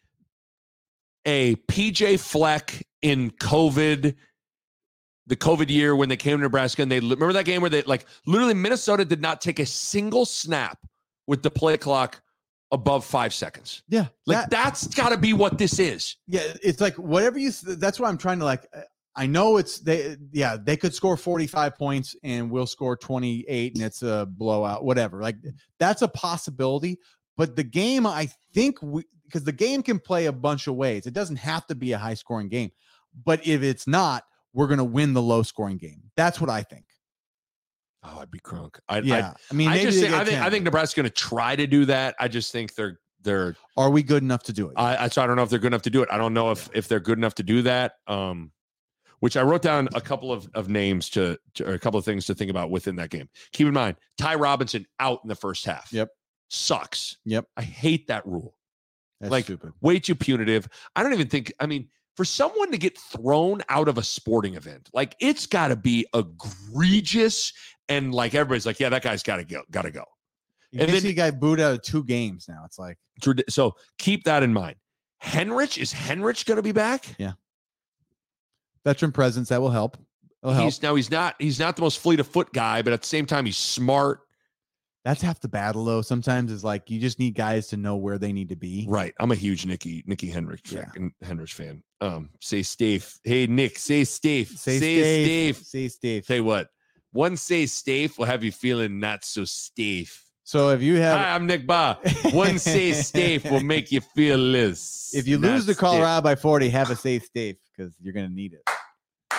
[1.24, 4.15] a PJ Fleck in COVID,
[5.29, 7.83] the COVID year when they came to Nebraska and they remember that game where they
[7.83, 10.79] like literally Minnesota did not take a single snap
[11.27, 12.21] with the play clock
[12.73, 13.83] above five seconds.
[13.89, 14.07] yeah.
[14.27, 16.17] Like that- that's got to be what this is.
[16.27, 18.67] yeah, it's like whatever you that's what I'm trying to like
[19.17, 23.83] I know it's they yeah, they could score 45 points and we'll score 28 and
[23.85, 25.21] it's a blowout whatever.
[25.21, 25.37] Like
[25.79, 26.99] that's a possibility,
[27.37, 31.07] but the game I think we because the game can play a bunch of ways.
[31.07, 32.71] It doesn't have to be a high scoring game.
[33.25, 34.25] But if it's not,
[34.59, 36.03] we're going to win the low scoring game.
[36.17, 36.85] That's what I think.
[38.03, 38.81] Oh, I'd be crunk.
[38.89, 39.35] I, Yeah.
[39.53, 41.65] I, mean, I, I just think I think I think Nebraska's going to try to
[41.69, 42.17] do that.
[42.19, 44.75] I just think they're they're are we good enough to do it?
[44.77, 46.09] I, I so I don't know if they're good enough to do it.
[46.11, 47.93] I don't know if if they're good enough to do that.
[48.09, 48.51] Um,
[49.21, 52.05] which I wrote down a couple of, of names to, to or a couple of
[52.05, 53.29] things to think about within that game.
[53.53, 55.93] Keep in mind, Ty Robinson out in the first half.
[55.93, 56.09] Yep.
[56.51, 57.17] Sucks.
[57.25, 57.47] Yep.
[57.57, 58.55] I hate that rule.
[59.21, 59.73] That's like, stupid.
[59.81, 60.69] Way too punitive.
[60.95, 64.57] I don't even think, I mean, for someone to get thrown out of a sporting
[64.57, 67.53] event, like it's gotta be egregious.
[67.89, 70.03] And like everybody's like, yeah, that guy's gotta go, gotta go.
[70.73, 72.62] You and then- a guy booed out of two games now.
[72.65, 72.99] It's like
[73.49, 74.74] So keep that in mind.
[75.23, 77.07] Henrich, is Henrich gonna be back?
[77.19, 77.35] Yeah,
[78.85, 79.97] veteran presence that will help.
[80.43, 80.65] It'll help.
[80.65, 83.07] He's now he's not he's not the most fleet of foot guy, but at the
[83.07, 84.23] same time he's smart.
[85.09, 86.03] That's half the battle, though.
[86.03, 88.85] Sometimes it's like you just need guys to know where they need to be.
[88.87, 89.15] Right.
[89.19, 90.85] I'm a huge Nicky Nicky Henrich Yeah.
[90.91, 91.83] fan, Henrich fan.
[92.03, 93.11] Um, say Steve.
[93.25, 94.49] Hey Nick, say Steve.
[94.49, 95.25] Say, say.
[95.25, 95.57] Steve.
[95.57, 96.27] Say Steve.
[96.27, 96.69] Tell you what,
[97.13, 100.15] one say Steve will have you feeling not so Steve.
[100.45, 102.35] So if you have, Hi, I'm Nick Bahe.
[102.35, 105.13] One say Steve will make you feel less.
[105.15, 105.79] if you lose to stiff.
[105.79, 109.39] Colorado by forty, have a safe Steve because you're gonna need it.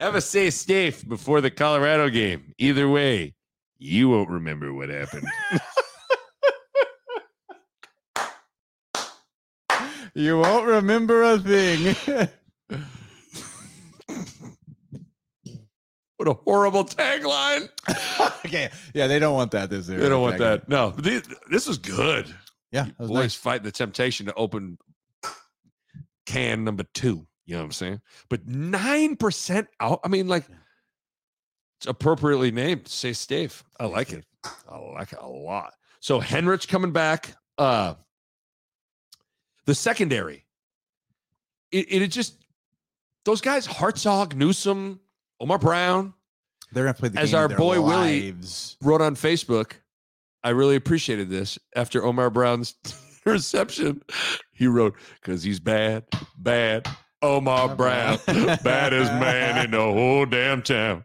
[0.00, 2.54] Have a say Steve before the Colorado game.
[2.56, 3.34] Either way,
[3.80, 5.26] you won't remember what happened.
[10.14, 11.94] You won't remember a thing.
[16.16, 17.68] what a horrible tagline.
[18.44, 19.98] okay, yeah, they don't want that this year.
[20.00, 20.68] They don't want that.
[20.68, 22.26] No, this, this is good.
[22.72, 23.34] Yeah, that was boys nice.
[23.34, 24.78] fighting the temptation to open
[26.26, 27.26] can number two.
[27.46, 28.00] You know what I'm saying?
[28.28, 30.00] But nine percent out.
[30.04, 30.44] I mean, like
[31.80, 32.86] it's appropriately named.
[32.88, 33.64] Say Stave.
[33.78, 34.26] I like it.
[34.70, 35.72] I like it a lot.
[36.00, 37.32] So Henrich coming back.
[37.56, 37.94] Uh
[39.64, 40.44] the secondary.
[41.72, 42.34] It it, it just
[43.24, 45.00] those guys, Hartzog, Newsome,
[45.40, 46.12] Omar Brown,
[46.72, 48.34] They're gonna play the As our boy Willie-
[48.82, 49.72] wrote on Facebook,
[50.44, 52.74] I really appreciated this after Omar Brown's
[53.24, 54.02] reception.
[54.52, 56.04] He wrote, because he's bad,
[56.36, 56.86] bad.
[57.22, 61.04] Omar Brown, baddest man in the whole damn town.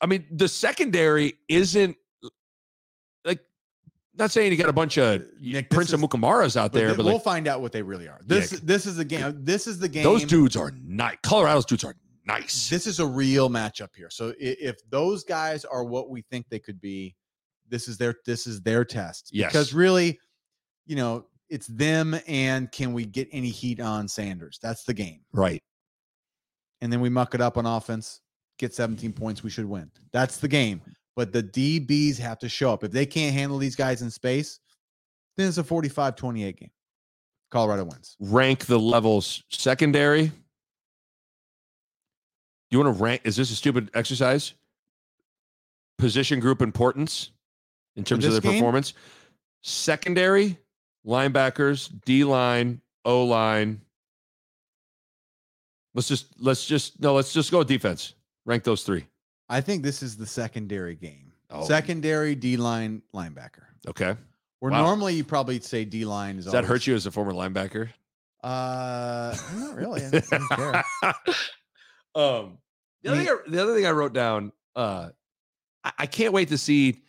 [0.00, 1.96] I mean, the secondary isn't
[3.24, 3.40] like,
[4.14, 6.86] not saying you got a bunch of uh, Nick, this Prince Amukamaras out But there,
[6.88, 8.20] th- but we'll like, find out what they really are.
[8.24, 8.58] This Yeah.
[8.62, 9.44] this is the game.
[9.44, 10.02] This is the game.
[10.04, 11.16] those dudes are nice.
[11.22, 11.94] Colorado's dudes are
[12.26, 12.68] nice.
[12.70, 14.10] This is a real matchup here.
[14.10, 17.14] So i- if those guys are what we think they could be,
[17.68, 19.30] this is their this is their test.
[19.32, 19.52] Yes.
[19.52, 20.18] Because really,
[20.86, 24.58] you know, it's them and can we get any heat on Sanders?
[24.62, 25.20] That's the game.
[25.32, 25.62] right.
[26.82, 28.20] And then we muck it up on offense,
[28.58, 29.90] get 17 points, we should win.
[30.12, 30.80] That's the game.
[31.14, 32.84] But the DBs have to show up.
[32.84, 34.60] If they can't handle these guys in space,
[35.36, 36.70] then it's a 45-28 game.
[37.50, 38.16] Colorado wins.
[38.20, 40.32] Rank the levels secondary.
[42.70, 43.22] You want to rank?
[43.24, 44.54] Is this a stupid exercise?
[45.98, 47.30] position group importance
[47.96, 48.52] in terms of their game?
[48.54, 48.94] performance.
[49.62, 50.58] Secondary,
[51.06, 53.80] linebackers, D line, O line.
[55.94, 58.14] Let's just let's just no, let's just go with defense.
[58.46, 59.04] Rank those three.
[59.48, 61.32] I think this is the secondary game.
[61.50, 61.64] Oh.
[61.66, 63.64] Secondary D line linebacker.
[63.86, 64.16] Okay.
[64.60, 64.82] Where Wow.
[64.84, 66.44] normally you probably say D line is.
[66.44, 67.90] Does that always- hurt you as a former linebacker?
[68.42, 70.02] Uh, not really.
[70.04, 70.84] I don't- care.
[72.14, 72.58] um,
[73.02, 75.10] the other, thing I, the other thing I wrote down, uh,
[75.84, 77.02] I, I can't wait to see.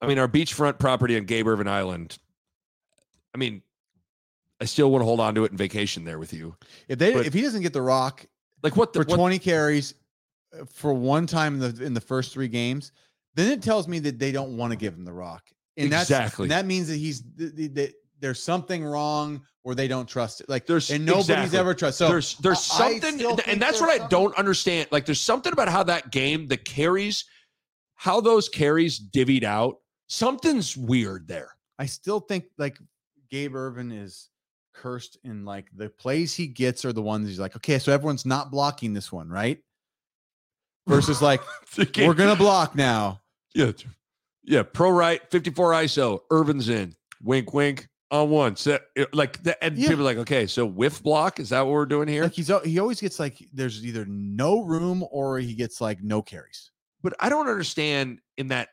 [0.00, 2.18] I mean, our beachfront property on Gabe Ervin Island.
[3.34, 3.62] I mean,
[4.60, 6.56] I still want to hold on to it and vacation there with you.
[6.88, 8.26] If they But- if he doesn't get the rock
[8.62, 9.94] Like what the for what, 20 carries
[10.58, 12.92] uh, for one time in the in the first three games,
[13.34, 15.42] then it tells me that they don't want to give him the rock.
[15.76, 16.44] And that's Exactly.
[16.44, 20.40] and that means that he's th- th- that there's something wrong or they don't trust
[20.40, 20.48] it.
[20.48, 21.58] Like There's and nobody's exactly.
[21.58, 21.98] ever trust.
[21.98, 24.88] So there's there's something, and- that's what I don't understand.
[24.92, 27.24] Like, there's something about how that game, the carries,
[27.94, 29.78] how those carries divvied out.
[30.08, 31.50] Something's weird there.
[31.78, 32.76] I still think like
[33.30, 34.28] Gabe Ervin is
[34.74, 38.26] cursed in like the plays he gets are the ones he's like, okay, so everyone's
[38.26, 39.58] not blocking this one, right?
[40.88, 41.40] Versus like,
[41.96, 43.20] we're gonna block now.
[43.54, 43.72] Yeah.
[44.44, 44.62] Yeah.
[44.64, 46.20] Pro right, 54 ISO.
[46.30, 46.94] Ervin's in.
[47.22, 47.88] Wink, wink.
[48.10, 48.56] On one.
[48.56, 48.82] Set
[49.14, 49.62] like that.
[49.64, 49.88] And Yeah.
[49.88, 51.40] people are like, okay, so whiff block.
[51.40, 52.24] Is that what we're doing here?
[52.24, 56.20] Like he's he always gets like there's either no room or he gets like no
[56.20, 56.70] carries.
[57.02, 58.68] but I don't understand in that.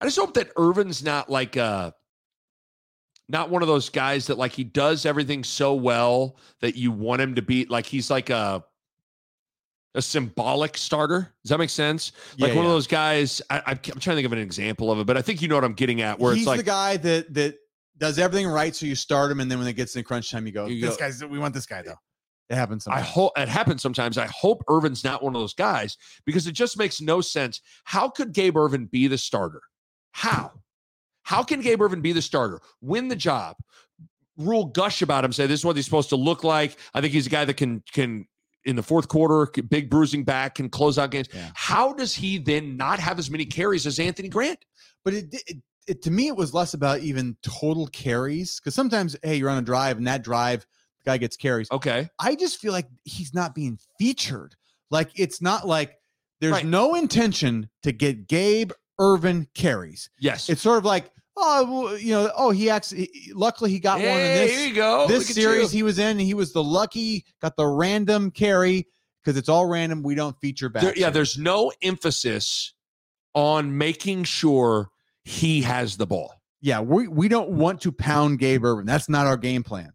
[0.00, 1.90] I just hope that Ervin's not like uh
[3.28, 7.20] not one of those guys that like he does everything so well that you want
[7.20, 8.64] him to be like he's like a
[9.94, 11.32] a symbolic starter.
[11.42, 12.12] Does that make sense?
[12.38, 13.40] Like Yeah, one of those guys.
[13.50, 15.48] I, I'm I'm trying to think of an example of it, but I think you
[15.48, 16.18] know what I'm getting at.
[16.18, 17.56] Where he's it's like the guy that that
[17.98, 20.46] does everything right, so you start him, and then when it gets in crunch time,
[20.46, 21.96] you go, You "This go- guy's we want this guy though."
[22.48, 22.84] It happens.
[22.84, 23.02] Sometimes.
[23.02, 24.18] I hope it happens sometimes.
[24.18, 25.96] I hope Ervin's not one of those guys
[26.26, 27.60] because it just makes no sense.
[27.84, 29.62] How could Gabe Ervin be the starter?
[30.12, 30.52] How?
[31.26, 33.56] How can Gabe Ervin be the starter, win the job,
[34.38, 36.76] Rhule gush about him, say this is what he's supposed to look like?
[36.94, 38.26] I think he's a guy that can can
[38.64, 41.28] in the fourth quarter, big bruising back, can close out games.
[41.34, 41.50] Yeah.
[41.54, 44.58] How does he then not have as many carries as Anthony Grant?
[45.04, 45.56] but it, it,
[45.88, 49.58] it to me it was less about even total carries because sometimes hey you're on
[49.58, 50.66] a drive and that drive
[51.04, 54.56] the guy gets carries Okay, i just feel like he's not being featured
[54.90, 55.94] like it's not like
[56.40, 56.66] there's Right.
[56.66, 62.12] no intention to get gabe ervin carries yes, it's sort of like oh well, you
[62.12, 65.06] know oh he actually luckily he got one in this here you go.
[65.06, 68.86] this Look series he was in he was the lucky got the random carry
[69.22, 72.72] because it's all random we don't feature back There- yeah, there's no emphasis
[73.34, 74.88] on making sure
[75.24, 76.32] he has the ball.
[76.62, 78.86] yeah, we we don't want to pound Gabe Ervin.
[78.86, 79.92] That's not our game plan.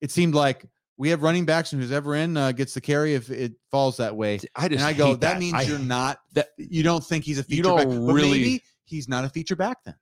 [0.00, 0.64] It seemed like
[0.96, 3.96] we have running backs and who's ever in uh, gets the carry if it falls
[3.98, 4.38] that way.
[4.54, 7.24] I just And I go, hate that, means I- you're not that- you don't think
[7.24, 7.76] he's a feature You don't
[8.06, 9.94] But really- maybe he's not a feature back then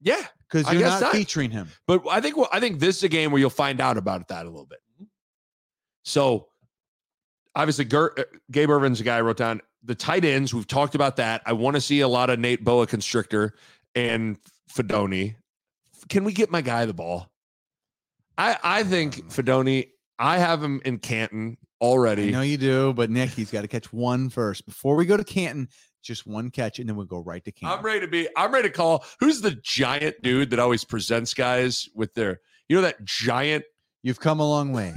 [0.00, 1.12] yeah, because you're not, not.
[1.12, 1.68] featuring him.
[1.86, 4.46] but I think I think this is a game where you'll find out about that
[4.46, 4.78] a little bit.
[6.04, 6.48] So
[7.54, 9.60] obviously, Ger- uh, Gabe Ervin's a guy I wrote down.
[9.84, 11.42] The tight ends, we've talked about that.
[11.46, 13.54] I want to see a lot of Nate Boa Constrictor
[13.94, 14.38] and
[14.72, 15.36] Fidone.
[16.08, 17.30] Can we get my guy the ball?
[18.36, 19.88] I I think Fidone.
[20.18, 22.30] I have him in Canton I already.
[22.30, 25.24] know you do, but Nick, he's got to catch one first before we go to
[25.24, 25.68] Canton.
[26.02, 27.78] Just one catch, and then we'll go right to Canton.
[27.78, 28.28] I'm ready to be.
[28.36, 29.04] I'm ready to call.
[29.20, 32.40] Who's the giant dude that always presents guys with their?
[32.68, 33.64] You know that giant.
[34.02, 34.94] You've come a long way.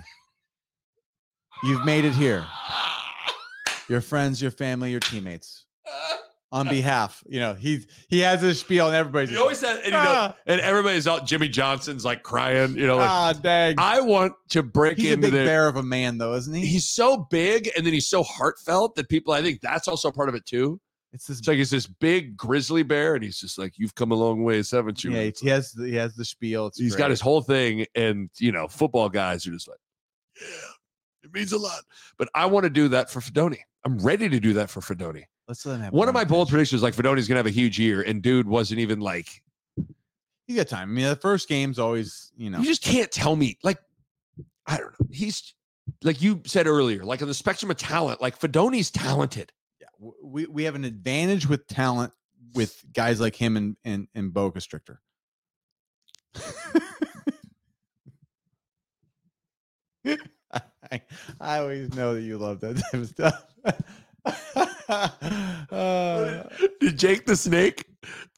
[1.64, 2.46] You've made it here.
[3.90, 5.66] Your friends, your family, your teammates.
[6.54, 9.86] On behalf, you know, he he has a spiel, and everybody's He always said, and,
[9.86, 10.36] you know, Ah.
[10.46, 11.26] and everybody's out.
[11.26, 12.76] Jimmy Johnson's like crying.
[12.76, 13.76] You know, like ah, dang.
[13.78, 15.46] I want to break He's a into big the.
[15.46, 16.66] bear of a man, though, isn't he?
[16.66, 19.34] He's so big, and then he's so heartfelt that people.
[19.34, 20.80] I think that's also part of it too.
[21.14, 21.40] It's this.
[21.40, 24.44] It's like he's this big grizzly bear, and he's just like, "You've come a long
[24.44, 26.68] way, haven't you?" Yeah, he has the, he has the spiel.
[26.68, 29.80] It's he's got his whole thing, and you know, football guys are just like,
[30.40, 30.48] "Yeah,
[31.24, 31.82] it means a lot."
[32.18, 33.58] But I want to do that for Fidone.
[33.86, 35.26] I'm ready to do that for Fidone.
[35.48, 37.78] Let's let him have One of my bold predictions, like Fidone's gonna have a huge
[37.78, 39.44] year, and dude wasn't even like
[40.48, 40.90] You got time.
[40.90, 43.80] I mean, the first game's always, you know, you just can't tell me like
[44.66, 45.08] I don't know.
[45.12, 45.54] He's
[46.04, 49.52] like you said earlier, like on the spectrum of talent, like Fidone's talented.
[50.02, 52.14] Yeah, w- we we have an advantage with talent
[52.54, 55.00] with guys like him and and and Bo Constrictor.
[60.92, 61.02] I,
[61.40, 63.46] I always know that you love that type of stuff.
[65.72, 66.44] Uh,
[66.82, 67.86] Did Jake the Snake?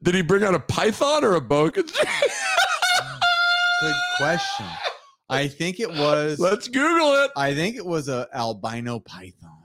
[0.04, 2.08] Did he bring out a python or a boa constrictor?
[3.82, 4.68] good question.
[5.30, 6.40] I think it was.
[6.40, 7.32] Let's Google it.
[7.36, 9.63] I think it was a albino python.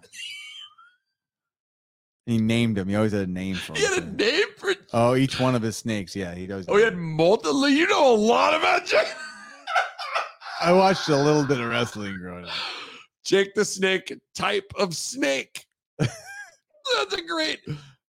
[2.29, 2.89] He named him.
[2.89, 4.75] He always had a name for He had a name for.
[4.93, 6.15] Oh, each one of his snakes.
[6.15, 6.67] Yeah, he does.
[6.69, 7.69] Oh, he had multiple.
[7.69, 9.07] You know a lot about Jake.
[10.61, 12.51] I watched a little bit of wrestling growing up.
[13.25, 15.65] Jake the Snake type of snake.
[15.99, 17.61] That's a great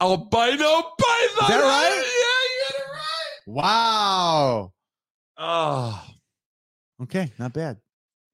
[0.00, 1.42] albino python.
[1.42, 1.90] Is that right?
[1.94, 3.54] Yeah, you got it right.
[3.54, 4.72] Wow.
[5.38, 6.02] Oh,
[7.02, 7.78] Okay, not bad.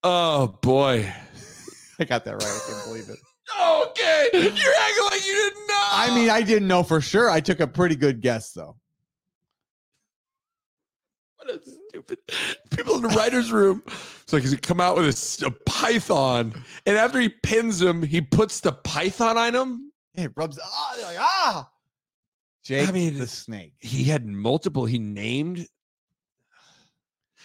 [0.04, 1.12] oh boy.
[1.98, 2.42] I got that right.
[2.44, 3.18] I can't believe it.
[3.50, 5.88] Okay, you're acting like you didn't know.
[5.92, 7.28] I mean, I didn't know for sure.
[7.28, 8.76] I took a pretty good guess though.
[11.36, 12.18] What a stupid
[12.70, 13.82] people in the writer's room.
[13.86, 16.54] It's like he's come out with a python,
[16.86, 19.92] and after he pins him, he puts the python on him.
[20.14, 20.58] It rubs.
[20.62, 21.68] Ah, they're like ah.
[22.64, 23.74] Jake, I mean, the snake.
[23.80, 24.86] He had multiple.
[24.86, 25.66] He named.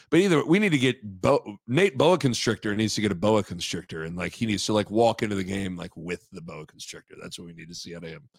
[0.10, 3.44] But either we need to get Bo, Nate boa constrictor needs to get a boa
[3.44, 6.66] constrictor, and like he needs to like walk into the game like with the boa
[6.66, 7.16] constrictor.
[7.22, 8.30] That's what we need to see out of him.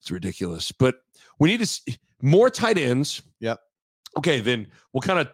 [0.00, 0.96] It's ridiculous, but
[1.38, 3.22] we need to see more tight ends.
[3.40, 3.60] Yep.
[4.18, 5.28] Okay, then we'll kind of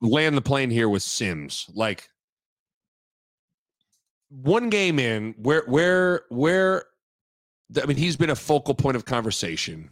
[0.00, 1.66] land the plane here with Sims.
[1.72, 2.08] Like
[4.28, 6.84] one game in, where where where
[7.80, 9.90] I mean, he's been a focal point of conversation.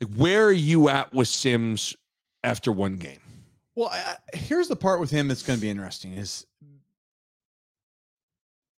[0.00, 1.96] Like, where are you at with Sims
[2.42, 3.20] after one game?
[3.76, 6.46] Well, I, here's the part with him that's going to be interesting is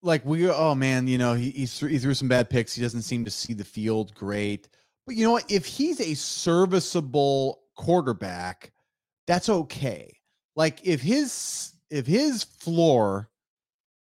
[0.02, 2.74] like we oh man, you know, he he threw, he threw some bad picks.
[2.74, 4.68] He doesn't seem to see the field great.
[5.06, 5.50] But you know what?
[5.50, 8.72] If he's a serviceable quarterback,
[9.26, 10.16] that's okay.
[10.54, 13.28] Like if his if his floor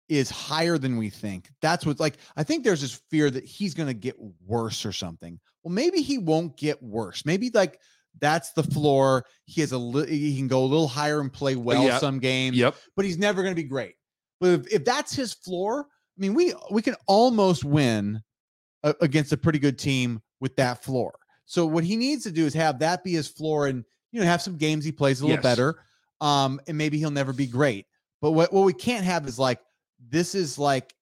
[0.09, 3.75] is higher than we think, that's what like I think there's this fear that he's
[3.75, 4.17] going to get
[4.47, 5.39] worse or something.
[5.63, 7.27] Well, maybe he won't get worse.
[7.27, 7.81] Maybe like
[8.19, 9.25] that's the floor.
[9.47, 11.99] He has a li- he can go a little higher and play well yeah.
[11.99, 12.75] some games Yep.
[12.97, 13.95] but he's never going to be great.
[14.41, 15.87] But if, if that's his floor,
[16.19, 18.23] I mean, we we can almost win
[18.83, 21.15] a, against a pretty good team with that floor.
[21.47, 24.27] So what he needs to do is have that be his floor, and you know,
[24.27, 25.43] have some games he plays a little Yes.
[25.43, 25.83] better.
[26.21, 27.87] Um, and maybe he'll never be great.
[28.21, 29.61] But what what we can't have is like
[30.09, 30.95] this is like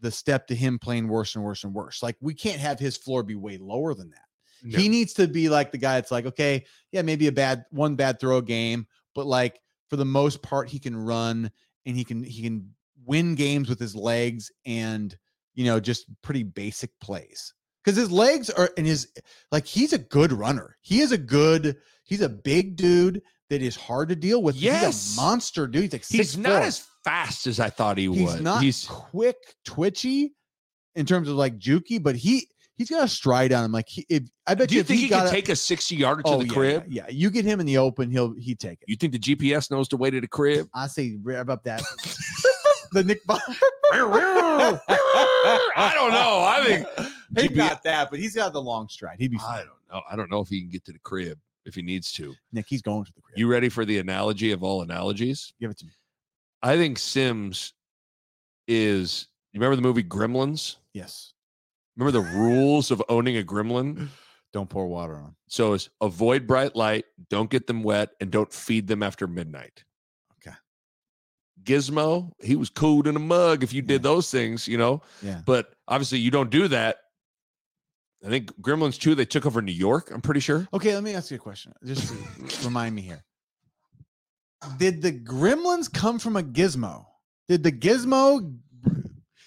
[0.00, 2.02] the step to him playing worse and worse and worse.
[2.02, 4.25] Like we can't have his floor be way lower than that.
[4.62, 7.96] He needs to be like the guy that's like, okay, yeah, maybe a bad one
[7.96, 9.60] bad throw game, but like
[9.90, 11.50] for the most part, he can run
[11.84, 12.74] and he can he can
[13.04, 15.16] win games with his legs and
[15.54, 17.54] you know just pretty basic plays
[17.84, 19.08] because his legs are and his
[19.52, 20.76] like he's a good runner.
[20.82, 21.76] He is a good.
[22.02, 24.56] He's a big dude that is hard to deal with.
[24.56, 24.84] Yes.
[24.84, 25.84] he's a monster dude.
[25.84, 28.18] He's like He's not as fast as I thought he would.
[28.18, 28.40] he's was.
[28.40, 30.34] not He's quick, twitchy
[30.94, 33.72] in terms of like jukey, but he he's got a stride on him.
[33.72, 35.56] Like he, if, I bet do you you think he, he, can a- take a
[35.56, 36.84] 60 yarder to oh, the yeah, crib?
[36.88, 38.88] Yeah, yeah, you get him in the open, he'll he take it.
[38.88, 40.68] You think the GPS knows the way to the crib?
[40.74, 41.82] I say rev up that
[42.92, 43.40] the Nick Bob.
[43.92, 43.98] I
[45.94, 46.40] don't know.
[46.40, 46.64] I
[47.34, 49.16] think GPS got that, but he's got the long stride.
[49.18, 49.48] He'd be Fine.
[49.48, 50.02] I don't know.
[50.10, 52.34] I don't know if he can get to the crib if he needs to.
[52.52, 52.66] Nick.
[52.68, 53.38] He's going to the crib.
[53.38, 55.52] You ready for the analogy of all analogies?
[55.60, 55.92] give it to me.
[56.62, 57.74] I think Sims
[58.66, 59.28] is.
[59.52, 60.76] You remember the movie Gremlins?
[60.92, 61.32] Yes.
[61.96, 64.08] Remember the rules of owning a gremlin?
[64.52, 65.34] Don't pour water on.
[65.48, 69.84] So it's avoid bright light, don't get them wet, and don't feed them after midnight.
[70.40, 70.56] Okay.
[71.62, 75.02] Gizmo, he was cooled in a mug if you did those things, you know.
[75.22, 75.40] Yeah.
[75.44, 76.98] But obviously you don't do that.
[78.24, 80.66] I think Gremlins 2, they took over New York, I'm pretty sure.
[80.72, 81.72] Okay, let me ask you a question.
[81.84, 82.12] Just
[82.64, 83.22] remind me here.
[84.78, 87.04] Did the gremlins come from a gizmo?
[87.46, 88.56] Did the gizmo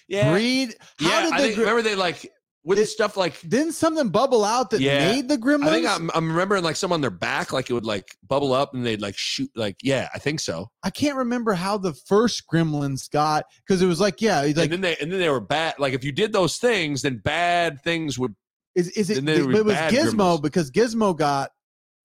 [0.08, 0.32] yeah.
[0.32, 0.76] breed?
[1.00, 2.32] How yeah, did the think, remember they like
[2.70, 5.12] with Did- stuff like didn't something bubble out that Yeah.
[5.12, 5.68] made the gremlins?
[5.68, 8.54] I think I'm, I'm remembering like some on their back, like it would like bubble
[8.54, 10.70] up and they'd like shoot, like yeah, I think so.
[10.84, 14.72] I can't remember how the first gremlins got because it was like, yeah, like and
[14.72, 15.76] then they and then they were bad.
[15.80, 18.36] Like if you did those things, then bad things would.
[18.76, 19.26] is, is it?
[19.26, 20.41] but it was Gizmo gremlins.
[20.44, 21.50] because Gizmo got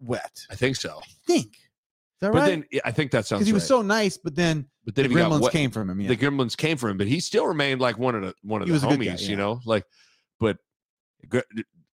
[0.01, 0.33] wet.
[0.51, 0.99] I think so.
[1.03, 1.47] I think.
[1.47, 2.47] Is that But right?
[2.49, 3.69] then yeah, I think that sounds Because he was right.
[3.69, 6.01] so nice, but then but then the he gremlins came from him.
[6.01, 6.09] Yeah.
[6.09, 8.69] the gremlins came from him, but he still remained like one of the one of
[8.69, 9.61] He the homies, guy, you know.
[9.67, 9.85] Like,
[10.41, 10.59] but
[11.29, 11.39] Gre-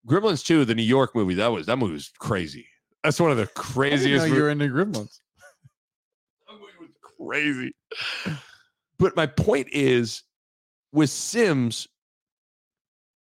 [0.08, 2.68] Gremlins 2, the New York movie, that was that movie was crazy.
[3.04, 4.28] That's one of the I didn't know craziest.
[4.30, 5.20] You're into gremlins.
[6.48, 7.74] That movie was crazy.
[9.00, 10.24] But my point is,
[10.92, 11.88] with Sims,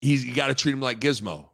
[0.01, 1.49] he's you got to treat him like Gizmo.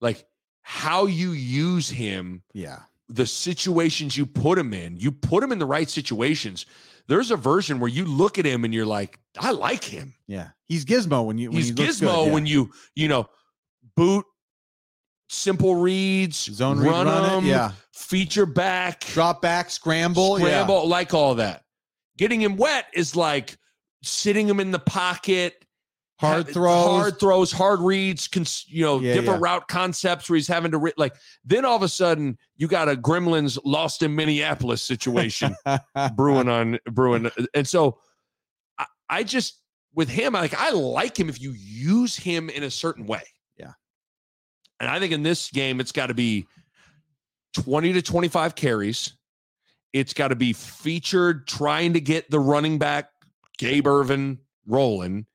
[0.00, 0.24] Like
[0.62, 2.80] how you use him, Yeah.
[3.08, 6.64] the situations you put him in, you put him in the right situations.
[7.06, 10.14] There's a version where you look at him and you're like, I like him.
[10.26, 10.48] Yeah.
[10.66, 12.32] He's Gizmo when you when He's he Gizmo good, yeah.
[12.32, 13.28] when you, you know,
[13.96, 14.24] boot
[15.28, 17.72] simple reads, zone read, run, run it, 'em, Yeah.
[17.92, 20.36] feature back, Drop back, scramble.
[20.38, 21.64] scramble, like all that.
[22.16, 23.56] Getting him wet is like
[24.02, 25.63] sitting him in the pocket,
[26.20, 26.84] Hard throws.
[26.86, 29.50] hard throws, hard reads, cons- you know, Yeah, different yeah.
[29.50, 31.14] route concepts where he's having to re- like.
[31.44, 35.56] Then all of a sudden, you got a Gremlins lost in Minneapolis situation
[36.16, 37.98] brewing on brewing, and so
[38.78, 39.60] I, I just
[39.92, 43.22] with him, like I like him if you use him in a certain way.
[43.58, 43.72] Yeah.
[44.80, 46.46] and I think in this game, it's got to be
[47.54, 49.14] twenty to twenty-five carries.
[49.92, 53.10] It's got to be featured trying to get the running back
[53.58, 55.26] Gabe Irvin rolling,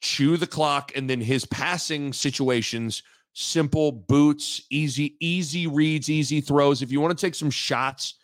[0.00, 3.02] chew the clock, and then his passing situations
[3.38, 6.80] simple boots, easy, easy reads, easy throws.
[6.80, 8.14] If you want to take some shots,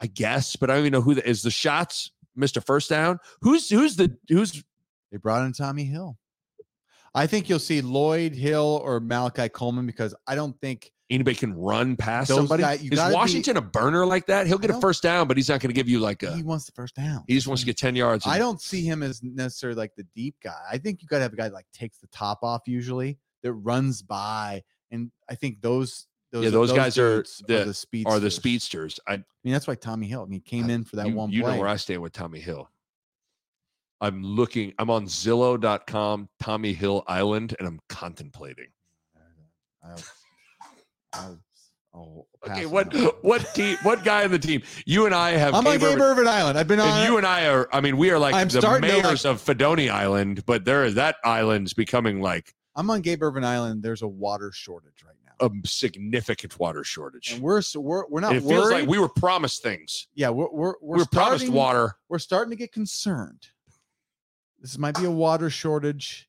[0.00, 2.10] I guess, but I don't even know who the, is the shots.
[2.38, 2.64] Mr.
[2.64, 3.18] First Down.
[3.42, 4.62] Who's who's the who's
[5.10, 6.16] They brought in Tommy Hill.
[7.14, 11.54] I think you'll see Lloyd Hill or Malachi Coleman because I don't think anybody can
[11.54, 12.62] run past Those somebody?
[12.62, 14.46] guys- is gotta be- Washington a burner like that?
[14.46, 16.36] He'll get a first down, but he's not going to give you like a.
[16.36, 17.24] he wants the first down.
[17.26, 18.26] He just wants to get ten yards.
[18.26, 20.60] I don't see him as necessarily like the deep guy.
[20.70, 23.18] I think you got to have a guy that like takes the top off usually
[23.42, 28.06] that runs by, and I think those those Yeah, those guys are the- the speed
[28.06, 29.00] Are the speedsters?
[29.06, 30.20] I I mean, that's why Tommy Hill.
[30.22, 31.52] I mean, he came in for that you, one you play.
[31.54, 32.68] know where I stand with Tommy Hill.
[34.00, 34.72] I'm looking.
[34.78, 38.68] I'm on Zillow.com, Tommy Hill Island, and I'm contemplating.
[39.82, 39.88] I-
[41.12, 41.34] I-
[41.94, 42.92] I'll Okay, what
[43.24, 43.76] what team?
[43.82, 44.62] What guy in the team?
[44.86, 45.54] You and I have.
[45.54, 46.56] I'm on Gabe Gabe Ervin- Island.
[46.58, 46.86] I've been on.
[47.00, 47.68] and you and I are.
[47.72, 50.64] I mean, we are like I'm the starting to, like- mayors of Fidone Island, but
[50.64, 53.82] there that island's becoming like I'm on Gabe Ervin Island.
[53.82, 57.32] There's a water shortage right now, a significant water shortage.
[57.32, 60.06] and we're so we're we're not And it feels like we were promised things.
[60.14, 61.96] yeah, we're we're we're, We were promised water.
[62.08, 63.48] We're starting to get concerned.
[64.60, 66.28] This might be a water shortage,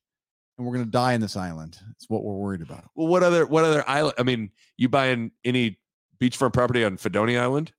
[0.56, 1.78] and we're going to die in this island.
[1.92, 2.84] It's what we're worried about.
[2.94, 4.14] Well, what other what other island?
[4.18, 5.78] I mean, you buying any
[6.20, 7.72] beachfront property on Fidone Island,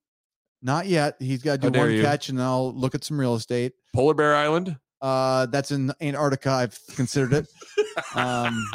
[0.62, 1.16] Not yet.
[1.20, 2.02] He's got to do one you.
[2.02, 3.74] catch, and I'll look at some real estate.
[3.94, 4.78] Polar Bear Island?
[5.02, 6.52] Uh, that's in Antarctica.
[6.52, 7.48] I've considered it.
[8.16, 8.64] Um,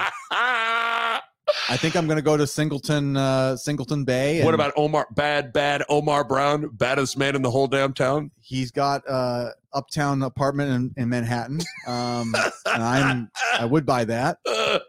[1.69, 4.45] I think I'm going to go to Singleton, uh, Singleton Bay.
[4.45, 5.09] what about Omar?
[5.11, 8.31] Bad, bad Omar Brown, baddest man in the whole damn town.
[8.41, 12.35] He's got uh, uptown apartment in, in Manhattan, um,
[12.67, 14.39] and I'm I would buy that.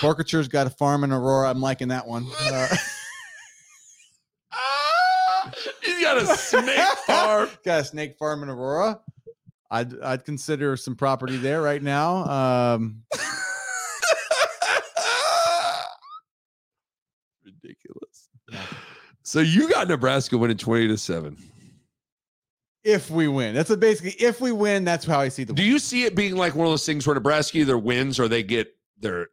[0.00, 1.48] Porkature's got a farm in Aurora.
[1.50, 2.26] I'm liking that one.
[2.40, 2.68] Uh,
[5.82, 7.48] He's got a snake farm.
[7.64, 9.00] got a snake farm in Aurora.
[9.70, 12.74] I'd I'd consider some property there right now.
[12.74, 13.02] Um,
[17.46, 18.28] Ridiculous.
[19.22, 21.36] So you got Nebraska winning twenty to seven.
[22.84, 25.52] if we win, that's a basically if we win, that's how I see the.
[25.54, 25.72] Do win.
[25.72, 28.42] you see it being like one of those things where Nebraska either wins or they
[28.42, 28.68] get
[29.00, 29.28] their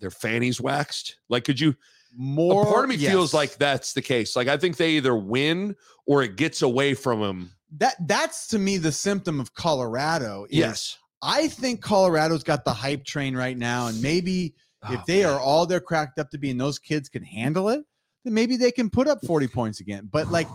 [0.00, 1.16] their fannies waxed?
[1.28, 1.74] Like, could you?
[2.16, 2.62] more?
[2.62, 4.36] a part of me feels like that's the case.
[4.36, 5.74] Like, I think they either win
[6.06, 7.50] or it gets away from them.
[7.78, 7.96] that.
[8.06, 10.44] That's to me the symptom of Colorado.
[10.48, 10.98] is Yes.
[11.22, 14.54] I think Colorado's got the hype train right now, and maybe
[14.90, 15.32] if Oh, they man.
[15.32, 17.84] are all they're cracked up to be, and those kids can handle it,
[18.24, 20.08] then maybe they can put up forty points again.
[20.10, 20.48] But like,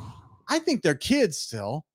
[0.47, 1.85] I think they're kids still,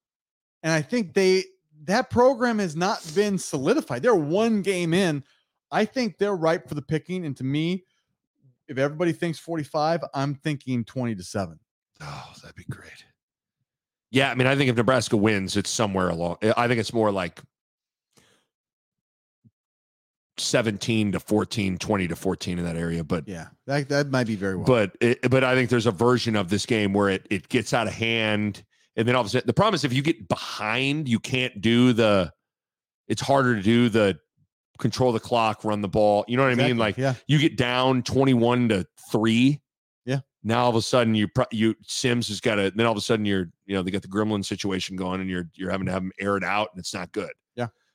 [0.63, 1.45] and I think they
[1.85, 4.03] that program has not been solidified.
[4.03, 5.23] They're one game in.
[5.71, 7.27] I think they're ripe for the picking.
[7.27, 7.85] And to me,
[8.69, 11.59] if everybody thinks forty-five, I'm thinking twenty to seven.
[12.01, 13.05] Oh, that'd be great.
[14.11, 16.37] Yeah, I mean, I think if Nebraska wins, it's somewhere along.
[16.57, 17.41] I think it's more like
[20.39, 23.05] 17 to 14, 20 to 14 in that area.
[23.05, 24.65] But Yeah, that that might be very well.
[24.67, 27.73] but it, but I think there's a version of this game where it it gets
[27.73, 28.65] out of hand,
[28.97, 31.61] and then all of a sudden, the problem is if you get behind, you can't
[31.61, 32.33] do the.
[33.07, 34.19] It's harder to do the
[34.79, 36.25] control the clock, run the ball.
[36.27, 36.79] You know what I mean?
[36.79, 39.61] Like yeah, you get down 21 to 3
[40.07, 40.21] Yeah.
[40.43, 42.99] now all of a sudden you pro- you sims has got to then all of
[42.99, 45.87] a sudden you're you know they got the gremlin situation going and you're you're having
[45.87, 47.31] to have them air it out and it's not good.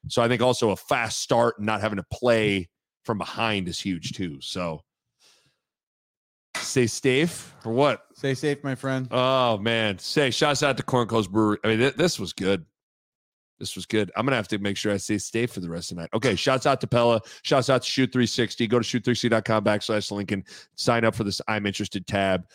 [0.08, 2.68] So i think also a fast start and not having to play
[3.06, 4.82] from behind is huge too so
[6.58, 9.08] stay safe or what stay safe, my friend.
[9.12, 12.66] oh man say shouts out to corn Coast brewery i mean th- this was good
[13.60, 14.10] this was good.
[14.16, 16.10] I'm gonna have to make sure I stay safe for the rest of the night.
[16.14, 17.20] Okay, shouts out to Pella.
[17.44, 18.68] Shouts out to Shoot 360.
[18.68, 20.46] Go to shoot360.com backslash Lincoln.
[20.78, 22.46] Sign up for this I'm interested tab.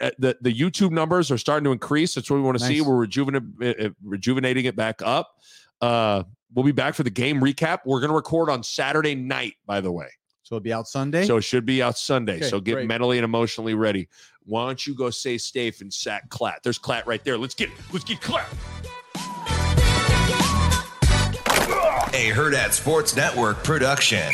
[0.00, 2.14] Uh, The the YouTube numbers are starting to increase.
[2.14, 2.80] That's what we want to see.
[2.80, 5.34] We're rejuvenating uh, rejuvenating it back up.
[5.80, 6.24] Uh,
[6.54, 7.80] we'll be back for the game recap.
[7.84, 10.08] We're gonna record on Saturday night, by the way.
[10.42, 11.26] So it'll be out Sunday.
[11.26, 12.36] So it should be out Sunday.
[12.36, 12.86] Okay, so get great.
[12.88, 14.08] mentally and emotionally ready.
[14.44, 16.62] Why don't you go say safe and sack Klatt?
[16.62, 17.36] There's Klatt right there.
[17.36, 18.46] Let's get let's get Klatt.
[22.14, 24.32] A Hurrdat Sports Network production.